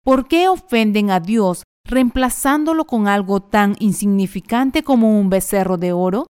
[0.05, 6.27] ¿Por qué ofenden a Dios reemplazándolo con algo tan insignificante como un becerro de oro?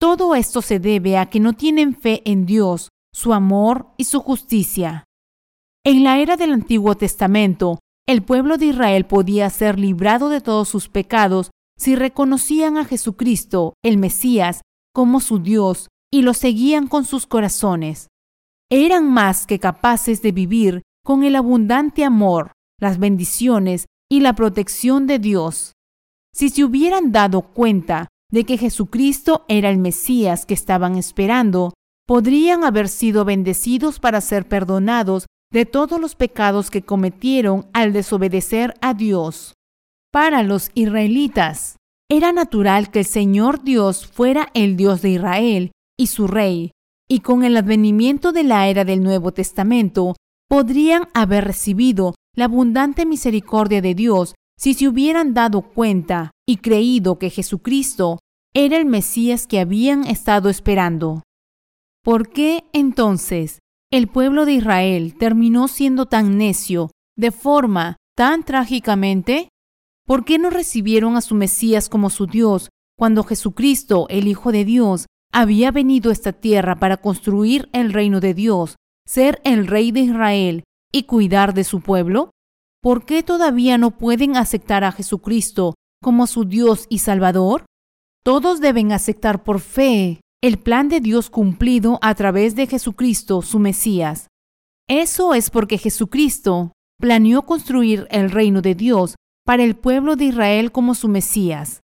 [0.00, 4.20] Todo esto se debe a que no tienen fe en Dios su amor y su
[4.20, 5.04] justicia.
[5.84, 10.68] En la era del Antiguo Testamento, el pueblo de Israel podía ser librado de todos
[10.68, 14.60] sus pecados si reconocían a Jesucristo, el Mesías,
[14.94, 18.08] como su Dios y lo seguían con sus corazones.
[18.70, 25.06] Eran más que capaces de vivir con el abundante amor, las bendiciones y la protección
[25.06, 25.72] de Dios.
[26.32, 31.74] Si se hubieran dado cuenta de que Jesucristo era el Mesías que estaban esperando,
[32.06, 38.74] podrían haber sido bendecidos para ser perdonados de todos los pecados que cometieron al desobedecer
[38.80, 39.54] a Dios.
[40.12, 41.76] Para los israelitas,
[42.16, 46.70] era natural que el Señor Dios fuera el Dios de Israel y su rey,
[47.08, 50.14] y con el advenimiento de la era del Nuevo Testamento,
[50.48, 57.18] podrían haber recibido la abundante misericordia de Dios si se hubieran dado cuenta y creído
[57.18, 58.18] que Jesucristo
[58.54, 61.22] era el Mesías que habían estado esperando.
[62.04, 63.58] ¿Por qué entonces
[63.90, 69.48] el pueblo de Israel terminó siendo tan necio de forma tan trágicamente?
[70.06, 74.64] ¿Por qué no recibieron a su Mesías como su Dios cuando Jesucristo, el Hijo de
[74.64, 78.76] Dios, había venido a esta tierra para construir el reino de Dios,
[79.06, 82.30] ser el rey de Israel y cuidar de su pueblo?
[82.82, 87.64] ¿Por qué todavía no pueden aceptar a Jesucristo como su Dios y Salvador?
[88.22, 93.58] Todos deben aceptar por fe el plan de Dios cumplido a través de Jesucristo, su
[93.58, 94.28] Mesías.
[94.86, 99.14] Eso es porque Jesucristo planeó construir el reino de Dios
[99.44, 101.80] para el pueblo de Israel como su Mesías.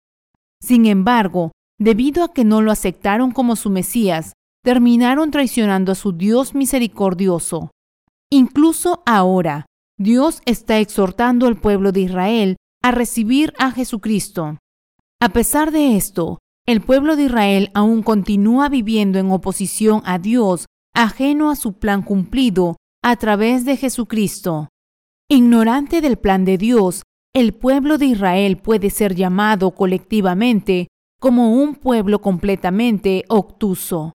[0.62, 4.34] Sin embargo, debido a que no lo aceptaron como su Mesías,
[4.64, 7.72] terminaron traicionando a su Dios misericordioso.
[8.30, 9.66] Incluso ahora,
[9.98, 14.58] Dios está exhortando al pueblo de Israel a recibir a Jesucristo.
[15.22, 20.68] A pesar de esto, el pueblo de Israel aún continúa viviendo en oposición a Dios,
[20.94, 24.70] ajeno a su plan cumplido a través de Jesucristo.
[25.30, 27.04] Ignorante del plan de Dios,
[27.34, 30.88] el pueblo de Israel puede ser llamado colectivamente
[31.20, 34.14] como un pueblo completamente obtuso.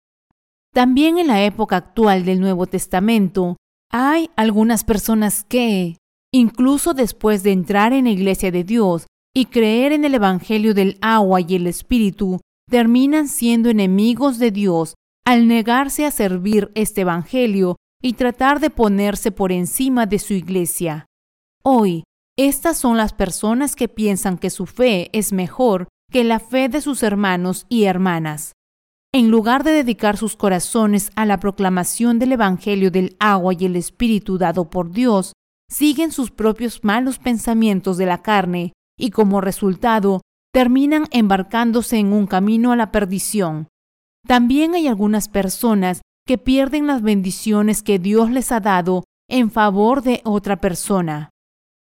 [0.72, 3.56] También en la época actual del Nuevo Testamento,
[3.90, 5.98] hay algunas personas que,
[6.32, 10.98] incluso después de entrar en la iglesia de Dios, y creer en el Evangelio del
[11.00, 12.40] agua y el Espíritu
[12.70, 14.94] terminan siendo enemigos de Dios
[15.24, 21.06] al negarse a servir este Evangelio y tratar de ponerse por encima de su iglesia.
[21.62, 22.04] Hoy,
[22.38, 26.80] estas son las personas que piensan que su fe es mejor que la fe de
[26.80, 28.52] sus hermanos y hermanas.
[29.14, 33.76] en lugar de dedicar sus corazones a la proclamación del Evangelio del agua y el
[33.76, 35.34] Espíritu dado por Dios,
[35.68, 42.26] siguen sus propios malos pensamientos de la carne y como resultado terminan embarcándose en un
[42.26, 43.68] camino a la perdición.
[44.26, 50.02] También hay algunas personas que pierden las bendiciones que Dios les ha dado en favor
[50.02, 51.31] de otra persona.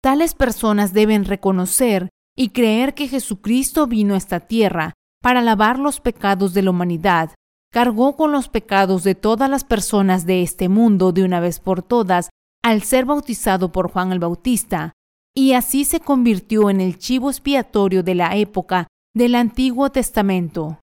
[0.05, 6.01] Tales personas deben reconocer y creer que Jesucristo vino a esta tierra para lavar los
[6.01, 7.31] pecados de la humanidad,
[7.72, 11.82] cargó con los pecados de todas las personas de este mundo de una vez por
[11.82, 12.28] todas
[12.62, 14.93] al ser bautizado por Juan el Bautista,
[15.35, 20.81] y así se convirtió en el chivo expiatorio de la época del Antiguo Testamento.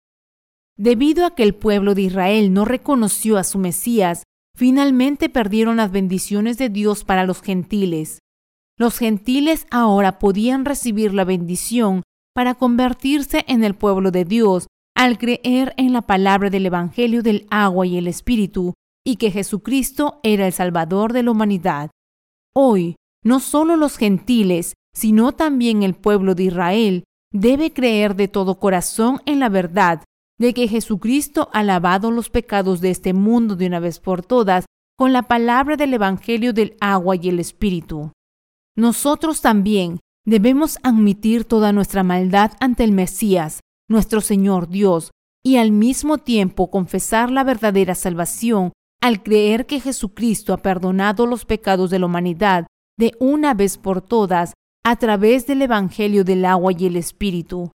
[0.80, 4.23] Debido a que el pueblo de Israel no reconoció a su Mesías,
[4.57, 8.18] finalmente perdieron las bendiciones de Dios para los gentiles.
[8.77, 12.03] Los gentiles ahora podían recibir la bendición
[12.34, 17.48] para convertirse en el pueblo de Dios al creer en la palabra del Evangelio del
[17.49, 18.73] agua y el Espíritu,
[19.06, 21.89] y que Jesucristo era el Salvador de la humanidad.
[22.53, 27.03] Hoy, no solo los gentiles, sino también el pueblo de Israel
[27.34, 30.03] debe creer de todo corazón en la verdad
[30.38, 34.65] de que Jesucristo ha lavado los pecados de este mundo de una vez por todas
[34.98, 38.11] con la palabra del Evangelio del agua y el Espíritu.
[38.76, 45.11] Nosotros también Debemos admitir toda nuestra maldad ante el Mesías, nuestro Señor Dios,
[45.43, 48.72] y al mismo tiempo confesar la verdadera salvación
[49.02, 52.68] al creer que Jesucristo ha perdonado los pecados de la humanidad
[52.99, 54.53] de una vez por todas
[54.84, 57.72] a través del Evangelio del agua y el Espíritu.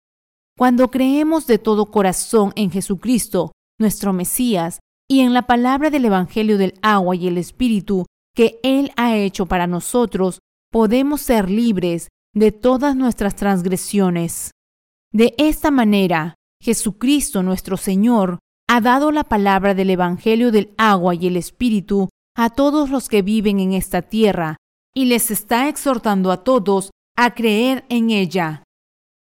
[0.55, 6.59] Cuando creemos de todo corazón en Jesucristo, nuestro Mesías, y en la palabra del Evangelio
[6.59, 8.05] del agua y el Espíritu
[8.35, 10.39] que Él ha hecho para nosotros,
[10.75, 14.51] podemos ser libres de todas nuestras transgresiones.
[15.13, 21.27] De esta manera, Jesucristo nuestro Señor ha dado la palabra del Evangelio del agua y
[21.27, 24.57] el Espíritu a todos los que viven en esta tierra
[24.93, 28.63] y les está exhortando a todos a creer en ella.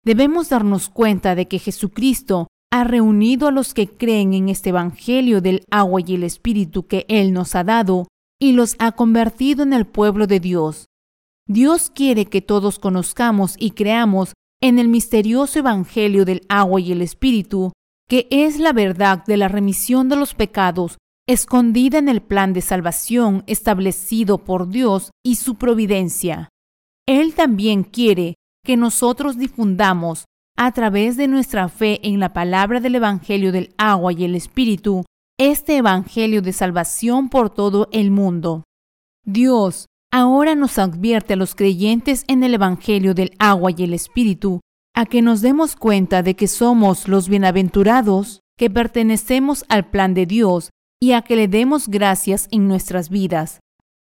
[0.05, 5.41] Debemos darnos cuenta de que Jesucristo ha reunido a los que creen en este Evangelio
[5.41, 8.07] del agua y el Espíritu que Él nos ha dado
[8.39, 10.85] y los ha convertido en el pueblo de Dios.
[11.47, 17.01] Dios quiere que todos conozcamos y creamos en el misterioso Evangelio del agua y el
[17.01, 17.71] Espíritu,
[18.09, 20.97] que es la verdad de la remisión de los pecados
[21.27, 26.49] escondida en el plan de salvación establecido por Dios y su providencia.
[27.07, 30.25] Él también quiere que nosotros difundamos
[30.57, 35.03] a través de nuestra fe en la palabra del Evangelio del agua y el Espíritu
[35.37, 38.63] este Evangelio de salvación por todo el mundo.
[39.25, 44.61] Dios, ahora nos advierte a los creyentes en el Evangelio del agua y el Espíritu
[44.93, 50.25] a que nos demos cuenta de que somos los bienaventurados, que pertenecemos al plan de
[50.25, 50.69] Dios
[51.01, 53.59] y a que le demos gracias en nuestras vidas.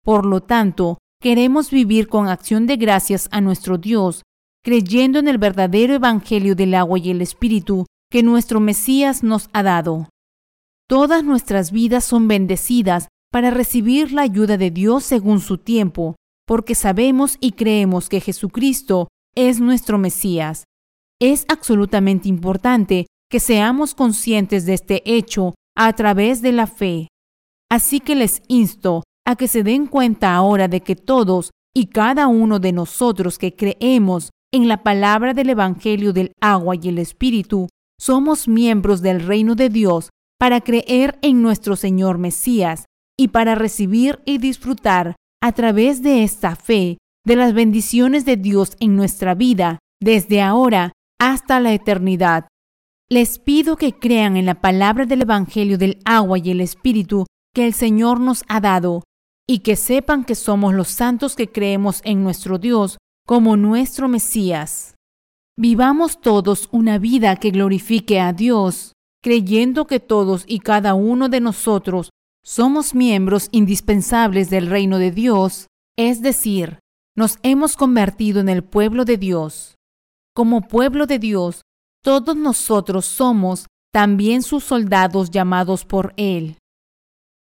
[0.03, 4.23] Por lo tanto, queremos vivir con acción de gracias a nuestro Dios,
[4.65, 9.63] creyendo en el verdadero Evangelio del agua y el Espíritu que nuestro Mesías nos ha
[9.63, 10.09] dado.
[10.89, 16.17] Todas nuestras vidas son bendecidas para recibir la ayuda de Dios según su tiempo,
[16.47, 20.65] porque sabemos y creemos que Jesucristo es nuestro Mesías.
[21.21, 27.09] Es absolutamente importante que seamos conscientes de este hecho a través de la fe.
[27.71, 32.27] Así que les insto a que se den cuenta ahora de que todos y cada
[32.27, 37.69] uno de nosotros que creemos en la palabra del Evangelio del agua y el Espíritu,
[38.01, 42.87] somos miembros del reino de Dios para creer en nuestro Señor Mesías
[43.21, 48.79] y para recibir y disfrutar a través de esta fe de las bendiciones de Dios
[48.81, 52.49] en nuestra vida desde ahora hasta la eternidad.
[53.11, 57.67] Les pido que crean en la palabra del Evangelio del agua y el Espíritu que
[57.67, 59.03] el Señor nos ha dado
[59.47, 64.95] y que sepan que somos los santos que creemos en nuestro Dios como nuestro Mesías.
[65.59, 71.41] Vivamos todos una vida que glorifique a Dios, creyendo que todos y cada uno de
[71.41, 72.09] nosotros
[72.43, 76.79] somos miembros indispensables del reino de Dios, es decir,
[77.17, 79.75] nos hemos convertido en el pueblo de Dios.
[80.35, 81.63] Como pueblo de Dios,
[82.03, 86.57] todos nosotros somos también sus soldados llamados por Él.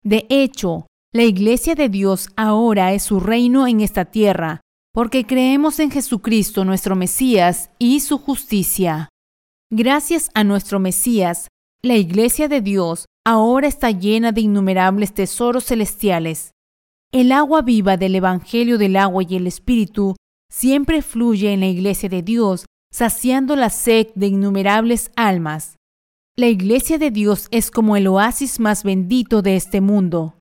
[0.02, 4.60] De hecho, la iglesia de Dios ahora es su reino en esta tierra,
[4.92, 9.08] porque creemos en Jesucristo nuestro Mesías y su justicia.
[9.70, 11.48] Gracias a nuestro Mesías,
[11.82, 16.52] la iglesia de Dios ahora está llena de innumerables tesoros celestiales.
[17.10, 20.14] El agua viva del Evangelio del agua y el Espíritu
[20.52, 25.76] siempre fluye en la iglesia de Dios, saciando la sed de innumerables almas.
[26.36, 30.34] La iglesia de Dios es como el oasis más bendito de este mundo.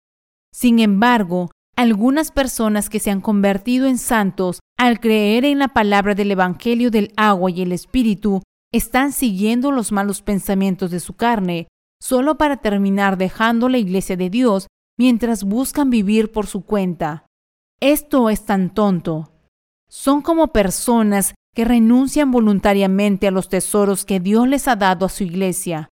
[0.54, 6.16] Sin embargo, algunas personas que se han convertido en santos al creer en la palabra
[6.16, 8.42] del Evangelio del agua y el Espíritu
[8.72, 11.68] están siguiendo los malos pensamientos de su carne,
[12.02, 14.68] solo para terminar dejando la iglesia de Dios
[14.98, 17.26] mientras buscan vivir por su cuenta.
[17.80, 19.32] Esto es tan tonto.
[19.90, 25.10] Son como personas que renuncian voluntariamente a los tesoros que Dios les ha dado a
[25.10, 25.90] su iglesia.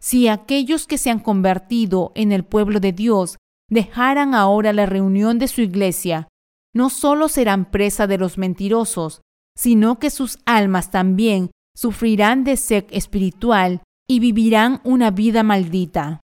[0.00, 3.36] Si aquellos que se han convertido en el pueblo de Dios
[3.68, 6.28] dejaran ahora la reunión de su iglesia,
[6.74, 9.22] no solo serán presa de los mentirosos,
[9.56, 16.20] sino que sus almas también sufrirán de sed espiritual y vivirán una vida maldita.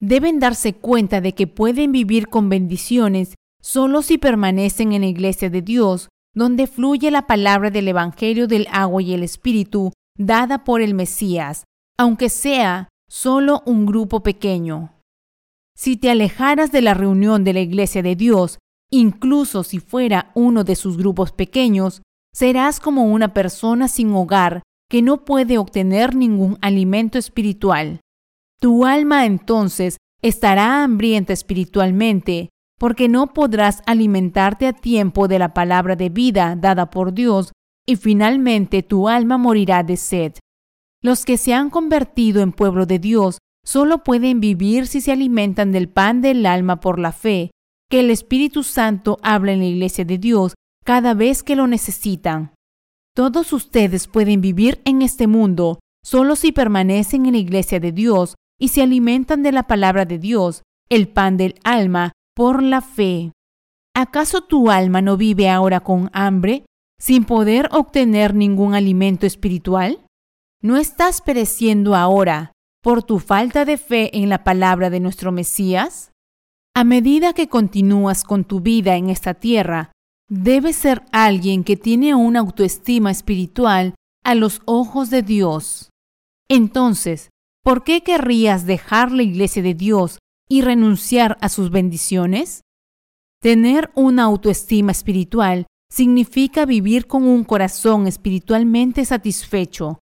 [0.00, 5.48] Deben darse cuenta de que pueden vivir con bendiciones solo si permanecen en la iglesia
[5.48, 10.80] de Dios, donde fluye la palabra del Evangelio del agua y el Espíritu dada por
[10.80, 11.64] el Mesías,
[11.96, 14.98] aunque sea solo un grupo pequeño.
[15.76, 18.58] Si te alejaras de la reunión de la iglesia de Dios,
[18.90, 22.02] incluso si fuera uno de sus grupos pequeños,
[22.34, 24.62] serás como una persona sin hogar
[24.92, 28.00] que no puede obtener ningún alimento espiritual.
[28.60, 35.96] Tu alma entonces estará hambrienta espiritualmente, porque no podrás alimentarte a tiempo de la palabra
[35.96, 37.52] de vida dada por Dios,
[37.88, 40.34] y finalmente tu alma morirá de sed.
[41.02, 45.72] Los que se han convertido en pueblo de Dios solo pueden vivir si se alimentan
[45.72, 47.50] del pan del alma por la fe,
[47.88, 50.52] que el Espíritu Santo habla en la iglesia de Dios
[50.84, 52.51] cada vez que lo necesitan.
[53.14, 58.36] Todos ustedes pueden vivir en este mundo solo si permanecen en la iglesia de Dios
[58.58, 63.32] y se alimentan de la palabra de Dios, el pan del alma, por la fe.
[63.94, 66.64] ¿Acaso tu alma no vive ahora con hambre,
[66.98, 70.00] sin poder obtener ningún alimento espiritual?
[70.62, 72.52] ¿No estás pereciendo ahora
[72.82, 76.12] por tu falta de fe en la palabra de nuestro Mesías?
[76.74, 79.91] A medida que continúas con tu vida en esta tierra,
[80.34, 83.94] debe ser alguien que tiene una autoestima espiritual
[84.24, 85.90] a los ojos de Dios.
[86.48, 87.28] Entonces,
[87.62, 92.62] ¿por qué querrías dejar la iglesia de Dios y renunciar a sus bendiciones?
[93.42, 99.98] Tener una autoestima espiritual significa vivir con un corazón espiritualmente satisfecho.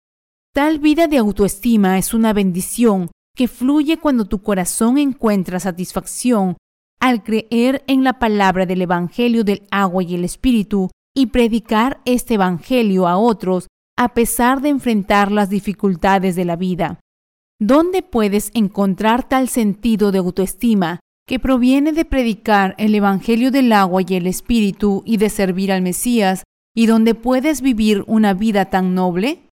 [0.55, 6.57] Tal vida de autoestima es una bendición que fluye cuando tu corazón encuentra satisfacción
[6.99, 12.35] al creer en la palabra del Evangelio del agua y el Espíritu y predicar este
[12.35, 13.67] Evangelio a otros
[13.97, 16.99] a pesar de enfrentar las dificultades de la vida.
[17.59, 24.01] ¿Dónde puedes encontrar tal sentido de autoestima que proviene de predicar el Evangelio del agua
[24.05, 26.43] y el Espíritu y de servir al Mesías
[26.75, 29.47] y donde puedes vivir una vida tan noble?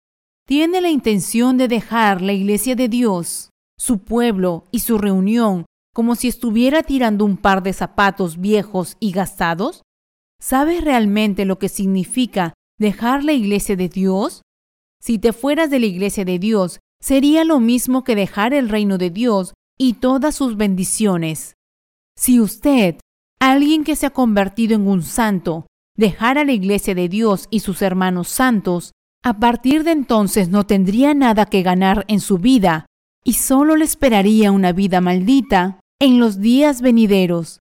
[0.47, 6.15] Tiene la intención de dejar la iglesia de Dios, su pueblo y su reunión como
[6.15, 9.83] si estuviera tirando un par de zapatos viejos y gastados?
[10.39, 14.41] ¿Sabes realmente lo que significa dejar la iglesia de Dios?
[15.01, 18.97] Si te fueras de la iglesia de Dios, sería lo mismo que dejar el reino
[18.97, 21.55] de Dios y todas sus bendiciones.
[22.15, 22.97] Si usted,
[23.39, 25.65] alguien que se ha convertido en un santo,
[25.97, 28.91] dejara la iglesia de Dios y sus hermanos santos,
[29.23, 32.85] a partir de entonces no tendría nada que ganar en su vida
[33.23, 37.59] y solo le esperaría una vida maldita en los días venideros.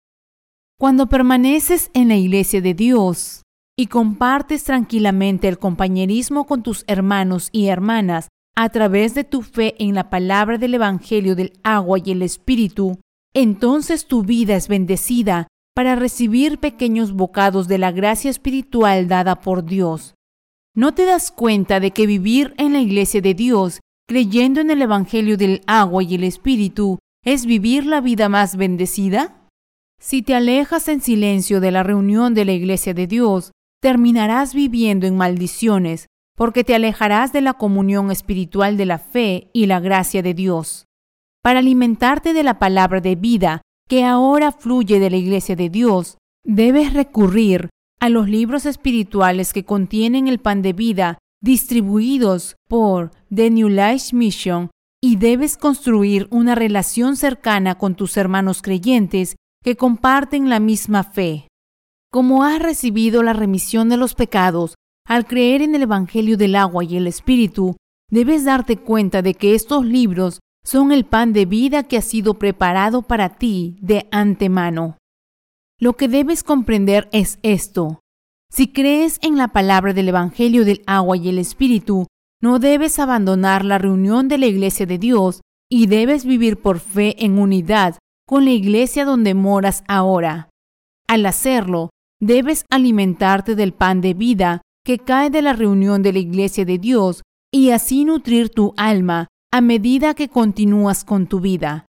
[0.79, 3.43] Cuando permaneces en la iglesia de Dios
[3.79, 9.75] y compartes tranquilamente el compañerismo con tus hermanos y hermanas a través de tu fe
[9.79, 12.99] en la palabra del Evangelio del agua y el Espíritu,
[13.35, 19.67] entonces tu vida es bendecida para recibir pequeños bocados de la gracia espiritual dada por
[19.67, 20.15] Dios.
[20.75, 24.81] ¿No te das cuenta de que vivir en la iglesia de Dios, creyendo en el
[24.81, 29.47] Evangelio del agua y el Espíritu, es vivir la vida más bendecida?
[30.01, 33.53] Si te alejas en silencio de la reunión de la iglesia de Dios,
[33.83, 36.07] terminarás viviendo en maldiciones,
[36.37, 40.87] porque te alejarás de la comunión espiritual de la fe y la gracia de Dios.
[41.43, 46.17] Para alimentarte de la palabra de vida que ahora fluye de la iglesia de Dios,
[46.45, 47.69] debes recurrir
[48.01, 54.15] a los libros espirituales que contienen el pan de vida distribuidos por The New Life
[54.17, 54.71] Mission
[55.03, 61.49] y debes construir una relación cercana con tus hermanos creyentes que comparten la misma fe.
[62.11, 64.75] Como has recibido la remisión de los pecados
[65.07, 67.77] al creer en el Evangelio del agua y el Espíritu,
[68.11, 72.35] debes darte cuenta de que estos libros son el pan de vida que ha sido
[72.35, 74.99] preparado para ti de antemano.
[75.79, 78.01] Lo que debes comprender es esto.
[78.53, 82.07] Si crees en la palabra del Evangelio del agua y el Espíritu,
[82.41, 85.41] no debes abandonar la reunión de la iglesia de Dios
[85.71, 90.49] y debes vivir por fe en unidad con la iglesia donde moras ahora.
[91.07, 91.91] Al hacerlo,
[92.21, 96.79] debes alimentarte del pan de vida que cae de la reunión de la iglesia de
[96.79, 97.23] Dios
[97.53, 101.87] y así nutrir tu alma a medida que continúas con tu vida.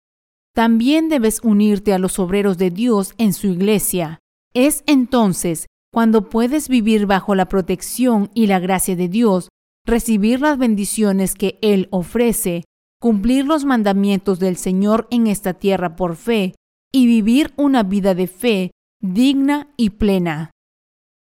[0.54, 4.18] También debes unirte a los obreros de Dios en su iglesia.
[4.54, 9.48] Es entonces cuando puedes vivir bajo la protección y la gracia de Dios,
[9.86, 12.64] recibir las bendiciones que Él ofrece,
[13.00, 16.54] cumplir los mandamientos del Señor en esta tierra por fe
[16.92, 18.70] y vivir una vida de fe
[19.00, 20.50] digna y plena.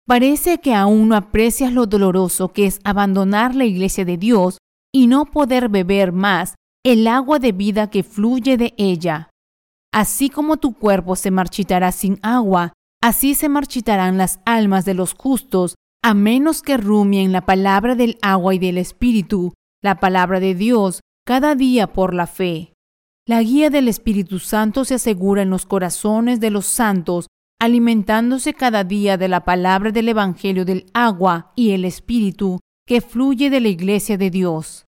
[0.06, 4.58] Parece que aún no aprecias lo doloroso que es abandonar la iglesia de Dios
[4.92, 6.54] y no poder beber más
[6.84, 9.30] el agua de vida que fluye de ella.
[9.92, 15.14] Así como tu cuerpo se marchitará sin agua, así se marchitarán las almas de los
[15.14, 20.54] justos, a menos que rumien la palabra del agua y del Espíritu, la palabra de
[20.54, 22.74] Dios, cada día por la fe.
[23.26, 27.28] La guía del Espíritu Santo se asegura en los corazones de los santos
[27.58, 33.48] alimentándose cada día de la palabra del Evangelio del agua y el Espíritu que fluye
[33.48, 34.84] de la Iglesia de Dios.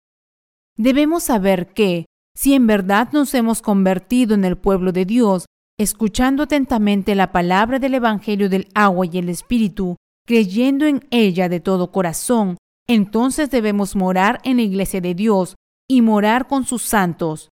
[0.75, 5.45] Debemos saber que, si en verdad nos hemos convertido en el pueblo de Dios,
[5.79, 9.95] escuchando atentamente la palabra del Evangelio del agua y el Espíritu,
[10.26, 12.57] creyendo en ella de todo corazón,
[12.88, 15.56] entonces debemos morar en la Iglesia de Dios
[15.88, 17.49] y morar con sus santos.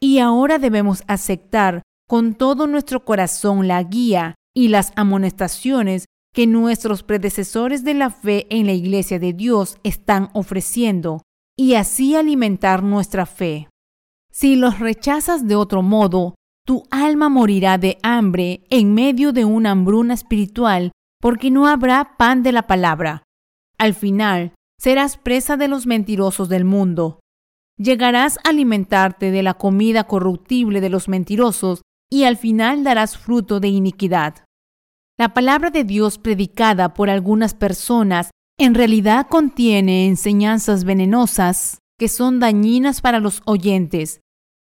[0.00, 7.02] Y ahora debemos aceptar con todo nuestro corazón la guía y las amonestaciones que nuestros
[7.02, 11.22] predecesores de la fe en la Iglesia de Dios están ofreciendo,
[11.56, 13.68] y así alimentar nuestra fe.
[14.30, 16.34] Si los rechazas de otro modo,
[16.64, 22.42] tu alma morirá de hambre en medio de una hambruna espiritual, porque no habrá pan
[22.42, 23.22] de la palabra.
[23.78, 27.20] Al final, serás presa de los mentirosos del mundo.
[27.76, 33.60] Llegarás a alimentarte de la comida corruptible de los mentirosos y al final darás fruto
[33.60, 34.44] de iniquidad.
[35.18, 42.40] La palabra de Dios predicada por algunas personas en realidad contiene enseñanzas venenosas que son
[42.40, 44.20] dañinas para los oyentes.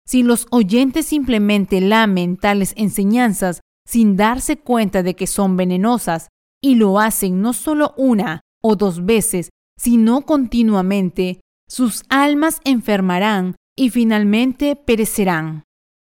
[0.05, 6.29] Si los oyentes simplemente lamen tales enseñanzas sin darse cuenta de que son venenosas
[6.61, 13.89] y lo hacen no solo una o dos veces, sino continuamente, sus almas enfermarán y
[13.89, 15.63] finalmente perecerán.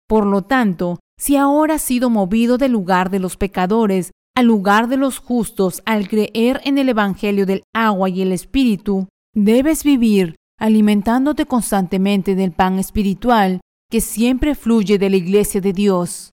[0.07, 4.87] Por lo tanto, si ahora has sido movido del lugar de los pecadores al lugar
[4.87, 10.35] de los justos al creer en el Evangelio del agua y el Espíritu, debes vivir
[10.59, 16.31] alimentándote constantemente del pan espiritual que siempre fluye de la iglesia de Dios.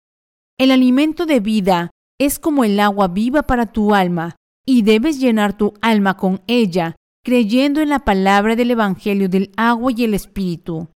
[0.58, 1.90] El alimento de vida
[2.24, 6.96] es como el agua viva para tu alma y debes llenar tu alma con ella,
[7.24, 10.88] creyendo en la palabra del Evangelio del agua y el Espíritu.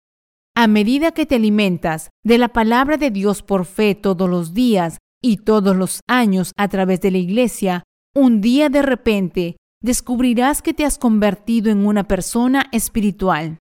[0.57, 4.99] A medida que te alimentas de la palabra de Dios por fe todos los días,
[5.25, 7.83] y todos los años a través de la iglesia,
[8.15, 13.57] un día de repente descubrirás que te has convertido en una persona espiritual.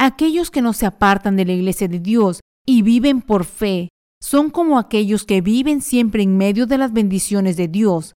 [0.00, 3.90] Aquellos que no se apartan de la iglesia de Dios y viven por fe
[4.22, 8.14] son como aquellos que viven siempre en medio de las bendiciones de Dios.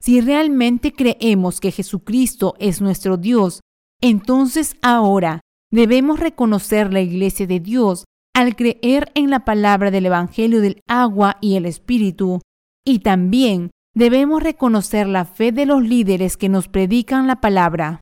[0.00, 3.60] Si realmente creemos que Jesucristo es nuestro Dios,
[4.00, 5.40] entonces ahora
[5.72, 11.36] debemos reconocer la iglesia de Dios al creer en la palabra del Evangelio del agua
[11.40, 12.40] y el Espíritu,
[12.86, 18.00] y también debemos reconocer la fe de los líderes que nos predican la palabra.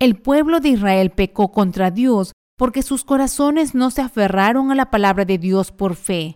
[0.00, 4.90] El pueblo de Israel pecó contra Dios porque sus corazones no se aferraron a la
[4.90, 6.34] palabra de Dios por fe.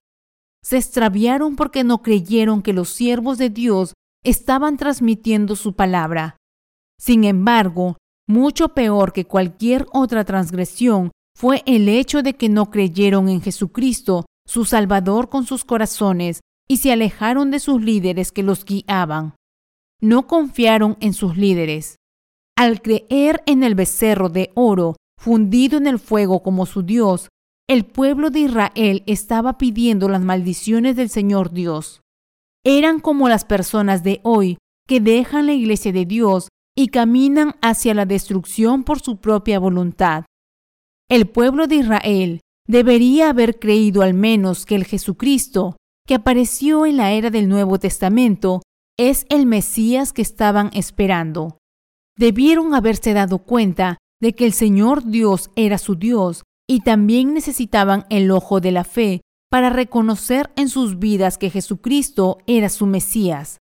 [0.63, 6.37] Se extraviaron porque no creyeron que los siervos de Dios estaban transmitiendo su palabra.
[6.99, 7.97] Sin embargo,
[8.29, 14.27] mucho peor que cualquier otra transgresión fue el hecho de que no creyeron en Jesucristo,
[14.47, 19.35] su Salvador con sus corazones, y se alejaron de sus líderes que los guiaban.
[20.01, 21.97] No confiaron en sus líderes.
[22.57, 27.29] Al creer en el becerro de oro fundido en el fuego como su Dios,
[27.71, 32.01] el pueblo de Israel estaba pidiendo las maldiciones del Señor Dios.
[32.65, 37.95] Eran como las personas de hoy que dejan la iglesia de Dios y caminan hacia
[37.95, 40.25] la destrucción por su propia voluntad.
[41.09, 45.77] El pueblo de Israel debería haber creído al menos que el Jesucristo,
[46.09, 48.63] que apareció en la era del Nuevo Testamento,
[48.99, 51.59] es el Mesías que estaban esperando.
[52.19, 58.07] Debieron haberse dado cuenta de que el Señor Dios era su Dios y también necesitaban
[58.11, 63.59] el ojo de la fe para reconocer en sus vidas que Jesucristo era su Mesías.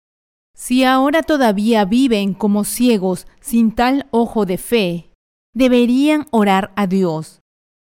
[0.53, 5.13] Si ahora todavía viven como ciegos sin tal ojo de fe,
[5.53, 7.39] deberían orar a Dios.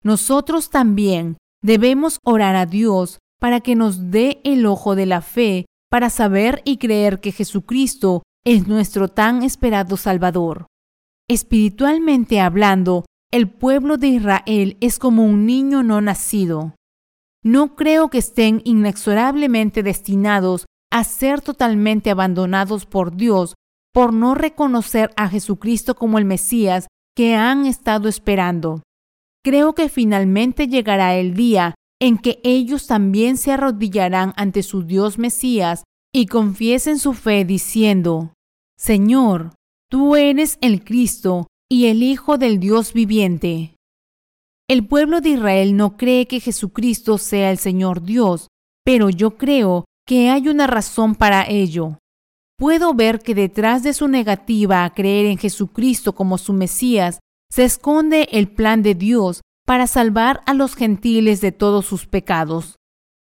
[0.03, 5.65] Nosotros también debemos orar a Dios para que nos dé el ojo de la fe
[5.89, 10.67] para saber y creer que Jesucristo es nuestro tan esperado Salvador.
[11.27, 16.75] Espiritualmente hablando, el pueblo de Israel es como un niño no nacido.
[17.43, 23.53] No creo que estén inexorablemente destinados a ser totalmente abandonados por Dios
[23.93, 28.81] por no reconocer a Jesucristo como el Mesías que han estado esperando.
[29.43, 35.17] Creo que finalmente llegará el día en que ellos también se arrodillarán ante su Dios
[35.19, 35.83] Mesías
[36.13, 38.33] y confiesen su fe diciendo,
[38.77, 39.53] Señor,
[39.89, 43.75] tú eres el Cristo y el Hijo del Dios viviente.
[44.67, 48.47] El pueblo de Israel no cree que Jesucristo sea el Señor Dios,
[48.83, 51.99] pero yo creo que hay una razón para ello.
[52.57, 57.19] Puedo ver que detrás de su negativa a creer en Jesucristo como su Mesías
[57.51, 62.77] se esconde el plan de Dios para salvar a los gentiles de todos sus pecados.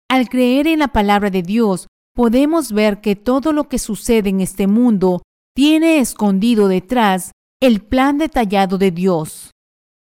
[0.10, 4.42] Al creer en la palabra de Dios, podemos ver que todo lo que sucede en
[4.42, 5.24] este mundo
[5.56, 9.52] tiene escondido detrás el plan detallado de Dios.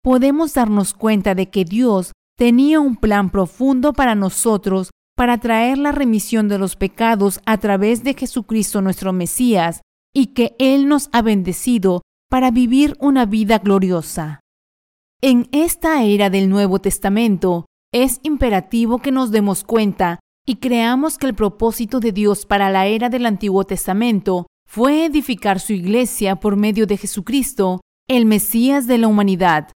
[0.03, 5.91] Podemos darnos cuenta de que Dios tenía un plan profundo para nosotros para traer la
[5.91, 9.81] remisión de los pecados a través de Jesucristo nuestro Mesías
[10.15, 14.41] y que Él nos ha bendecido para vivir una vida gloriosa.
[15.21, 21.27] En esta era del Nuevo Testamento, es imperativo que nos demos cuenta y creamos que
[21.27, 26.57] el propósito de Dios para la era del Antiguo Testamento fue edificar su iglesia por
[26.57, 29.73] medio de Jesucristo, el Mesías de la humanidad.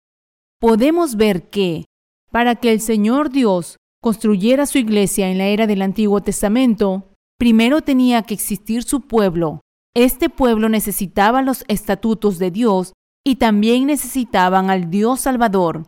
[0.59, 1.85] Podemos ver que,
[2.31, 7.81] para que el Señor Dios construyera su iglesia en la era del Antiguo Testamento, primero
[7.81, 9.61] tenía que existir su pueblo.
[9.95, 12.93] Este pueblo necesitaba los estatutos de Dios
[13.23, 15.87] y también necesitaban al Dios Salvador.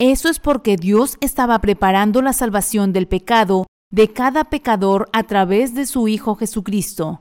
[0.00, 5.74] Eso es porque Dios estaba preparando la salvación del pecado de cada pecador a través
[5.74, 7.20] de su Hijo Jesucristo.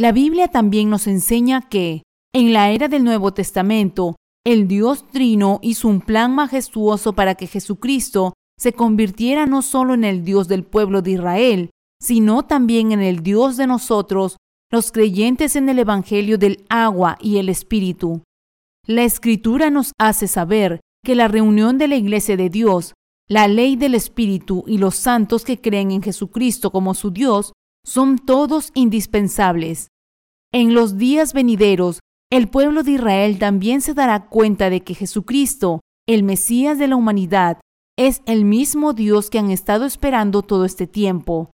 [0.00, 4.16] La Biblia también nos enseña que, en la era del Nuevo Testamento,
[4.46, 10.04] el Dios Trino hizo un plan majestuoso para que Jesucristo se convirtiera no solo en
[10.04, 11.70] el Dios del pueblo de Israel,
[12.00, 14.38] sino también en el Dios de nosotros,
[14.72, 18.22] los creyentes en el Evangelio del agua y el Espíritu.
[18.86, 22.94] La Escritura nos hace saber que la reunión de la Iglesia de Dios,
[23.28, 27.52] la ley del Espíritu y los santos que creen en Jesucristo como su Dios
[27.84, 29.88] son todos indispensables.
[30.52, 32.00] En los días venideros,
[32.32, 36.96] el pueblo de Israel también se dará cuenta de que Jesucristo, el Mesías de la
[36.96, 37.60] humanidad,
[37.98, 41.50] es el mismo Dios que han estado esperando todo este tiempo.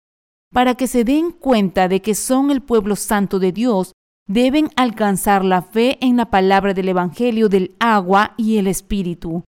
[0.53, 3.93] Para que se den cuenta de que son el pueblo santo de Dios,
[4.29, 9.45] deben alcanzar la fe en la palabra del Evangelio del agua y el Espíritu.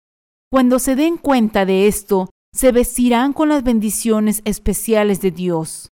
[0.50, 5.90] Cuando se den cuenta de esto, se vestirán con las bendiciones especiales de Dios.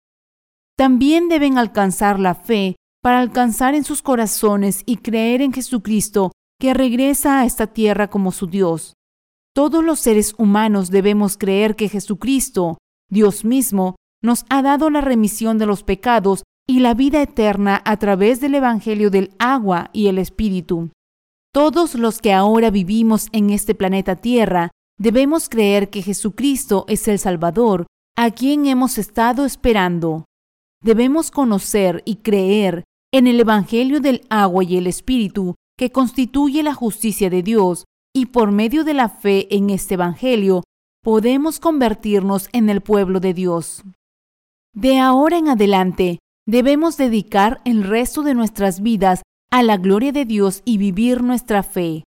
[0.76, 6.74] También deben alcanzar la fe para alcanzar en sus corazones y creer en Jesucristo que
[6.74, 8.94] regresa a esta tierra como su Dios.
[9.54, 12.76] Todos los seres humanos debemos creer que Jesucristo,
[13.10, 17.96] Dios mismo, nos ha dado la remisión de los pecados y la vida eterna a
[17.96, 20.90] través del Evangelio del agua y el Espíritu.
[21.54, 27.18] Todos los que ahora vivimos en este planeta Tierra debemos creer que Jesucristo es el
[27.18, 30.24] Salvador, a quien hemos estado esperando.
[30.82, 36.74] Debemos conocer y creer en el Evangelio del agua y el Espíritu, que constituye la
[36.74, 37.84] justicia de Dios,
[38.14, 40.62] y por medio de la fe en este Evangelio
[41.02, 43.82] podemos convertirnos en el pueblo de Dios.
[44.74, 50.24] De ahora en adelante, Debemos dedicar el resto de nuestras vidas a la gloria de
[50.24, 52.04] Dios y vivir nuestra fe.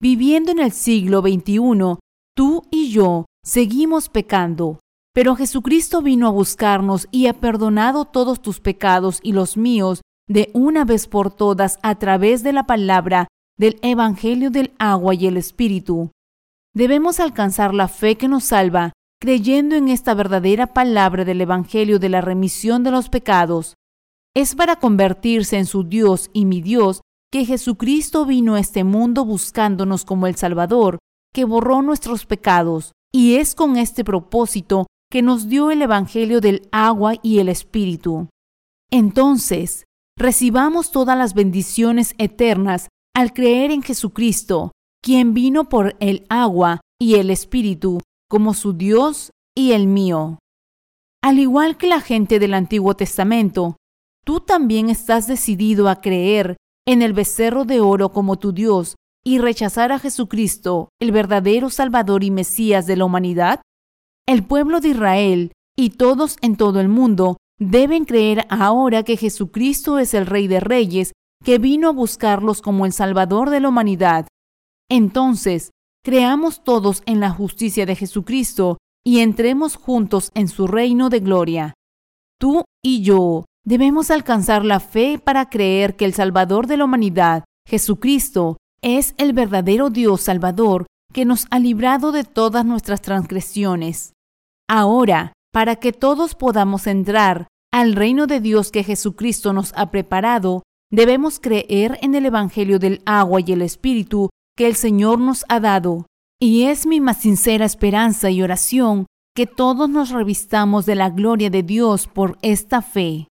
[0.00, 1.98] Viviendo en el siglo XXI,
[2.34, 4.80] tú y yo seguimos pecando,
[5.18, 10.48] pero Jesucristo vino a buscarnos y ha perdonado todos tus pecados y los míos de
[10.54, 13.26] una vez por todas a través de la palabra
[13.58, 16.12] del Evangelio del agua y el Espíritu.
[16.72, 22.10] Debemos alcanzar la fe que nos salva creyendo en esta verdadera palabra del Evangelio de
[22.10, 23.74] la remisión de los pecados.
[24.36, 27.00] Es para convertirse en su Dios y mi Dios
[27.32, 31.00] que Jesucristo vino a este mundo buscándonos como el Salvador,
[31.34, 36.68] que borró nuestros pecados, y es con este propósito que nos dio el Evangelio del
[36.70, 38.28] agua y el Espíritu.
[38.90, 39.84] Entonces,
[40.16, 44.72] recibamos todas las bendiciones eternas al creer en Jesucristo,
[45.02, 50.38] quien vino por el agua y el Espíritu como su Dios y el mío.
[51.22, 53.76] Al igual que la gente del Antiguo Testamento,
[54.24, 56.56] tú también estás decidido a creer
[56.86, 62.24] en el becerro de oro como tu Dios y rechazar a Jesucristo, el verdadero Salvador
[62.24, 63.60] y Mesías de la humanidad?
[64.28, 69.98] El pueblo de Israel y todos en todo el mundo deben creer ahora que Jesucristo
[69.98, 74.28] es el Rey de Reyes, que vino a buscarlos como el Salvador de la humanidad.
[74.90, 75.70] Entonces,
[76.04, 81.72] creamos todos en la justicia de Jesucristo y entremos juntos en su reino de gloria.
[82.38, 87.44] Tú y yo debemos alcanzar la fe para creer que el Salvador de la humanidad,
[87.66, 90.84] Jesucristo, es el verdadero Dios Salvador
[91.14, 94.12] que nos ha librado de todas nuestras transgresiones.
[94.68, 100.62] Ahora, para que todos podamos entrar al reino de Dios que Jesucristo nos ha preparado,
[100.90, 105.60] debemos creer en el Evangelio del agua y el Espíritu que el Señor nos ha
[105.60, 106.06] dado.
[106.40, 111.48] Y es mi más sincera esperanza y oración que todos nos revistamos de la gloria
[111.48, 113.28] de Dios por esta fe.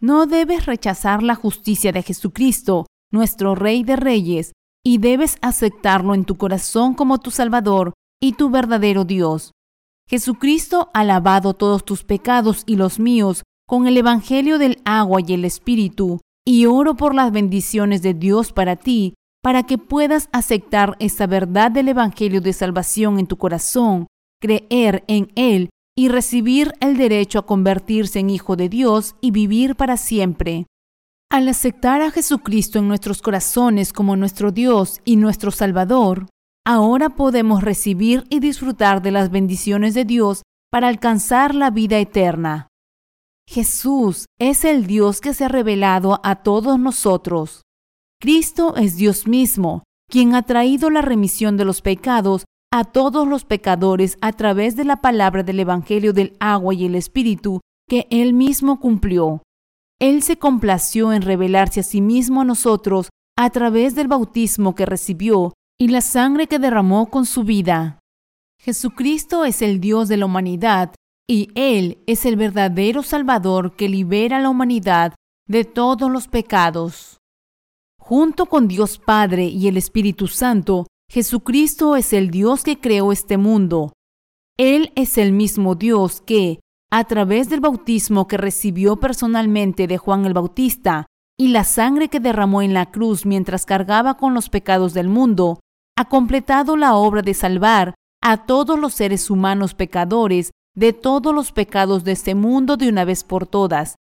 [0.00, 4.52] No debes rechazar la justicia de Jesucristo, nuestro Rey de Reyes,
[4.84, 9.52] y debes aceptarlo en tu corazón como tu Salvador y tu verdadero Dios.
[10.08, 15.32] Jesucristo ha lavado todos tus pecados y los míos con el Evangelio del agua y
[15.32, 20.96] el Espíritu, y oro por las bendiciones de Dios para ti, para que puedas aceptar
[20.98, 24.06] esta verdad del Evangelio de salvación en tu corazón
[24.42, 29.76] creer en Él y recibir el derecho a convertirse en hijo de Dios y vivir
[29.76, 30.66] para siempre.
[31.30, 36.26] Al aceptar a Jesucristo en nuestros corazones como nuestro Dios y nuestro Salvador,
[36.64, 42.68] ahora podemos recibir y disfrutar de las bendiciones de Dios para alcanzar la vida eterna.
[43.48, 47.62] Jesús es el Dios que se ha revelado a todos nosotros.
[48.20, 53.44] Cristo es Dios mismo, quien ha traído la remisión de los pecados a todos los
[53.44, 58.32] pecadores a través de la palabra del Evangelio del agua y el Espíritu que Él
[58.32, 59.42] mismo cumplió.
[60.00, 64.86] Él se complació en revelarse a sí mismo a nosotros a través del bautismo que
[64.86, 67.98] recibió y la sangre que derramó con su vida.
[68.58, 70.94] Jesucristo es el Dios de la humanidad
[71.28, 75.14] y Él es el verdadero Salvador que libera a la humanidad
[75.48, 77.18] de todos los pecados.
[77.98, 83.36] Junto con Dios Padre y el Espíritu Santo, Jesucristo es el Dios que creó este
[83.36, 83.92] mundo.
[84.58, 90.26] Él es el mismo Dios que, a través del bautismo que recibió personalmente de Juan
[90.26, 91.06] el Bautista
[91.38, 95.60] y la sangre que derramó en la cruz mientras cargaba con los pecados del mundo,
[95.96, 101.52] ha completado la obra de salvar a todos los seres humanos pecadores de todos los
[101.52, 103.96] pecados de este mundo de una vez por todas.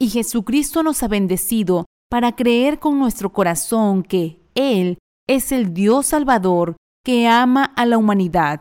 [0.00, 6.06] Y Jesucristo nos ha bendecido para creer con nuestro corazón que Él es el Dios
[6.06, 8.60] Salvador que ama a la humanidad.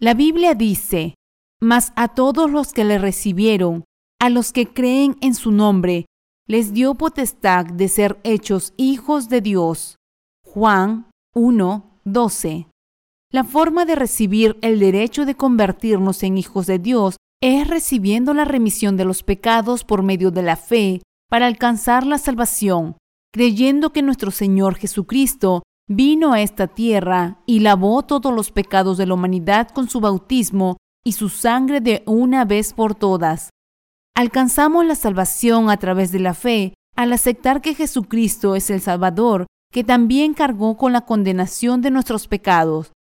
[0.00, 1.14] La Biblia dice,
[1.60, 3.84] mas a todos los que le recibieron,
[4.20, 6.06] a los que creen en su nombre,
[6.48, 9.96] les dio potestad de ser hechos hijos de Dios.
[10.44, 12.68] Juan 1, 12.
[13.30, 18.44] La forma de recibir el derecho de convertirnos en hijos de Dios es recibiendo la
[18.44, 22.96] remisión de los pecados por medio de la fe para alcanzar la salvación,
[23.32, 29.06] creyendo que nuestro Señor Jesucristo vino a esta tierra y lavó todos los pecados de
[29.06, 33.50] la humanidad con su bautismo y su sangre de una vez por todas.
[34.14, 39.46] Alcanzamos la salvación a través de la fe al aceptar que Jesucristo es el Salvador,
[39.72, 42.92] que también cargó con la condenación de nuestros pecados.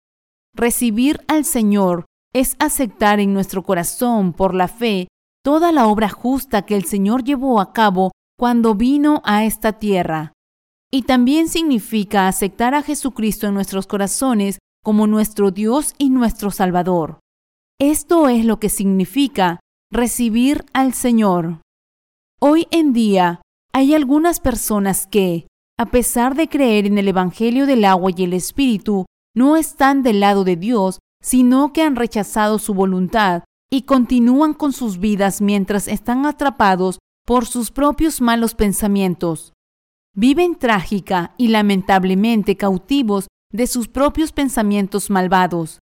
[0.55, 5.07] Recibir al Señor es aceptar en nuestro corazón por la fe
[5.43, 10.33] toda la obra justa que el Señor llevó a cabo cuando vino a esta tierra
[10.91, 17.19] y también significa aceptar a Jesucristo en nuestros corazones como nuestro Dios y nuestro Salvador.
[17.79, 19.59] Esto es lo que significa
[19.91, 21.61] recibir al Señor.
[22.39, 23.41] Hoy en día
[23.73, 25.47] hay algunas personas que,
[25.77, 29.05] a pesar de creer en el Evangelio del agua y el Espíritu,
[29.35, 34.73] no están del lado de Dios, sino que han rechazado su voluntad y continúan con
[34.73, 39.53] sus vidas mientras están atrapados por sus propios malos pensamientos
[40.13, 45.80] viven trágica y lamentablemente cautivos de sus propios pensamientos malvados.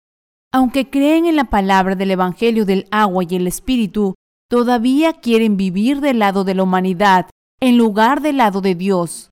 [0.54, 4.14] Aunque creen en la palabra del Evangelio del agua y el Espíritu,
[4.48, 7.28] todavía quieren vivir del lado de la humanidad
[7.60, 9.30] en lugar del lado de Dios.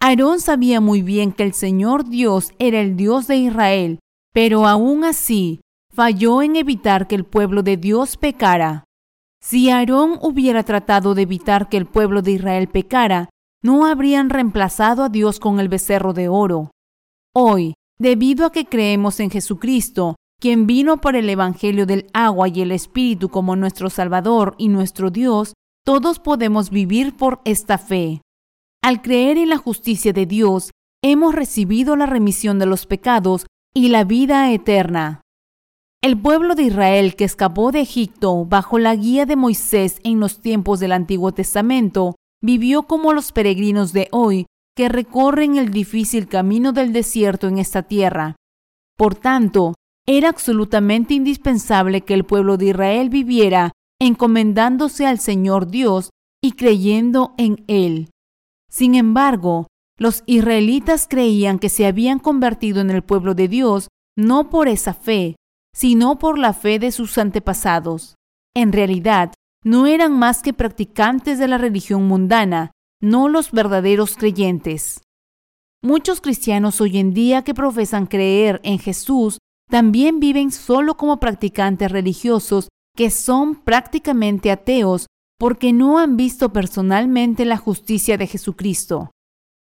[0.00, 3.98] Aarón sabía muy bien que el Señor Dios era el Dios de Israel,
[4.32, 5.60] pero aún así
[5.92, 8.84] falló en evitar que el pueblo de Dios pecara.
[9.42, 13.28] Si Aarón hubiera tratado de evitar que el pueblo de Israel pecara,
[13.62, 16.70] no habrían reemplazado a Dios con el becerro de oro.
[17.34, 22.60] Hoy, debido a que creemos en Jesucristo, quien vino por el Evangelio del agua y
[22.60, 25.54] el Espíritu como nuestro Salvador y nuestro Dios,
[25.84, 28.20] todos podemos vivir por esta fe.
[28.82, 30.70] Al creer en la justicia de Dios,
[31.02, 35.20] hemos recibido la remisión de los pecados y la vida eterna.
[36.02, 40.40] El pueblo de Israel que escapó de Egipto bajo la guía de Moisés en los
[40.40, 44.44] tiempos del Antiguo Testamento vivió como los peregrinos de hoy
[44.76, 48.36] que recorren el difícil camino del desierto en esta tierra.
[48.98, 49.72] Por tanto,
[50.06, 56.10] era absolutamente indispensable que el pueblo de Israel viviera encomendándose al Señor Dios
[56.42, 58.10] y creyendo en Él.
[58.70, 59.68] Sin embargo,
[59.98, 64.94] los israelitas creían que se habían convertido en el pueblo de Dios no por esa
[64.94, 65.36] fe,
[65.74, 68.14] sino por la fe de sus antepasados.
[68.54, 69.32] En realidad,
[69.64, 75.00] no eran más que practicantes de la religión mundana, no los verdaderos creyentes.
[75.82, 79.38] Muchos cristianos hoy en día que profesan creer en Jesús
[79.70, 85.06] también viven solo como practicantes religiosos que son prácticamente ateos
[85.38, 89.10] porque no han visto personalmente la justicia de Jesucristo.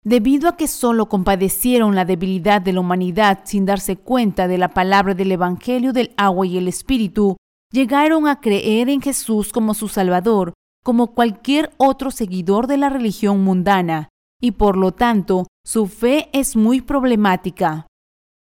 [0.04, 4.70] Debido a que solo compadecieron la debilidad de la humanidad sin darse cuenta de la
[4.70, 7.36] palabra del Evangelio del agua y el Espíritu,
[7.74, 10.54] llegaron a creer en Jesús como su Salvador,
[10.84, 14.08] como cualquier otro seguidor de la religión mundana,
[14.40, 17.88] y por lo tanto su fe es muy problemática.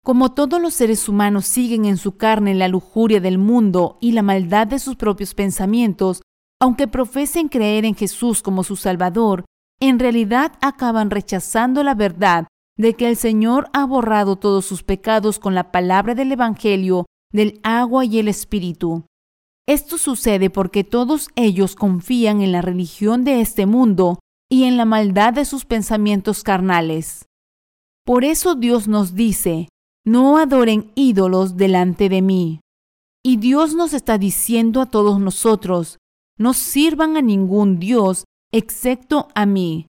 [0.04, 4.22] Como todos los seres humanos siguen en su carne la lujuria del mundo y la
[4.22, 6.22] maldad de sus propios pensamientos,
[6.60, 9.44] aunque profesen creer en Jesús como su Salvador,
[9.80, 15.38] en realidad acaban rechazando la verdad de que el Señor ha borrado todos sus pecados
[15.38, 19.04] con la palabra del Evangelio, del agua y el Espíritu.
[19.68, 24.18] Esto sucede porque todos ellos confían en la religión de este mundo
[24.50, 27.26] y en la maldad de sus pensamientos carnales.
[28.04, 29.68] Por eso Dios nos dice,
[30.04, 32.60] no adoren ídolos delante de mí.
[33.24, 35.98] Y Dios nos está diciendo a todos nosotros,
[36.38, 39.86] no sirvan a ningún Dios excepto a mí.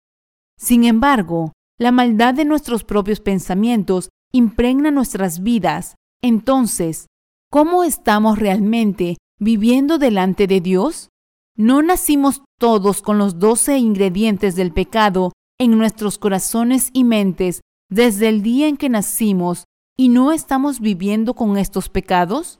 [0.57, 5.95] Sin embargo, la maldad de nuestros propios pensamientos impregna nuestras vidas.
[6.21, 7.07] Entonces,
[7.49, 11.09] ¿cómo estamos realmente viviendo delante de Dios?
[11.57, 18.29] ¿No nacimos todos con los doce ingredientes del pecado en nuestros corazones y mentes desde
[18.29, 19.65] el día en que nacimos
[19.97, 22.59] y no estamos viviendo con estos pecados?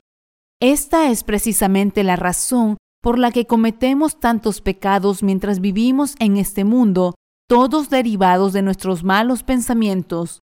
[0.62, 6.64] Esta es precisamente la razón por la que cometemos tantos pecados mientras vivimos en este
[6.64, 7.16] mundo,
[7.50, 10.40] todos derivados de nuestros malos pensamientos.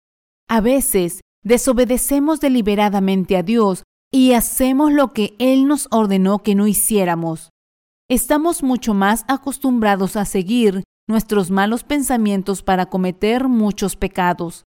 [0.49, 3.83] A veces desobedecemos deliberadamente a Dios
[4.13, 7.51] y hacemos lo que Él nos ordenó que no hiciéramos.
[8.09, 14.65] Estamos mucho más acostumbrados a seguir nuestros malos pensamientos para cometer muchos pecados.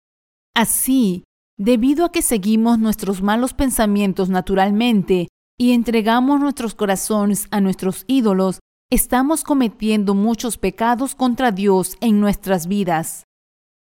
[0.55, 1.23] Así,
[1.59, 5.28] Debido a que seguimos nuestros malos pensamientos naturalmente
[5.59, 8.61] y entregamos nuestros corazones a nuestros ídolos,
[8.91, 13.24] estamos cometiendo muchos pecados contra Dios en nuestras vidas.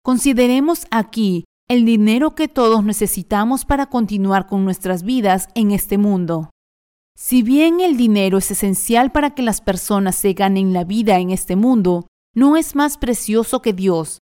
[0.04, 6.52] Consideremos aquí el dinero que todos necesitamos para continuar con nuestras vidas en este mundo.
[7.16, 11.32] Si bien el dinero es esencial para que las personas se ganen la vida en
[11.32, 12.06] este mundo,
[12.36, 14.20] no es más precioso que Dios.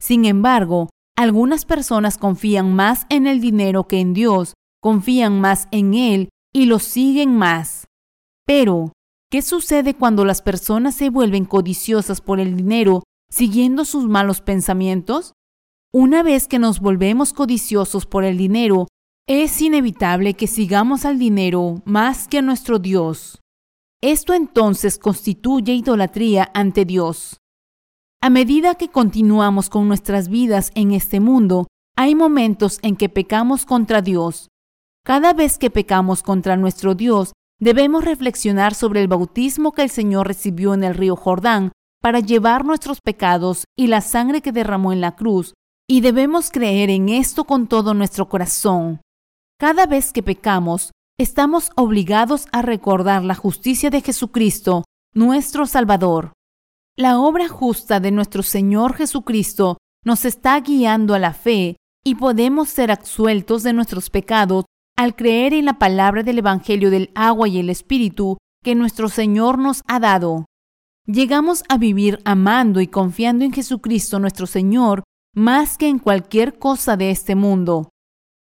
[0.00, 0.88] Sin embargo,
[1.18, 6.66] algunas personas confían más en el dinero que en Dios, confían más en Él y
[6.66, 7.88] lo siguen más.
[8.46, 8.92] Pero,
[9.28, 15.32] ¿qué sucede cuando las personas se vuelven codiciosas por el dinero siguiendo sus malos pensamientos?
[15.92, 18.86] Una vez que nos volvemos codiciosos por el dinero,
[19.26, 23.40] es inevitable que sigamos al dinero más que a nuestro Dios.
[24.00, 27.37] Esto entonces constituye idolatría ante Dios.
[28.20, 33.64] A medida que continuamos con nuestras vidas en este mundo, hay momentos en que pecamos
[33.64, 34.48] contra Dios.
[35.04, 40.26] Cada vez que pecamos contra nuestro Dios, debemos reflexionar sobre el bautismo que el Señor
[40.26, 41.70] recibió en el río Jordán
[42.02, 45.54] para llevar nuestros pecados y la sangre que derramó en la cruz,
[45.88, 49.00] y debemos creer en esto con todo nuestro corazón.
[49.60, 50.90] Cada vez que pecamos,
[51.20, 54.82] estamos obligados a recordar la justicia de Jesucristo,
[55.14, 56.32] nuestro Salvador.
[56.98, 62.70] La obra justa de nuestro Señor Jesucristo nos está guiando a la fe y podemos
[62.70, 64.64] ser absueltos de nuestros pecados
[64.96, 69.58] al creer en la palabra del Evangelio del agua y el Espíritu que nuestro Señor
[69.58, 70.46] nos ha dado.
[71.06, 75.04] Llegamos a vivir amando y confiando en Jesucristo nuestro Señor
[75.36, 77.90] más que en cualquier cosa de este mundo.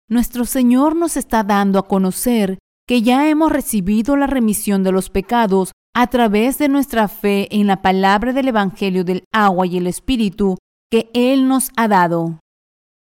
[0.10, 2.58] Nuestro Señor nos está dando a conocer
[2.88, 7.66] que ya hemos recibido la remisión de los pecados a través de nuestra fe en
[7.66, 10.56] la palabra del Evangelio del agua y el Espíritu
[10.92, 12.38] que Él nos ha dado.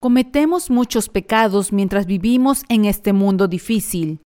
[0.01, 4.23] Cometemos muchos pecados mientras vivimos en este mundo difícil.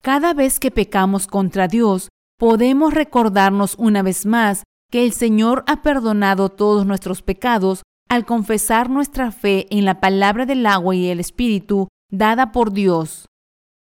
[0.00, 2.08] Cada vez que pecamos contra Dios,
[2.38, 4.62] podemos recordarnos una vez más
[4.92, 10.46] que el Señor ha perdonado todos nuestros pecados al confesar nuestra fe en la palabra
[10.46, 13.26] del agua y el Espíritu dada por Dios.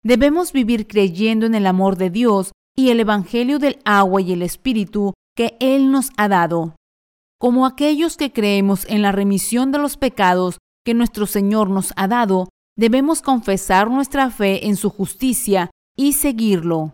[0.02, 4.42] Debemos vivir creyendo en el amor de Dios y el Evangelio del agua y el
[4.42, 6.76] Espíritu que Él nos ha dado.
[7.38, 12.06] Como aquellos que creemos en la remisión de los pecados que nuestro Señor nos ha
[12.06, 16.92] dado, debemos confesar nuestra fe en su justicia y seguirlo.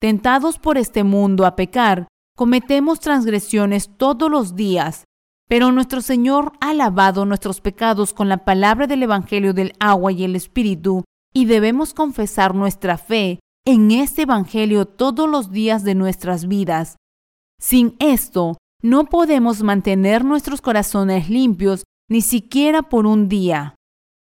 [0.00, 2.06] Tentados por este mundo a pecar,
[2.36, 5.04] cometemos transgresiones todos los días,
[5.48, 10.24] pero nuestro Señor ha lavado nuestros pecados con la palabra del Evangelio del agua y
[10.24, 16.46] el Espíritu, y debemos confesar nuestra fe en este Evangelio todos los días de nuestras
[16.48, 16.96] vidas.
[17.58, 23.74] Sin esto, no podemos mantener nuestros corazones limpios ni siquiera por un día.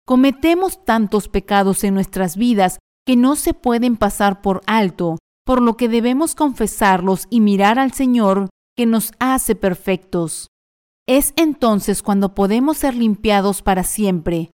[0.06, 5.78] Cometemos tantos pecados en nuestras vidas que no se pueden pasar por alto, por lo
[5.78, 10.48] que debemos confesarlos y mirar al Señor que nos hace perfectos.
[11.08, 14.52] Es entonces cuando podemos ser limpiados para siempre.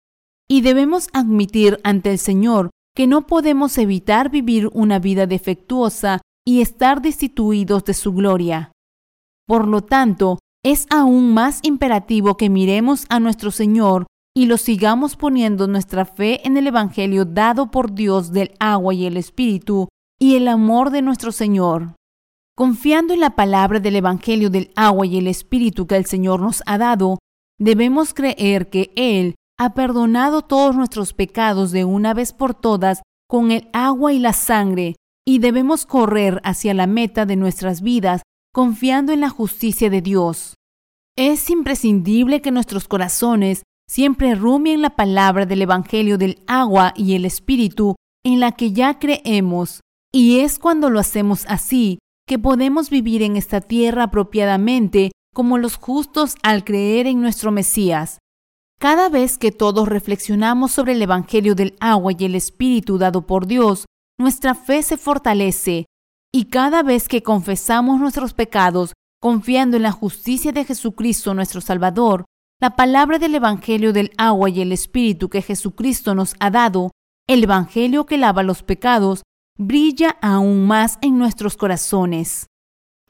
[0.49, 6.61] Y debemos admitir ante el Señor que no podemos evitar vivir una vida defectuosa y
[6.61, 8.73] estar destituidos de su gloria.
[9.47, 14.07] Por lo tanto, es aún más imperativo que miremos a nuestro Señor
[14.37, 19.07] y lo sigamos poniendo nuestra fe en el Evangelio dado por Dios del agua y
[19.07, 19.89] el Espíritu
[20.21, 21.95] y el amor de nuestro Señor.
[22.57, 26.63] Confiando en la palabra del Evangelio del agua y el Espíritu que el Señor nos
[26.67, 27.19] ha dado,
[27.59, 33.51] debemos creer que Él ha perdonado todos nuestros pecados de una vez por todas con
[33.51, 34.97] el agua y la sangre,
[35.27, 38.23] y debemos correr hacia la meta de nuestras vidas
[38.55, 40.55] confiando en la justicia de Dios.
[41.15, 47.27] Es imprescindible que nuestros corazones siempre rumien la palabra del Evangelio del agua y el
[47.27, 49.81] Espíritu en la que ya creemos,
[50.11, 55.77] y es cuando lo hacemos así que podemos vivir en esta tierra apropiadamente como los
[55.77, 58.21] justos al creer en nuestro Mesías.
[58.81, 63.47] Cada vez que todos reflexionamos sobre el Evangelio del agua y el Espíritu dado por
[63.47, 63.85] Dios,
[64.19, 65.85] nuestra fe se fortalece,
[66.33, 72.25] y cada vez que confesamos nuestros pecados, confiando en la justicia de Jesucristo nuestro Salvador,
[72.59, 76.91] la palabra del Evangelio del agua y el Espíritu que Jesucristo nos ha dado,
[77.29, 79.25] el Evangelio que lava los pecados,
[79.59, 82.47] brilla aún más en nuestros corazones.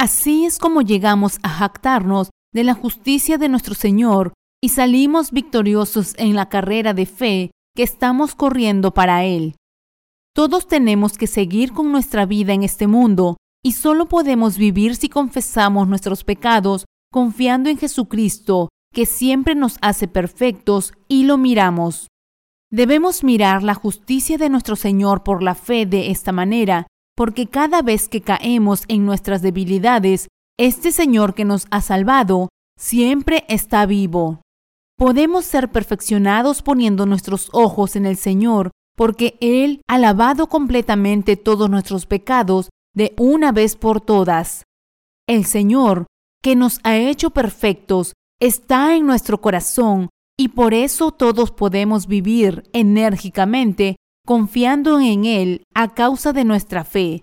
[0.00, 4.32] Así es como llegamos a jactarnos de la justicia de nuestro Señor
[4.62, 9.56] y salimos victoriosos en la carrera de fe que estamos corriendo para Él.
[10.34, 15.08] Todos tenemos que seguir con nuestra vida en este mundo y solo podemos vivir si
[15.08, 22.08] confesamos nuestros pecados confiando en Jesucristo, que siempre nos hace perfectos y lo miramos.
[22.70, 27.82] Debemos mirar la justicia de nuestro Señor por la fe de esta manera, porque cada
[27.82, 32.48] vez que caemos en nuestras debilidades, este Señor que nos ha salvado
[32.78, 34.40] siempre está vivo.
[35.00, 41.70] Podemos ser perfeccionados poniendo nuestros ojos en el Señor, porque Él ha lavado completamente todos
[41.70, 44.64] nuestros pecados de una vez por todas.
[45.26, 46.04] El Señor,
[46.42, 48.12] que nos ha hecho perfectos,
[48.42, 53.96] está en nuestro corazón y por eso todos podemos vivir enérgicamente
[54.26, 57.22] confiando en Él a causa de nuestra fe.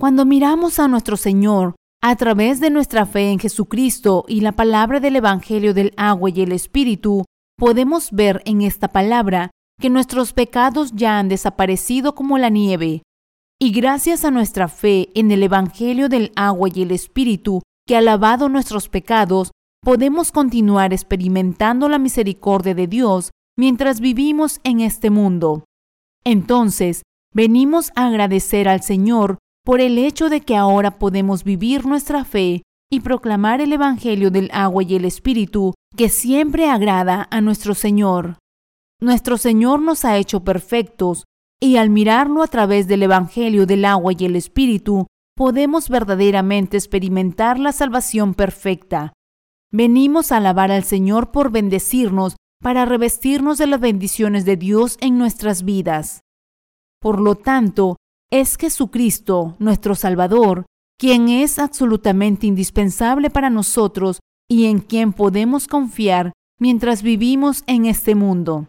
[0.00, 1.74] Cuando miramos a nuestro Señor
[2.04, 6.42] a través de nuestra fe en Jesucristo y la palabra del Evangelio del agua y
[6.42, 7.24] el Espíritu,
[7.56, 13.02] podemos ver en esta palabra que nuestros pecados ya han desaparecido como la nieve.
[13.60, 18.00] Y gracias a nuestra fe en el Evangelio del agua y el Espíritu, que ha
[18.00, 25.64] lavado nuestros pecados, podemos continuar experimentando la misericordia de Dios mientras vivimos en este mundo.
[26.24, 32.24] Entonces, venimos a agradecer al Señor por el hecho de que ahora podemos vivir nuestra
[32.24, 37.74] fe y proclamar el Evangelio del agua y el Espíritu que siempre agrada a nuestro
[37.74, 38.38] Señor.
[39.00, 41.24] Nuestro Señor nos ha hecho perfectos
[41.60, 47.58] y al mirarlo a través del Evangelio del agua y el Espíritu, podemos verdaderamente experimentar
[47.58, 49.12] la salvación perfecta
[49.74, 55.16] Venimos a alabar al Señor por bendecirnos para revestirnos de las bendiciones de Dios en
[55.16, 56.20] nuestras vidas.
[57.00, 57.96] Por lo tanto,
[58.32, 60.64] es Jesucristo, nuestro Salvador,
[60.98, 64.20] quien es absolutamente indispensable para nosotros
[64.50, 68.68] y en quien podemos confiar mientras vivimos en este mundo.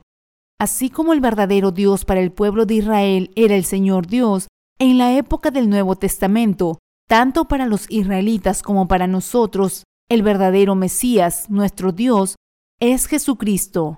[0.59, 4.47] Así como el verdadero Dios para el pueblo de Israel era el Señor Dios,
[4.79, 10.75] en la época del Nuevo Testamento, tanto para los israelitas como para nosotros, el verdadero
[10.75, 12.35] Mesías, nuestro Dios,
[12.81, 13.97] es Jesucristo.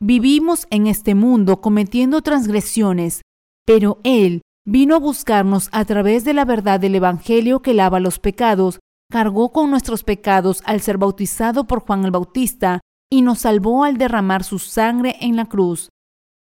[0.00, 3.22] Vivimos en este mundo cometiendo transgresiones,
[3.66, 8.18] pero Él vino a buscarnos a través de la verdad del Evangelio que lava los
[8.18, 13.84] pecados, cargó con nuestros pecados al ser bautizado por Juan el Bautista y nos salvó
[13.84, 15.90] al derramar su sangre en la cruz.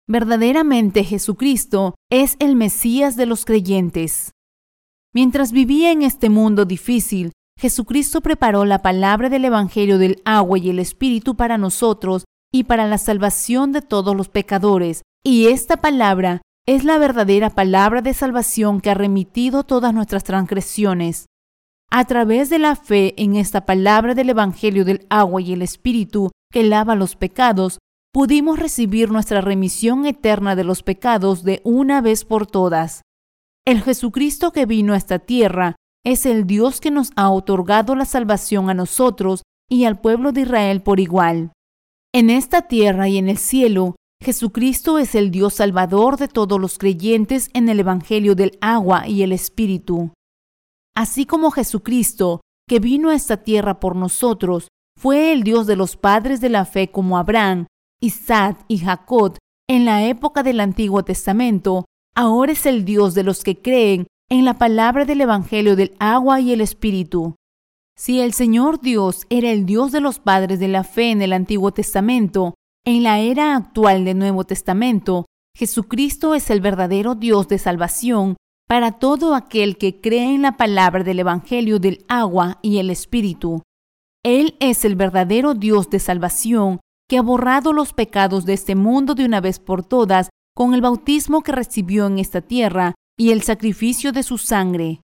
[0.07, 4.33] Verdaderamente Jesucristo es el Mesías de los creyentes.
[5.13, 10.71] Mientras vivía en este mundo difícil, Jesucristo preparó la palabra del Evangelio del agua y
[10.71, 15.03] el Espíritu para nosotros y para la salvación de todos los pecadores.
[15.25, 21.27] Y esta palabra es la verdadera palabra de salvación que ha remitido todas nuestras transgresiones.
[21.91, 26.31] A través de la fe en esta palabra del Evangelio del agua y el Espíritu
[26.53, 27.79] que lava los pecados,
[28.13, 33.03] pudimos recibir nuestra remisión eterna de los pecados de una vez por todas.
[33.67, 38.05] El Jesucristo que vino a esta tierra es el Dios que nos ha otorgado la
[38.05, 41.53] salvación a nosotros y al pueblo de Israel por igual.
[42.13, 46.77] En esta tierra y en el cielo, Jesucristo es el Dios salvador de todos los
[46.77, 50.11] creyentes en el Evangelio del agua y el Espíritu.
[50.95, 54.69] Así como Jesucristo, que vino a esta tierra por nosotros,
[54.99, 57.67] fue el Dios de los padres de la fe como Abraham,
[58.03, 63.43] Isaac y Jacob en la época del Antiguo Testamento, ahora es el Dios de los
[63.43, 67.37] que creen en la palabra del Evangelio del agua y el Espíritu.
[67.97, 71.33] Si el Señor Dios era el Dios de los padres de la fe en el
[71.33, 75.27] Antiguo Testamento, en la era actual del Nuevo Testamento,
[75.57, 78.37] Jesucristo es el verdadero Dios de salvación
[78.67, 83.63] para todo aquel que cree en la palabra del Evangelio del agua y el Espíritu.
[84.25, 89.15] Él es el verdadero Dios de salvación que ha borrado los pecados de este mundo
[89.15, 93.43] de una vez por todas con el bautismo que recibió en esta tierra y el
[93.43, 95.01] sacrificio de su sangre.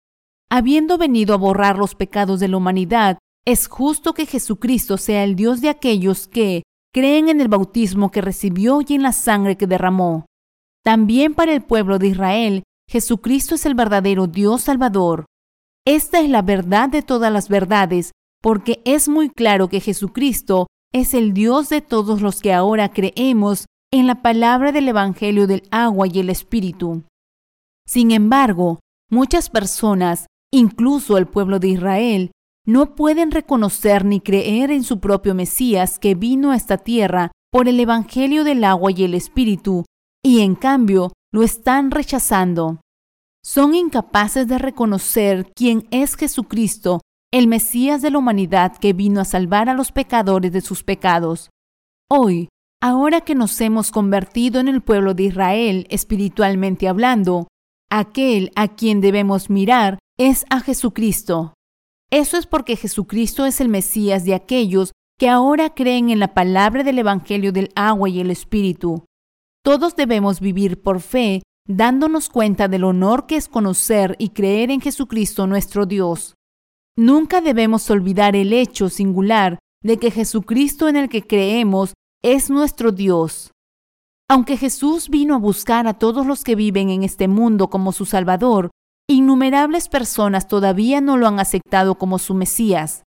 [0.49, 5.35] Habiendo venido a borrar los pecados de la humanidad, es justo que Jesucristo sea el
[5.35, 6.63] Dios de aquellos que
[6.93, 10.25] creen en el bautismo que recibió y en la sangre que derramó.
[10.83, 15.25] También para el pueblo de Israel, Jesucristo es el verdadero Dios Salvador.
[15.85, 18.11] Esta es la verdad de todas las verdades,
[18.41, 23.65] porque es muy claro que Jesucristo es el Dios de todos los que ahora creemos
[23.93, 27.03] en la palabra del Evangelio del agua y el Espíritu.
[27.85, 28.79] Sin embargo,
[29.09, 32.31] muchas personas, incluso el pueblo de Israel,
[32.65, 37.67] no pueden reconocer ni creer en su propio Mesías que vino a esta tierra por
[37.67, 39.83] el Evangelio del agua y el Espíritu,
[40.23, 42.81] y en cambio lo están rechazando.
[43.43, 47.01] Son incapaces de reconocer quién es Jesucristo,
[47.33, 51.49] el Mesías de la humanidad que vino a salvar a los pecadores de sus pecados.
[52.09, 52.49] Hoy,
[52.81, 57.47] ahora que nos hemos convertido en el pueblo de Israel espiritualmente hablando,
[57.89, 61.53] aquel a quien debemos mirar es a Jesucristo.
[62.11, 66.83] Eso es porque Jesucristo es el Mesías de aquellos que ahora creen en la palabra
[66.83, 69.05] del Evangelio del agua y el Espíritu.
[69.63, 74.81] Todos debemos vivir por fe, dándonos cuenta del honor que es conocer y creer en
[74.81, 76.35] Jesucristo nuestro Dios.
[76.97, 82.91] Nunca debemos olvidar el hecho singular de que Jesucristo en el que creemos es nuestro
[82.91, 83.51] Dios.
[84.29, 88.05] Aunque Jesús vino a buscar a todos los que viven en este mundo como su
[88.05, 88.69] Salvador,
[89.11, 93.03] innumerables personas todavía no lo han aceptado como su Mesías.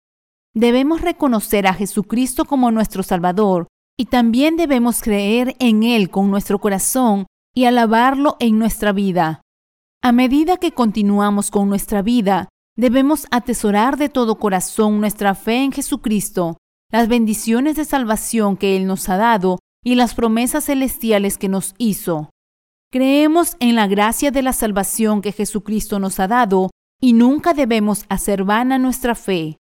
[0.55, 3.67] Debemos reconocer a Jesucristo como nuestro Salvador
[3.99, 9.41] y también debemos creer en Él con nuestro corazón y alabarlo en nuestra vida.
[10.03, 15.73] A medida que continuamos con nuestra vida, debemos atesorar de todo corazón nuestra fe en
[15.73, 16.57] Jesucristo,
[16.91, 21.75] las bendiciones de salvación que Él nos ha dado y las promesas celestiales que nos
[21.79, 22.31] hizo.
[22.95, 28.05] Creemos en la gracia de la salvación que Jesucristo nos ha dado y nunca debemos
[28.09, 29.57] hacer vana nuestra fe.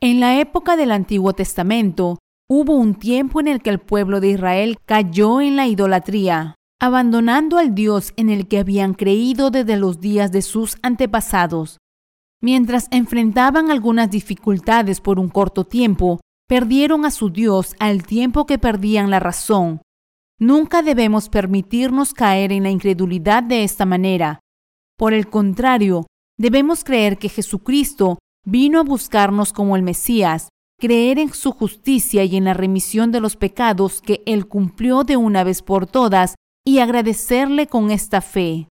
[0.00, 2.16] En la época del Antiguo Testamento,
[2.48, 7.58] hubo un tiempo en el que el pueblo de Israel cayó en la idolatría, abandonando
[7.58, 11.76] al Dios en el que habían creído desde los días de sus antepasados.
[12.40, 18.58] Mientras enfrentaban algunas dificultades por un corto tiempo, perdieron a su Dios al tiempo que
[18.58, 19.82] perdían la razón.
[20.38, 24.40] Nunca debemos permitirnos caer en la incredulidad de esta manera.
[24.98, 26.06] Por el contrario,
[26.38, 30.48] debemos creer que Jesucristo vino a buscarnos como el Mesías,
[30.78, 35.16] creer en su justicia y en la remisión de los pecados que Él cumplió de
[35.16, 36.34] una vez por todas
[36.66, 38.68] y agradecerle con esta fe.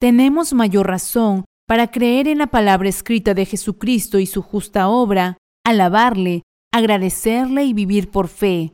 [0.00, 5.36] Tenemos mayor razón para creer en la palabra escrita de Jesucristo y su justa obra,
[5.64, 6.42] alabarle,
[6.72, 8.72] agradecerle y vivir por fe.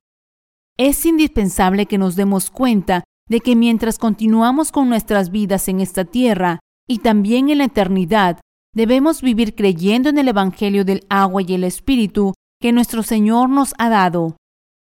[0.79, 6.05] Es indispensable que nos demos cuenta de que mientras continuamos con nuestras vidas en esta
[6.05, 8.41] tierra y también en la eternidad,
[8.75, 13.75] debemos vivir creyendo en el Evangelio del agua y el Espíritu que nuestro Señor nos
[13.79, 14.37] ha dado.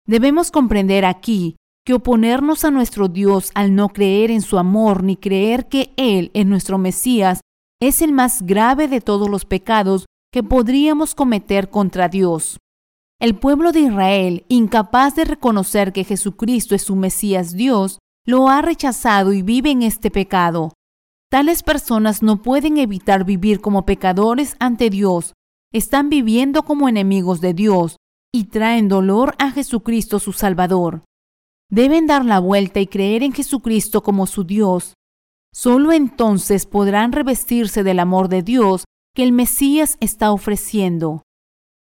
[0.06, 5.16] Debemos comprender aquí que oponernos a nuestro Dios al no creer en su amor ni
[5.16, 7.40] creer que Él es nuestro Mesías
[7.80, 12.58] es el más grave de todos los pecados que podríamos cometer contra Dios.
[13.20, 18.62] El pueblo de Israel, incapaz de reconocer que Jesucristo es su Mesías Dios, lo ha
[18.62, 20.72] rechazado y vive en este pecado.
[21.28, 25.32] Tales personas no pueden evitar vivir como pecadores ante Dios,
[25.72, 27.96] están viviendo como enemigos de Dios
[28.32, 31.02] y traen dolor a Jesucristo su Salvador.
[31.70, 34.94] Deben dar la vuelta y creer en Jesucristo como su Dios.
[35.52, 41.22] Solo entonces podrán revestirse del amor de Dios que el Mesías está ofreciendo.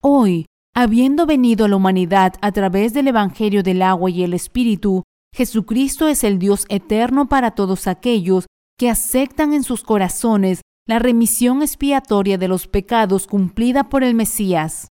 [0.02, 0.46] Hoy,
[0.76, 6.08] habiendo venido a la humanidad a través del Evangelio del agua y el Espíritu, Jesucristo
[6.08, 8.46] es el Dios eterno para todos aquellos
[8.78, 14.90] que aceptan en sus corazones la remisión expiatoria de los pecados cumplida por el Mesías.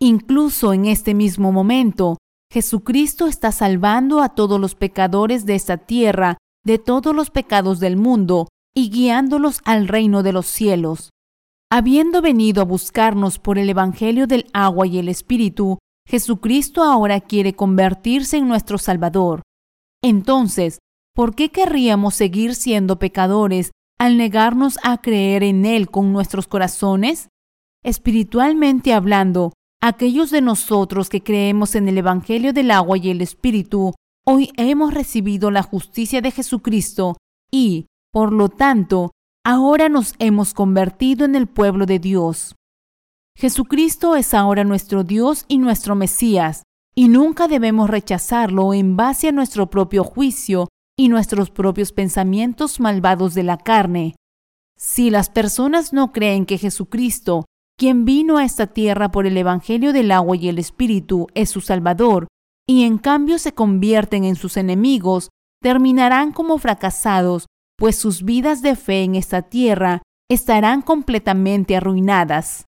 [0.00, 2.18] Incluso en este mismo momento,
[2.52, 7.96] Jesucristo está salvando a todos los pecadores de esta tierra de todos los pecados del
[7.96, 11.10] mundo y guiándolos al reino de los cielos.
[11.74, 17.54] Habiendo venido a buscarnos por el Evangelio del agua y el Espíritu, Jesucristo ahora quiere
[17.54, 19.40] convertirse en nuestro Salvador.
[20.04, 20.80] Entonces,
[21.14, 27.28] ¿por qué querríamos seguir siendo pecadores al negarnos a creer en Él con nuestros corazones?
[27.82, 33.94] Espiritualmente hablando, aquellos de nosotros que creemos en el Evangelio del agua y el Espíritu,
[34.26, 37.16] hoy hemos recibido la justicia de Jesucristo
[37.50, 39.12] y, por lo tanto,
[39.44, 42.54] ahora nos hemos convertido en el pueblo de Dios.
[43.36, 46.62] Jesucristo es ahora nuestro Dios y nuestro Mesías,
[46.94, 53.34] y nunca debemos rechazarlo en base a nuestro propio juicio y nuestros propios pensamientos malvados
[53.34, 54.14] de la carne.
[54.76, 57.46] Si las personas no creen que Jesucristo,
[57.78, 61.60] quien vino a esta tierra por el Evangelio del agua y el Espíritu, es su
[61.62, 62.28] Salvador,
[62.68, 65.30] y en cambio se convierten en sus enemigos,
[65.62, 67.46] terminarán como fracasados,
[67.76, 72.66] pues sus vidas de fe en esta tierra estarán completamente arruinadas.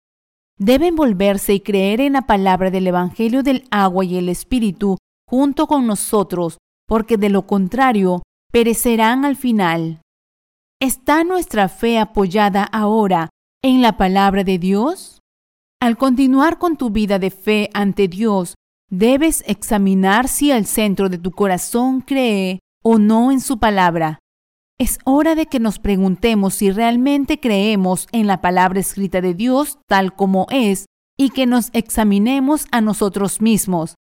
[0.57, 5.67] Deben volverse y creer en la palabra del Evangelio del agua y el Espíritu junto
[5.67, 6.57] con nosotros
[6.87, 10.01] porque de lo contrario perecerán al final.
[10.79, 13.29] ¿Está nuestra fe apoyada ahora
[13.63, 15.21] en la palabra de Dios?
[15.81, 18.55] Al continuar con tu vida de fe ante Dios,
[18.89, 24.19] debes examinar si el centro de tu corazón cree o no en su palabra.
[24.79, 29.77] Es hora de que nos preguntemos si realmente creemos en la palabra escrita de Dios
[29.87, 30.85] tal como es
[31.17, 33.95] y que nos examinemos a nosotros mismos.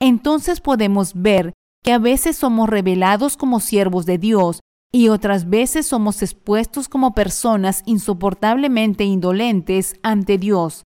[0.00, 4.60] Entonces podemos ver que a veces somos revelados como siervos de Dios
[4.92, 10.84] y otras veces somos expuestos como personas insoportablemente indolentes ante Dios.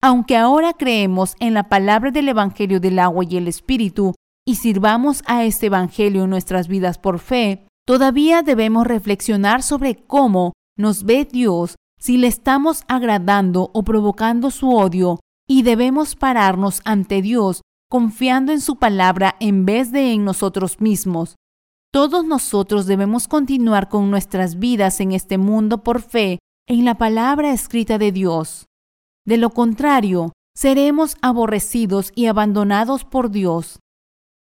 [0.00, 4.14] Aunque ahora creemos en la palabra del Evangelio del agua y el Espíritu
[4.46, 10.52] y sirvamos a este Evangelio en nuestras vidas por fe, todavía debemos reflexionar sobre cómo
[10.76, 17.22] nos ve Dios si le estamos agradando o provocando su odio y debemos pararnos ante
[17.22, 21.36] Dios confiando en su palabra en vez de en nosotros mismos.
[21.90, 27.54] Todos nosotros debemos continuar con nuestras vidas en este mundo por fe en la palabra
[27.54, 28.66] escrita de Dios.
[29.24, 33.78] De lo contrario, seremos aborrecidos y abandonados por Dios.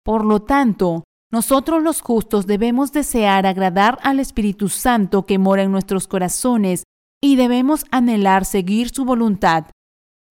[0.03, 1.03] Por lo tanto,
[1.33, 6.83] nosotros los justos debemos desear agradar al Espíritu Santo que mora en nuestros corazones
[7.23, 9.65] y debemos anhelar seguir su voluntad.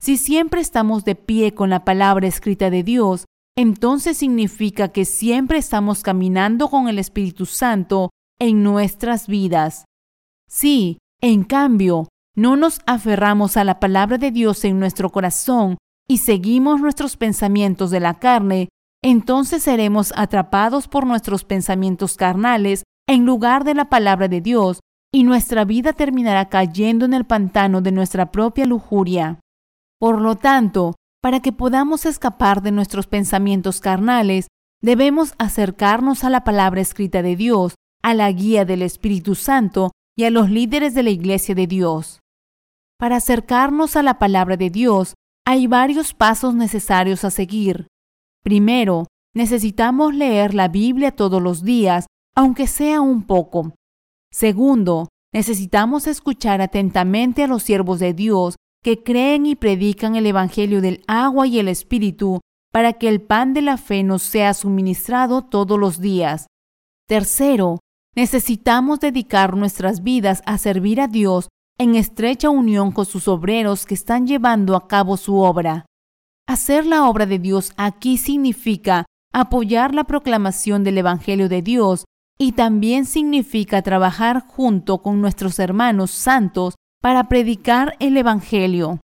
[0.00, 3.24] Si siempre estamos de pie con la palabra escrita de Dios,
[3.58, 9.84] entonces significa que siempre estamos caminando con el Espíritu Santo en nuestras vidas.
[10.48, 12.06] Si, en cambio,
[12.36, 17.90] no nos aferramos a la palabra de Dios en nuestro corazón y seguimos nuestros pensamientos
[17.90, 18.68] de la carne,
[19.02, 24.80] entonces seremos atrapados por nuestros pensamientos carnales en lugar de la palabra de Dios
[25.12, 29.40] y nuestra vida terminará cayendo en el pantano de nuestra propia lujuria.
[29.98, 34.48] Por lo tanto, para que podamos escapar de nuestros pensamientos carnales,
[34.80, 40.24] debemos acercarnos a la palabra escrita de Dios, a la guía del Espíritu Santo y
[40.24, 42.20] a los líderes de la Iglesia de Dios.
[42.98, 45.14] Para acercarnos a la palabra de Dios,
[45.44, 47.86] hay varios pasos necesarios a seguir.
[48.42, 53.74] Primero, necesitamos leer la Biblia todos los días, aunque sea un poco.
[54.30, 60.80] Segundo, necesitamos escuchar atentamente a los siervos de Dios que creen y predican el Evangelio
[60.80, 62.40] del agua y el Espíritu
[62.72, 66.46] para que el pan de la fe nos sea suministrado todos los días.
[67.06, 67.78] Tercero,
[68.16, 71.48] necesitamos dedicar nuestras vidas a servir a Dios
[71.78, 75.84] en estrecha unión con sus obreros que están llevando a cabo su obra.
[76.48, 82.04] Hacer la obra de Dios aquí significa apoyar la proclamación del Evangelio de Dios
[82.38, 89.00] y también significa trabajar junto con nuestros hermanos santos para predicar el Evangelio.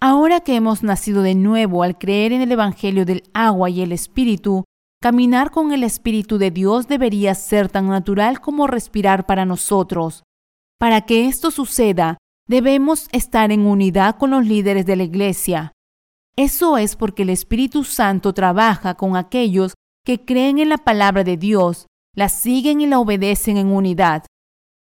[0.00, 3.92] Ahora que hemos nacido de nuevo al creer en el Evangelio del agua y el
[3.92, 4.64] Espíritu,
[5.00, 10.22] caminar con el Espíritu de Dios debería ser tan natural como respirar para nosotros.
[10.78, 12.18] Para que esto suceda,
[12.48, 15.72] debemos estar en unidad con los líderes de la Iglesia.
[16.36, 21.36] Eso es porque el Espíritu Santo trabaja con aquellos que creen en la palabra de
[21.36, 24.24] Dios, la siguen y la obedecen en unidad.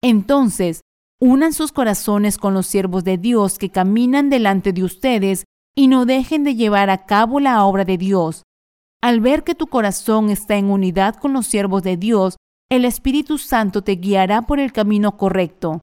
[0.03, 0.81] Entonces,
[1.19, 5.45] unan sus corazones con los siervos de Dios que caminan delante de ustedes
[5.75, 8.43] y no dejen de llevar a cabo la obra de Dios.
[9.01, 12.37] Al ver que tu corazón está en unidad con los siervos de Dios,
[12.69, 15.81] el Espíritu Santo te guiará por el camino correcto.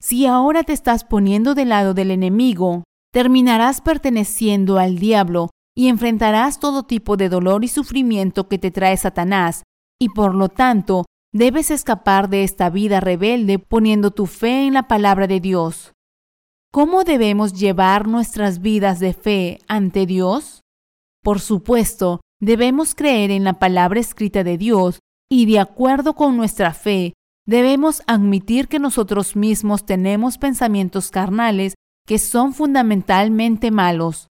[0.00, 6.60] Si ahora te estás poniendo del lado del enemigo, terminarás perteneciendo al diablo y enfrentarás
[6.60, 9.62] todo tipo de dolor y sufrimiento que te trae Satanás,
[9.98, 14.88] y por lo tanto debes escapar de esta vida rebelde poniendo tu fe en la
[14.88, 15.92] palabra de Dios.
[16.72, 20.60] ¿Cómo debemos llevar nuestras vidas de fe ante Dios?
[21.22, 26.72] Por supuesto, debemos creer en la palabra escrita de Dios y de acuerdo con nuestra
[26.72, 27.12] fe,
[27.46, 31.74] debemos admitir que nosotros mismos tenemos pensamientos carnales
[32.10, 34.26] que son fundamentalmente malos.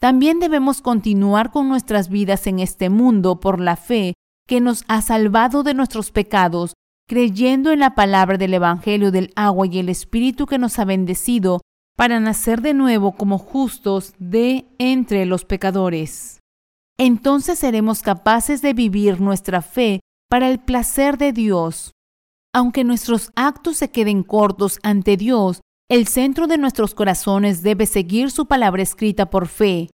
[0.00, 4.14] También debemos continuar con nuestras vidas en este mundo por la fe
[4.48, 6.74] que nos ha salvado de nuestros pecados,
[7.06, 11.60] creyendo en la palabra del Evangelio del agua y el Espíritu que nos ha bendecido
[11.96, 16.40] para nacer de nuevo como justos de entre los pecadores.
[16.98, 21.92] Entonces seremos capaces de vivir nuestra fe para el placer de Dios.
[22.52, 25.60] Aunque nuestros actos se queden cortos ante Dios,
[25.92, 29.90] el centro de nuestros corazones debe seguir su palabra escrita por fe.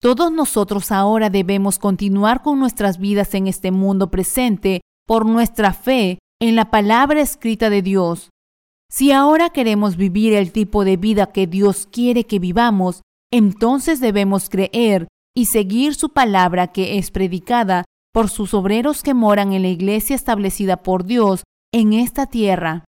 [0.00, 6.18] Todos nosotros ahora debemos continuar con nuestras vidas en este mundo presente por nuestra fe
[6.40, 8.30] en la palabra escrita de Dios.
[8.90, 14.48] Si ahora queremos vivir el tipo de vida que Dios quiere que vivamos, entonces debemos
[14.48, 19.68] creer y seguir su palabra que es predicada por sus obreros que moran en la
[19.68, 22.86] iglesia establecida por Dios en esta tierra.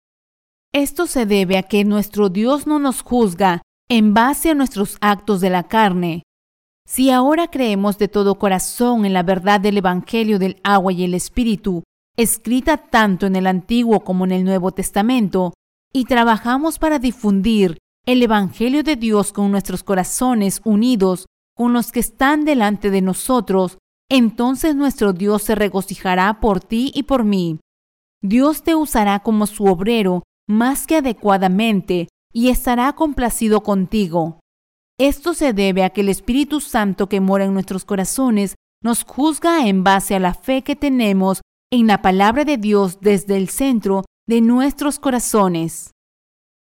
[0.74, 3.60] Esto se debe a que nuestro Dios no nos juzga
[3.90, 6.22] en base a nuestros actos de la carne.
[6.88, 11.12] Si ahora creemos de todo corazón en la verdad del Evangelio del agua y el
[11.12, 11.82] Espíritu,
[12.16, 15.52] escrita tanto en el Antiguo como en el Nuevo Testamento,
[15.92, 17.76] y trabajamos para difundir
[18.06, 23.76] el Evangelio de Dios con nuestros corazones unidos con los que están delante de nosotros,
[24.10, 27.60] entonces nuestro Dios se regocijará por ti y por mí.
[28.22, 34.40] Dios te usará como su obrero más que adecuadamente y estará complacido contigo.
[34.98, 39.66] Esto se debe a que el Espíritu Santo que mora en nuestros corazones nos juzga
[39.66, 41.40] en base a la fe que tenemos
[41.70, 45.92] en la palabra de Dios desde el centro de nuestros corazones.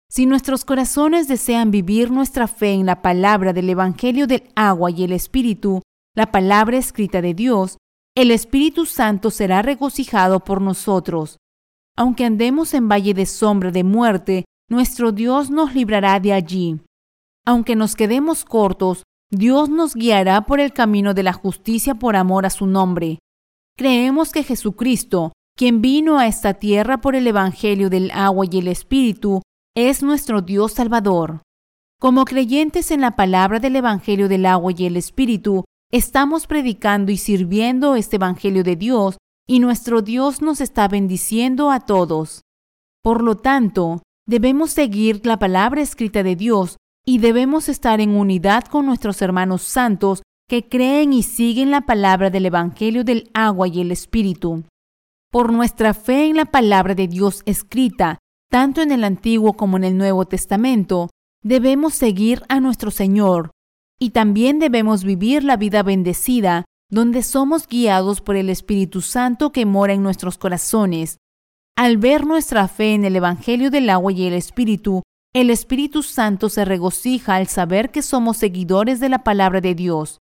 [0.09, 5.05] Si nuestros corazones desean vivir nuestra fe en la palabra del Evangelio del agua y
[5.05, 5.83] el Espíritu,
[6.17, 7.79] la palabra escrita de Dios,
[8.17, 11.39] el Espíritu Santo será regocijado por nosotros.
[11.97, 16.81] Aunque andemos en valle de sombra de muerte, nuestro Dios nos librará de allí.
[17.45, 22.47] Aunque nos quedemos cortos, Dios nos guiará por el camino de la justicia por amor
[22.47, 23.19] a su nombre.
[23.77, 28.69] Creemos que Jesucristo, quien vino a esta tierra por el Evangelio del agua y el
[28.69, 29.43] Espíritu,
[29.77, 31.43] es nuestro Dios Salvador.
[32.01, 37.17] Como creyentes en la palabra del Evangelio del agua y el Espíritu, estamos predicando y
[37.17, 39.17] sirviendo este Evangelio de Dios
[39.51, 42.43] y nuestro Dios nos está bendiciendo a todos.
[43.03, 48.63] Por lo tanto, debemos seguir la palabra escrita de Dios y debemos estar en unidad
[48.67, 53.81] con nuestros hermanos santos que creen y siguen la palabra del Evangelio del agua y
[53.81, 54.63] el Espíritu.
[55.33, 58.19] Por nuestra fe en la palabra de Dios escrita,
[58.53, 61.11] tanto en el Antiguo como en el Nuevo Testamento,
[61.43, 63.51] debemos seguir a nuestro Señor
[63.99, 69.65] y también debemos vivir la vida bendecida donde somos guiados por el Espíritu Santo que
[69.65, 71.19] mora en nuestros corazones.
[71.77, 75.03] Al ver nuestra fe en el Evangelio del agua y el Espíritu,
[75.33, 80.19] el Espíritu Santo se regocija al saber que somos seguidores de la palabra de Dios.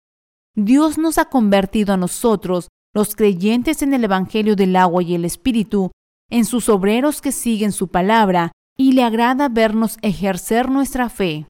[0.54, 5.24] Dios nos ha convertido a nosotros, los creyentes en el Evangelio del agua y el
[5.24, 5.90] Espíritu,
[6.30, 11.46] en sus obreros que siguen su palabra, y le agrada vernos ejercer nuestra fe.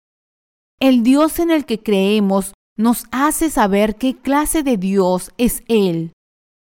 [0.78, 6.12] El Dios en el que creemos nos hace saber qué clase de Dios es Él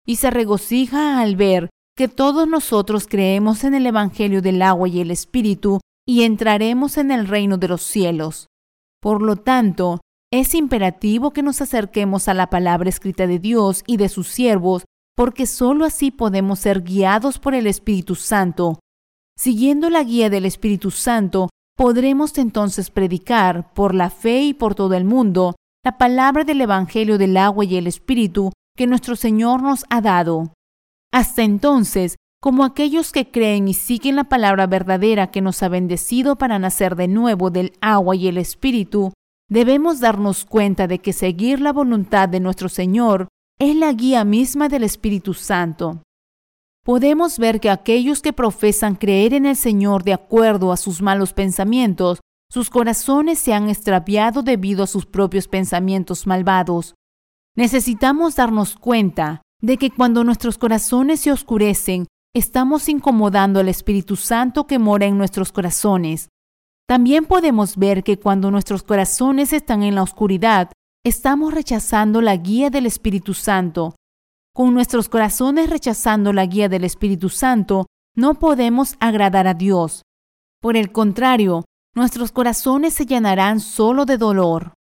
[0.06, 5.00] y se regocija al ver que todos nosotros creemos en el Evangelio del agua y
[5.00, 8.48] el Espíritu y entraremos en el reino de los cielos.
[9.02, 10.02] Por lo tanto,
[10.34, 14.84] es imperativo que nos acerquemos a la palabra escrita de Dios y de sus siervos,
[15.16, 18.80] porque sólo así podemos ser guiados por el Espíritu Santo.
[19.38, 24.94] Siguiendo la guía del Espíritu Santo, podremos entonces predicar por la fe y por todo
[24.94, 29.84] el mundo la palabra del Evangelio del agua y el Espíritu que nuestro Señor nos
[29.90, 30.54] ha dado.
[31.12, 36.36] Hasta entonces, como aquellos que creen y siguen la palabra verdadera que nos ha bendecido
[36.38, 39.12] para nacer de nuevo del agua y el Espíritu,
[39.50, 43.28] debemos darnos cuenta de que seguir la voluntad de nuestro Señor
[43.60, 46.04] es la guía misma del Espíritu Santo.
[46.84, 51.34] Podemos ver que aquellos que profesan creer en el Señor de acuerdo a sus malos
[51.34, 52.20] pensamientos,
[52.52, 56.96] sus corazones se han extraviado debido a sus propios pensamientos malvados.
[57.56, 64.68] Necesitamos darnos cuenta de que cuando nuestros corazones se oscurecen, estamos incomodando al Espíritu Santo
[64.68, 66.28] que mora en nuestros corazones.
[66.90, 70.74] También podemos ver que cuando nuestros corazones están en la oscuridad,
[71.06, 73.96] estamos rechazando la guía del Espíritu Santo.
[74.54, 80.02] Con nuestros corazones rechazando la guía del Espíritu Santo, no podemos agradar a Dios.
[80.60, 81.64] Por el contrario,
[81.96, 84.74] nuestros corazones se llenarán solo de dolor.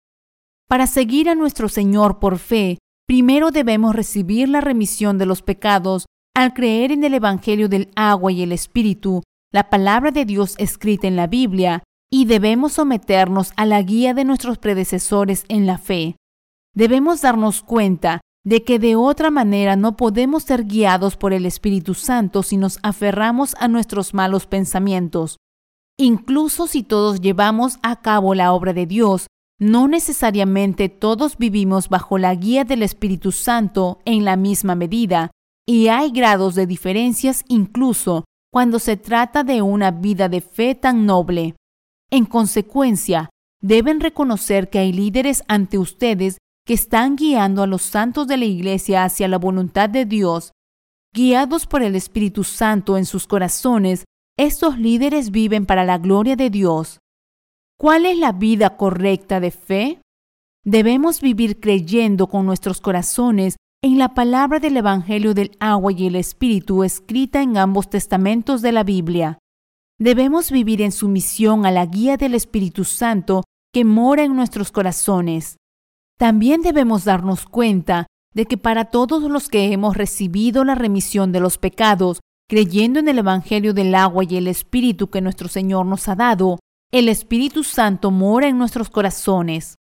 [0.68, 6.06] Para seguir a nuestro Señor por fe, primero debemos recibir la remisión de los pecados
[6.34, 9.22] al creer en el Evangelio del agua y el Espíritu,
[9.52, 14.24] la palabra de Dios escrita en la Biblia, y debemos someternos a la guía de
[14.24, 16.16] nuestros predecesores en la fe.
[16.74, 21.94] Debemos darnos cuenta de que de otra manera no podemos ser guiados por el Espíritu
[21.94, 25.38] Santo si nos aferramos a nuestros malos pensamientos.
[26.00, 29.26] Incluso si todos llevamos a cabo la obra de Dios,
[29.58, 35.32] no necesariamente todos vivimos bajo la guía del Espíritu Santo en la misma medida,
[35.66, 41.04] y hay grados de diferencias incluso cuando se trata de una vida de fe tan
[41.04, 41.56] noble.
[42.10, 43.28] En consecuencia,
[43.60, 48.44] deben reconocer que hay líderes ante ustedes que están guiando a los santos de la
[48.44, 50.52] Iglesia hacia la voluntad de Dios.
[51.12, 54.04] Guiados por el Espíritu Santo en sus corazones,
[54.38, 57.00] estos líderes viven para la gloria de Dios.
[57.76, 60.00] ¿Cuál es la vida correcta de fe?
[60.64, 66.14] Debemos vivir creyendo con nuestros corazones en la palabra del Evangelio del agua y el
[66.14, 69.38] Espíritu escrita en ambos testamentos de la Biblia.
[69.98, 73.42] Debemos vivir en sumisión a la guía del Espíritu Santo
[73.72, 75.56] que mora en nuestros corazones.
[76.16, 81.40] También debemos darnos cuenta de que para todos los que hemos recibido la remisión de
[81.40, 86.08] los pecados, creyendo en el Evangelio del agua y el Espíritu que nuestro Señor nos
[86.08, 86.58] ha dado,
[86.90, 89.76] el Espíritu Santo mora en nuestros corazones.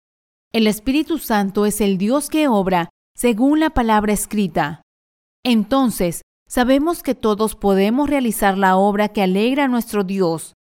[0.51, 4.81] El Espíritu Santo es el Dios que obra según la palabra escrita.
[5.43, 10.53] Entonces, sabemos que todos podemos realizar la obra que alegra a nuestro Dios.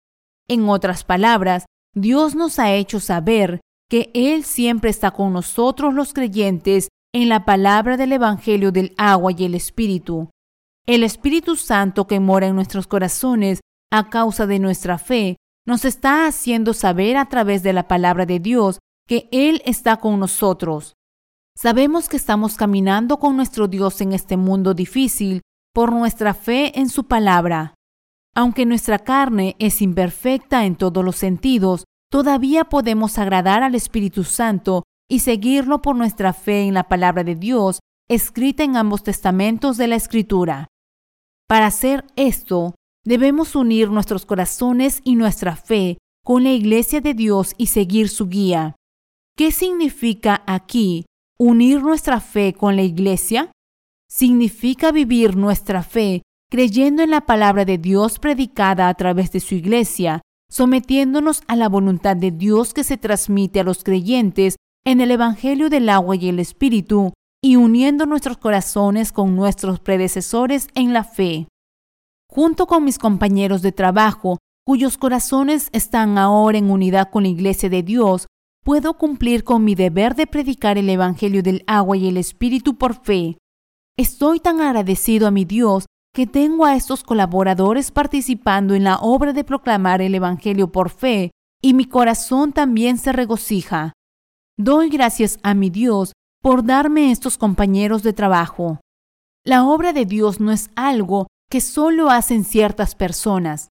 [0.47, 6.12] En otras palabras, Dios nos ha hecho saber que Él siempre está con nosotros los
[6.12, 10.31] creyentes en la palabra del Evangelio del agua y el Espíritu.
[10.86, 16.26] El Espíritu Santo que mora en nuestros corazones a causa de nuestra fe nos está
[16.26, 20.92] haciendo saber a través de la palabra de Dios que Él está con nosotros.
[21.56, 25.40] Sabemos que estamos caminando con nuestro Dios en este mundo difícil
[25.72, 27.72] por nuestra fe en su palabra.
[28.34, 34.82] Aunque nuestra carne es imperfecta en todos los sentidos, todavía podemos agradar al Espíritu Santo
[35.08, 37.78] y seguirlo por nuestra fe en la palabra de Dios
[38.10, 40.68] escrita en ambos testamentos de la Escritura.
[41.48, 42.74] Para hacer esto,
[43.05, 48.28] debemos unir nuestros corazones y nuestra fe con la Iglesia de Dios y seguir su
[48.28, 48.76] guía.
[49.36, 51.05] ¿Qué significa aquí
[51.39, 53.50] Unir nuestra fe con la Iglesia
[54.08, 59.56] significa vivir nuestra fe creyendo en la palabra de Dios predicada a través de su
[59.56, 64.55] Iglesia, sometiéndonos a la voluntad de Dios que se transmite a los creyentes
[64.86, 67.12] en el Evangelio del agua y el Espíritu,
[67.44, 71.47] y uniendo nuestros corazones con nuestros predecesores en la fe.
[72.26, 77.68] Junto con mis compañeros de trabajo, cuyos corazones están ahora en unidad con la Iglesia
[77.68, 78.28] de Dios,
[78.64, 83.05] puedo cumplir con mi deber de predicar el Evangelio del agua y el Espíritu por
[83.05, 83.36] fe.
[83.98, 89.34] Estoy tan agradecido a mi Dios que tengo a estos colaboradores participando en la obra
[89.34, 91.31] de proclamar el Evangelio por fe,
[91.62, 93.92] y mi corazón también se regocija.
[94.56, 96.12] Doy gracias a mi Dios
[96.44, 98.78] por darme estos compañeros de trabajo.
[99.47, 103.70] La obra de Dios no es algo que solo hacen ciertas personas.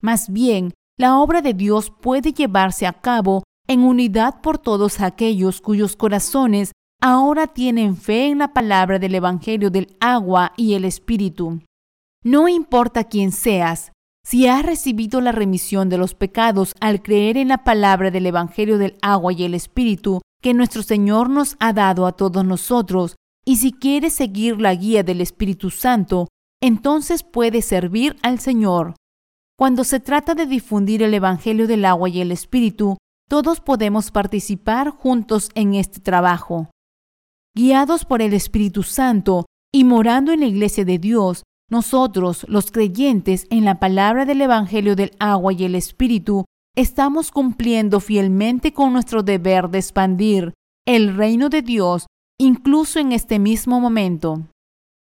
[0.00, 5.60] Más bien, la obra de Dios puede llevarse a cabo en unidad por todos aquellos
[5.60, 6.72] cuyos corazones
[7.02, 11.60] ahora tienen fe en la palabra del Evangelio del agua y el Espíritu.
[12.24, 13.92] No importa quién seas,
[14.24, 18.78] si has recibido la remisión de los pecados al creer en la palabra del Evangelio
[18.78, 23.56] del agua y el Espíritu que nuestro Señor nos ha dado a todos nosotros, y
[23.56, 26.28] si quieres seguir la guía del Espíritu Santo,
[26.62, 28.94] entonces puedes servir al Señor.
[29.58, 32.96] Cuando se trata de difundir el Evangelio del agua y el Espíritu,
[33.28, 36.70] todos podemos participar juntos en este trabajo.
[37.56, 43.48] Guiados por el Espíritu Santo y morando en la Iglesia de Dios, nosotros, los creyentes
[43.50, 46.44] en la palabra del Evangelio del agua y el Espíritu,
[46.76, 50.52] estamos cumpliendo fielmente con nuestro deber de expandir
[50.86, 52.06] el reino de Dios
[52.38, 54.46] incluso en este mismo momento.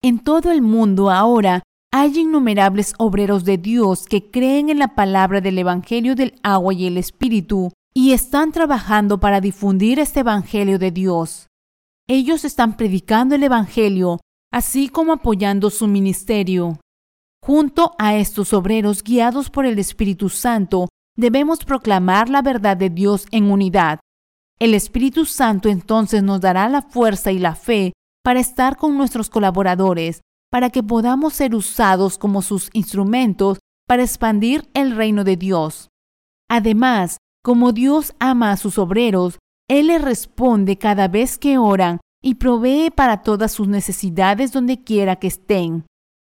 [0.03, 5.41] En todo el mundo ahora hay innumerables obreros de Dios que creen en la palabra
[5.41, 10.91] del Evangelio del agua y el Espíritu y están trabajando para difundir este Evangelio de
[10.91, 11.47] Dios.
[12.07, 14.21] Ellos están predicando el Evangelio,
[14.53, 16.79] así como apoyando su ministerio.
[17.43, 23.27] Junto a estos obreros guiados por el Espíritu Santo, debemos proclamar la verdad de Dios
[23.31, 24.01] en unidad.
[24.59, 29.29] El Espíritu Santo entonces nos dará la fuerza y la fe para estar con nuestros
[29.29, 30.21] colaboradores
[30.51, 35.89] para que podamos ser usados como sus instrumentos para expandir el reino de Dios.
[36.49, 42.37] Además, como Dios ama a sus obreros, Él les responde cada vez que oran y
[42.37, 45.85] provee para todas sus necesidades donde quiera que estén.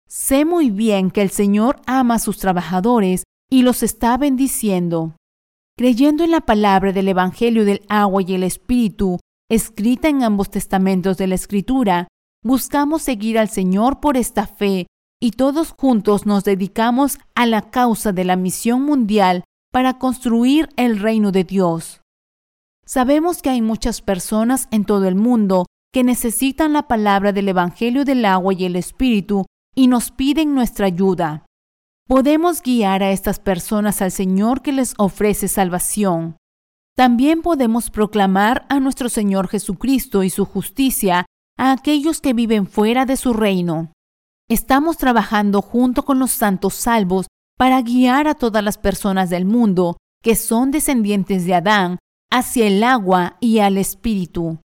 [0.08, 5.16] Sé muy bien que el Señor ama a sus trabajadores y los está bendiciendo.
[5.78, 9.18] Creyendo en la palabra del Evangelio del agua y el Espíritu,
[9.50, 12.08] escrita en ambos testamentos de la Escritura,
[12.42, 14.86] buscamos seguir al Señor por esta fe
[15.20, 20.98] y todos juntos nos dedicamos a la causa de la misión mundial para construir el
[20.98, 22.00] reino de Dios.
[22.84, 28.04] Sabemos que hay muchas personas en todo el mundo que necesitan la palabra del Evangelio
[28.04, 31.45] del agua y el Espíritu y nos piden nuestra ayuda.
[32.08, 36.36] Podemos guiar a estas personas al Señor que les ofrece salvación.
[36.94, 41.26] También podemos proclamar a nuestro Señor Jesucristo y su justicia
[41.58, 43.90] a aquellos que viven fuera de su reino.
[44.48, 47.26] Estamos trabajando junto con los santos salvos
[47.58, 51.98] para guiar a todas las personas del mundo que son descendientes de Adán
[52.30, 54.60] hacia el agua y al Espíritu.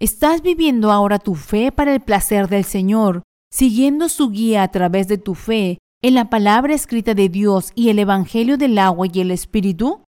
[0.00, 5.08] ¿Estás viviendo ahora tu fe para el placer del Señor, siguiendo su guía a través
[5.08, 9.20] de tu fe en la palabra escrita de Dios y el Evangelio del agua y
[9.20, 10.02] el Espíritu?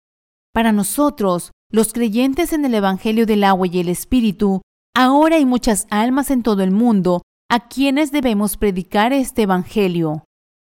[0.52, 4.60] Para nosotros, los creyentes en el Evangelio del agua y el Espíritu,
[4.96, 10.24] Ahora hay muchas almas en todo el mundo a quienes debemos predicar este Evangelio.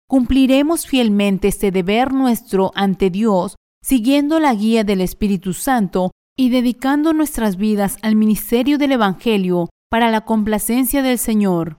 [0.09, 7.13] Cumpliremos fielmente este deber nuestro ante Dios, siguiendo la guía del Espíritu Santo y dedicando
[7.13, 11.77] nuestras vidas al ministerio del Evangelio para la complacencia del Señor.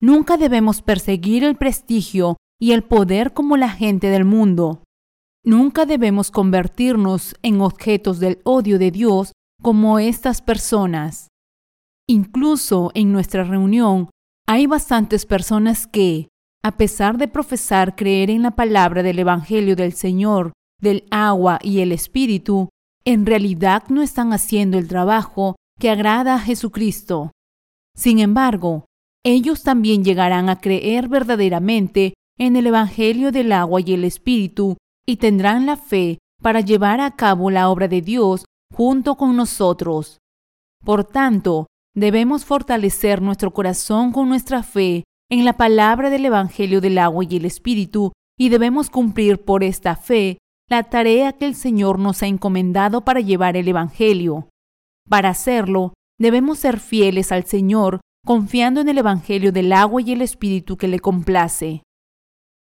[0.00, 4.84] Nunca debemos perseguir el prestigio y el poder como la gente del mundo.
[5.44, 11.26] Nunca debemos convertirnos en objetos del odio de Dios como estas personas.
[12.08, 14.10] Incluso en nuestra reunión
[14.46, 16.28] hay bastantes personas que,
[16.62, 21.80] a pesar de profesar creer en la palabra del Evangelio del Señor, del agua y
[21.80, 22.68] el Espíritu,
[23.04, 27.32] en realidad no están haciendo el trabajo que agrada a Jesucristo.
[27.96, 28.84] Sin embargo,
[29.24, 35.16] ellos también llegarán a creer verdaderamente en el Evangelio del agua y el Espíritu y
[35.16, 38.44] tendrán la fe para llevar a cabo la obra de Dios
[38.74, 40.18] junto con nosotros.
[40.84, 46.96] Por tanto, Debemos fortalecer nuestro corazón con nuestra fe en la palabra del Evangelio del
[46.96, 50.38] agua y el Espíritu y debemos cumplir por esta fe
[50.70, 54.48] la tarea que el Señor nos ha encomendado para llevar el Evangelio.
[55.06, 60.22] Para hacerlo, debemos ser fieles al Señor confiando en el Evangelio del agua y el
[60.22, 61.82] Espíritu que le complace.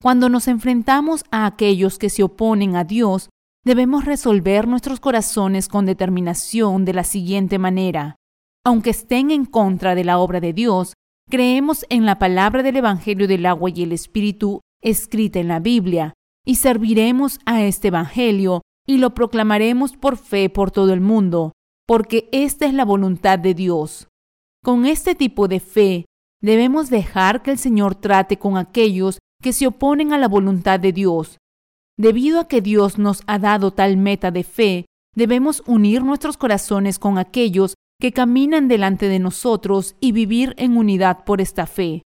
[0.02, 3.30] Cuando nos enfrentamos a aquellos que se oponen a Dios,
[3.66, 8.19] debemos resolver nuestros corazones con determinación de la siguiente manera
[8.69, 10.94] aunque estén en contra de la obra de Dios,
[11.30, 16.14] creemos en la palabra del Evangelio del agua y el Espíritu escrita en la Biblia,
[16.45, 21.53] y serviremos a este Evangelio y lo proclamaremos por fe por todo el mundo,
[21.88, 24.08] porque esta es la voluntad de Dios.
[24.64, 26.06] Con este tipo de fe,
[26.42, 30.92] debemos dejar que el Señor trate con aquellos que se oponen a la voluntad de
[30.92, 31.38] Dios.
[31.98, 34.85] Debido a que Dios nos ha dado tal meta de fe,
[35.16, 41.26] debemos unir nuestros corazones con aquellos que caminan delante de nosotros y vivir en unidad
[41.26, 42.03] por esta fe.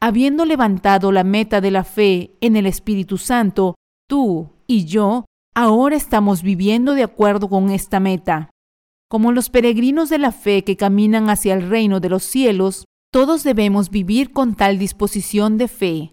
[0.00, 3.74] Habiendo levantado la meta de la fe en el Espíritu Santo,
[4.08, 5.24] tú y yo
[5.54, 8.50] ahora estamos viviendo de acuerdo con esta meta.
[9.08, 13.42] Como los peregrinos de la fe que caminan hacia el reino de los cielos, todos
[13.42, 16.12] debemos vivir con tal disposición de fe.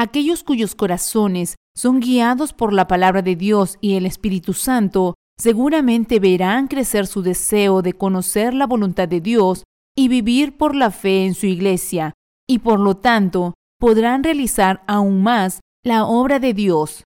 [0.00, 6.20] Aquellos cuyos corazones son guiados por la palabra de Dios y el Espíritu Santo seguramente
[6.20, 9.64] verán crecer su deseo de conocer la voluntad de Dios
[9.96, 12.14] y vivir por la fe en su iglesia,
[12.48, 17.02] y por lo tanto podrán realizar aún más la obra de Dios.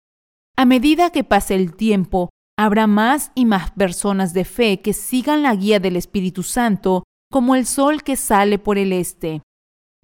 [0.55, 5.43] A medida que pase el tiempo, habrá más y más personas de fe que sigan
[5.43, 9.41] la guía del Espíritu Santo como el sol que sale por el este.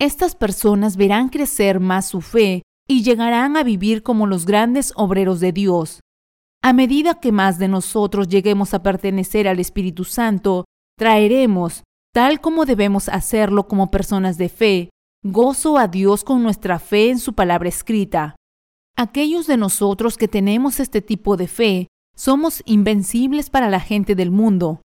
[0.00, 5.40] Estas personas verán crecer más su fe y llegarán a vivir como los grandes obreros
[5.40, 6.00] de Dios.
[6.62, 10.64] A medida que más de nosotros lleguemos a pertenecer al Espíritu Santo,
[10.98, 14.90] traeremos, tal como debemos hacerlo como personas de fe,
[15.22, 18.34] gozo a Dios con nuestra fe en su palabra escrita.
[18.96, 24.32] Aquellos de nosotros que tenemos este tipo de fe, somos invencibles para la gente del
[24.32, 24.80] mundo.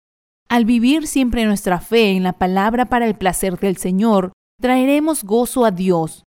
[0.48, 5.64] Al vivir siempre nuestra fe en la palabra para el placer del Señor, traeremos gozo
[5.64, 6.24] a Dios.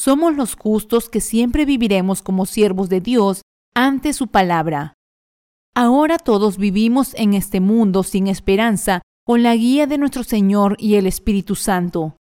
[0.00, 3.42] Somos los justos que siempre viviremos como siervos de Dios
[3.74, 4.94] ante su palabra.
[5.74, 10.94] Ahora todos vivimos en este mundo sin esperanza con la guía de nuestro Señor y
[10.94, 12.16] el Espíritu Santo.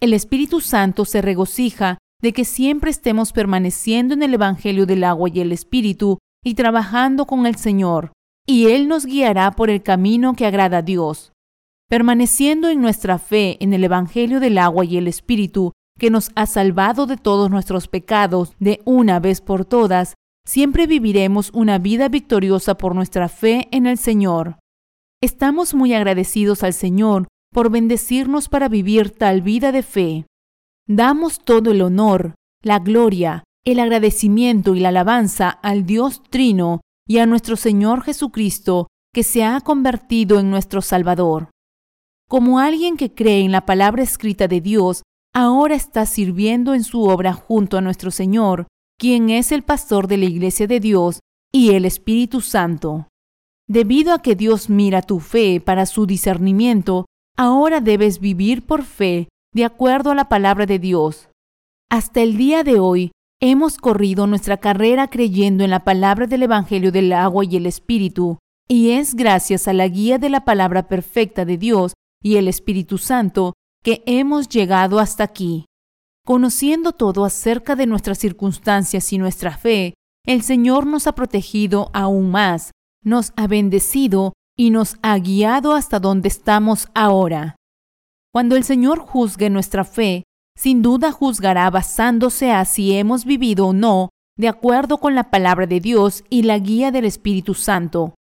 [0.00, 5.28] El Espíritu Santo se regocija de que siempre estemos permaneciendo en el Evangelio del agua
[5.28, 8.10] y el Espíritu y trabajando con el Señor,
[8.46, 11.32] y Él nos guiará por el camino que agrada a Dios.
[11.90, 16.46] Permaneciendo en nuestra fe en el Evangelio del agua y el Espíritu, que nos ha
[16.46, 20.14] salvado de todos nuestros pecados de una vez por todas,
[20.46, 24.58] siempre viviremos una vida victoriosa por nuestra fe en el Señor.
[25.20, 30.26] Estamos muy agradecidos al Señor por bendecirnos para vivir tal vida de fe.
[30.86, 37.18] Damos todo el honor, la gloria, el agradecimiento y la alabanza al Dios Trino y
[37.18, 41.50] a nuestro Señor Jesucristo, que se ha convertido en nuestro Salvador.
[42.28, 45.02] Como alguien que cree en la palabra escrita de Dios,
[45.38, 48.66] ahora está sirviendo en su obra junto a nuestro Señor,
[48.98, 51.20] quien es el pastor de la Iglesia de Dios
[51.52, 53.06] y el Espíritu Santo.
[53.68, 59.28] Debido a que Dios mira tu fe para su discernimiento, ahora debes vivir por fe
[59.54, 61.28] de acuerdo a la palabra de Dios.
[61.88, 66.90] Hasta el día de hoy, hemos corrido nuestra carrera creyendo en la palabra del Evangelio
[66.90, 71.44] del agua y el Espíritu, y es gracias a la guía de la palabra perfecta
[71.44, 75.66] de Dios y el Espíritu Santo que hemos llegado hasta aquí.
[76.24, 79.94] Conociendo todo acerca de nuestras circunstancias y nuestra fe,
[80.26, 82.72] el Señor nos ha protegido aún más
[83.08, 87.56] nos ha bendecido y nos ha guiado hasta donde estamos ahora.
[88.32, 90.24] Cuando el Señor juzgue nuestra fe,
[90.56, 95.66] sin duda juzgará basándose a si hemos vivido o no de acuerdo con la palabra
[95.66, 98.14] de Dios y la guía del Espíritu Santo.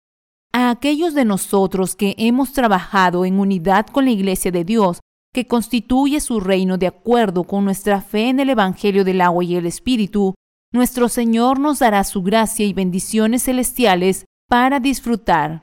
[0.52, 5.00] A aquellos de nosotros que hemos trabajado en unidad con la Iglesia de Dios,
[5.38, 9.56] que constituye su reino de acuerdo con nuestra fe en el Evangelio del agua y
[9.56, 10.34] el Espíritu,
[10.74, 15.62] nuestro Señor nos dará su gracia y bendiciones celestiales para disfrutar.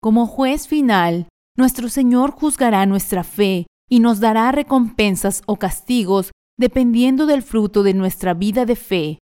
[0.00, 1.26] Como juez final,
[1.58, 7.94] nuestro Señor juzgará nuestra fe y nos dará recompensas o castigos dependiendo del fruto de
[7.94, 9.18] nuestra vida de fe.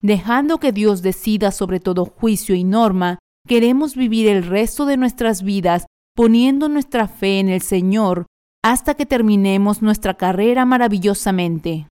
[0.00, 5.42] Dejando que Dios decida sobre todo juicio y norma, queremos vivir el resto de nuestras
[5.42, 5.84] vidas
[6.16, 8.24] poniendo nuestra fe en el Señor
[8.62, 11.88] hasta que terminemos nuestra carrera maravillosamente.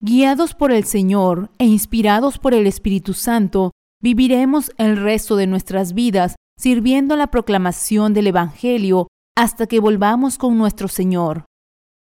[0.00, 3.70] Guiados por el Señor e inspirados por el Espíritu Santo,
[4.02, 10.58] viviremos el resto de nuestras vidas sirviendo la proclamación del Evangelio hasta que volvamos con
[10.58, 11.46] nuestro Señor.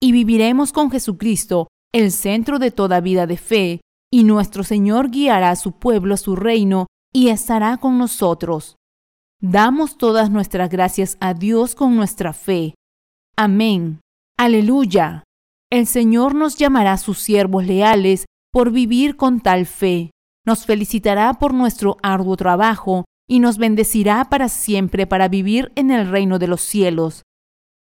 [0.03, 3.81] Y viviremos con Jesucristo, el centro de toda vida de fe,
[4.13, 8.77] y nuestro Señor guiará a su pueblo a su reino y estará con nosotros.
[9.41, 12.75] Damos todas nuestras gracias a Dios con nuestra fe.
[13.43, 14.01] Amén.
[14.39, 15.25] Aleluya.
[15.73, 20.11] El Señor nos llamará sus siervos leales por vivir con tal fe
[20.47, 26.11] nos felicitará por nuestro arduo trabajo y nos bendecirá para siempre para vivir en el
[26.11, 27.23] reino de los cielos.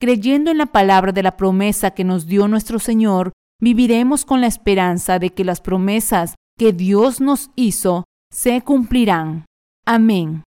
[0.00, 4.46] Creyendo en la palabra de la promesa que nos dio nuestro Señor, viviremos con la
[4.46, 9.44] esperanza de que las promesas que Dios nos hizo se cumplirán.
[9.86, 10.42] Amén.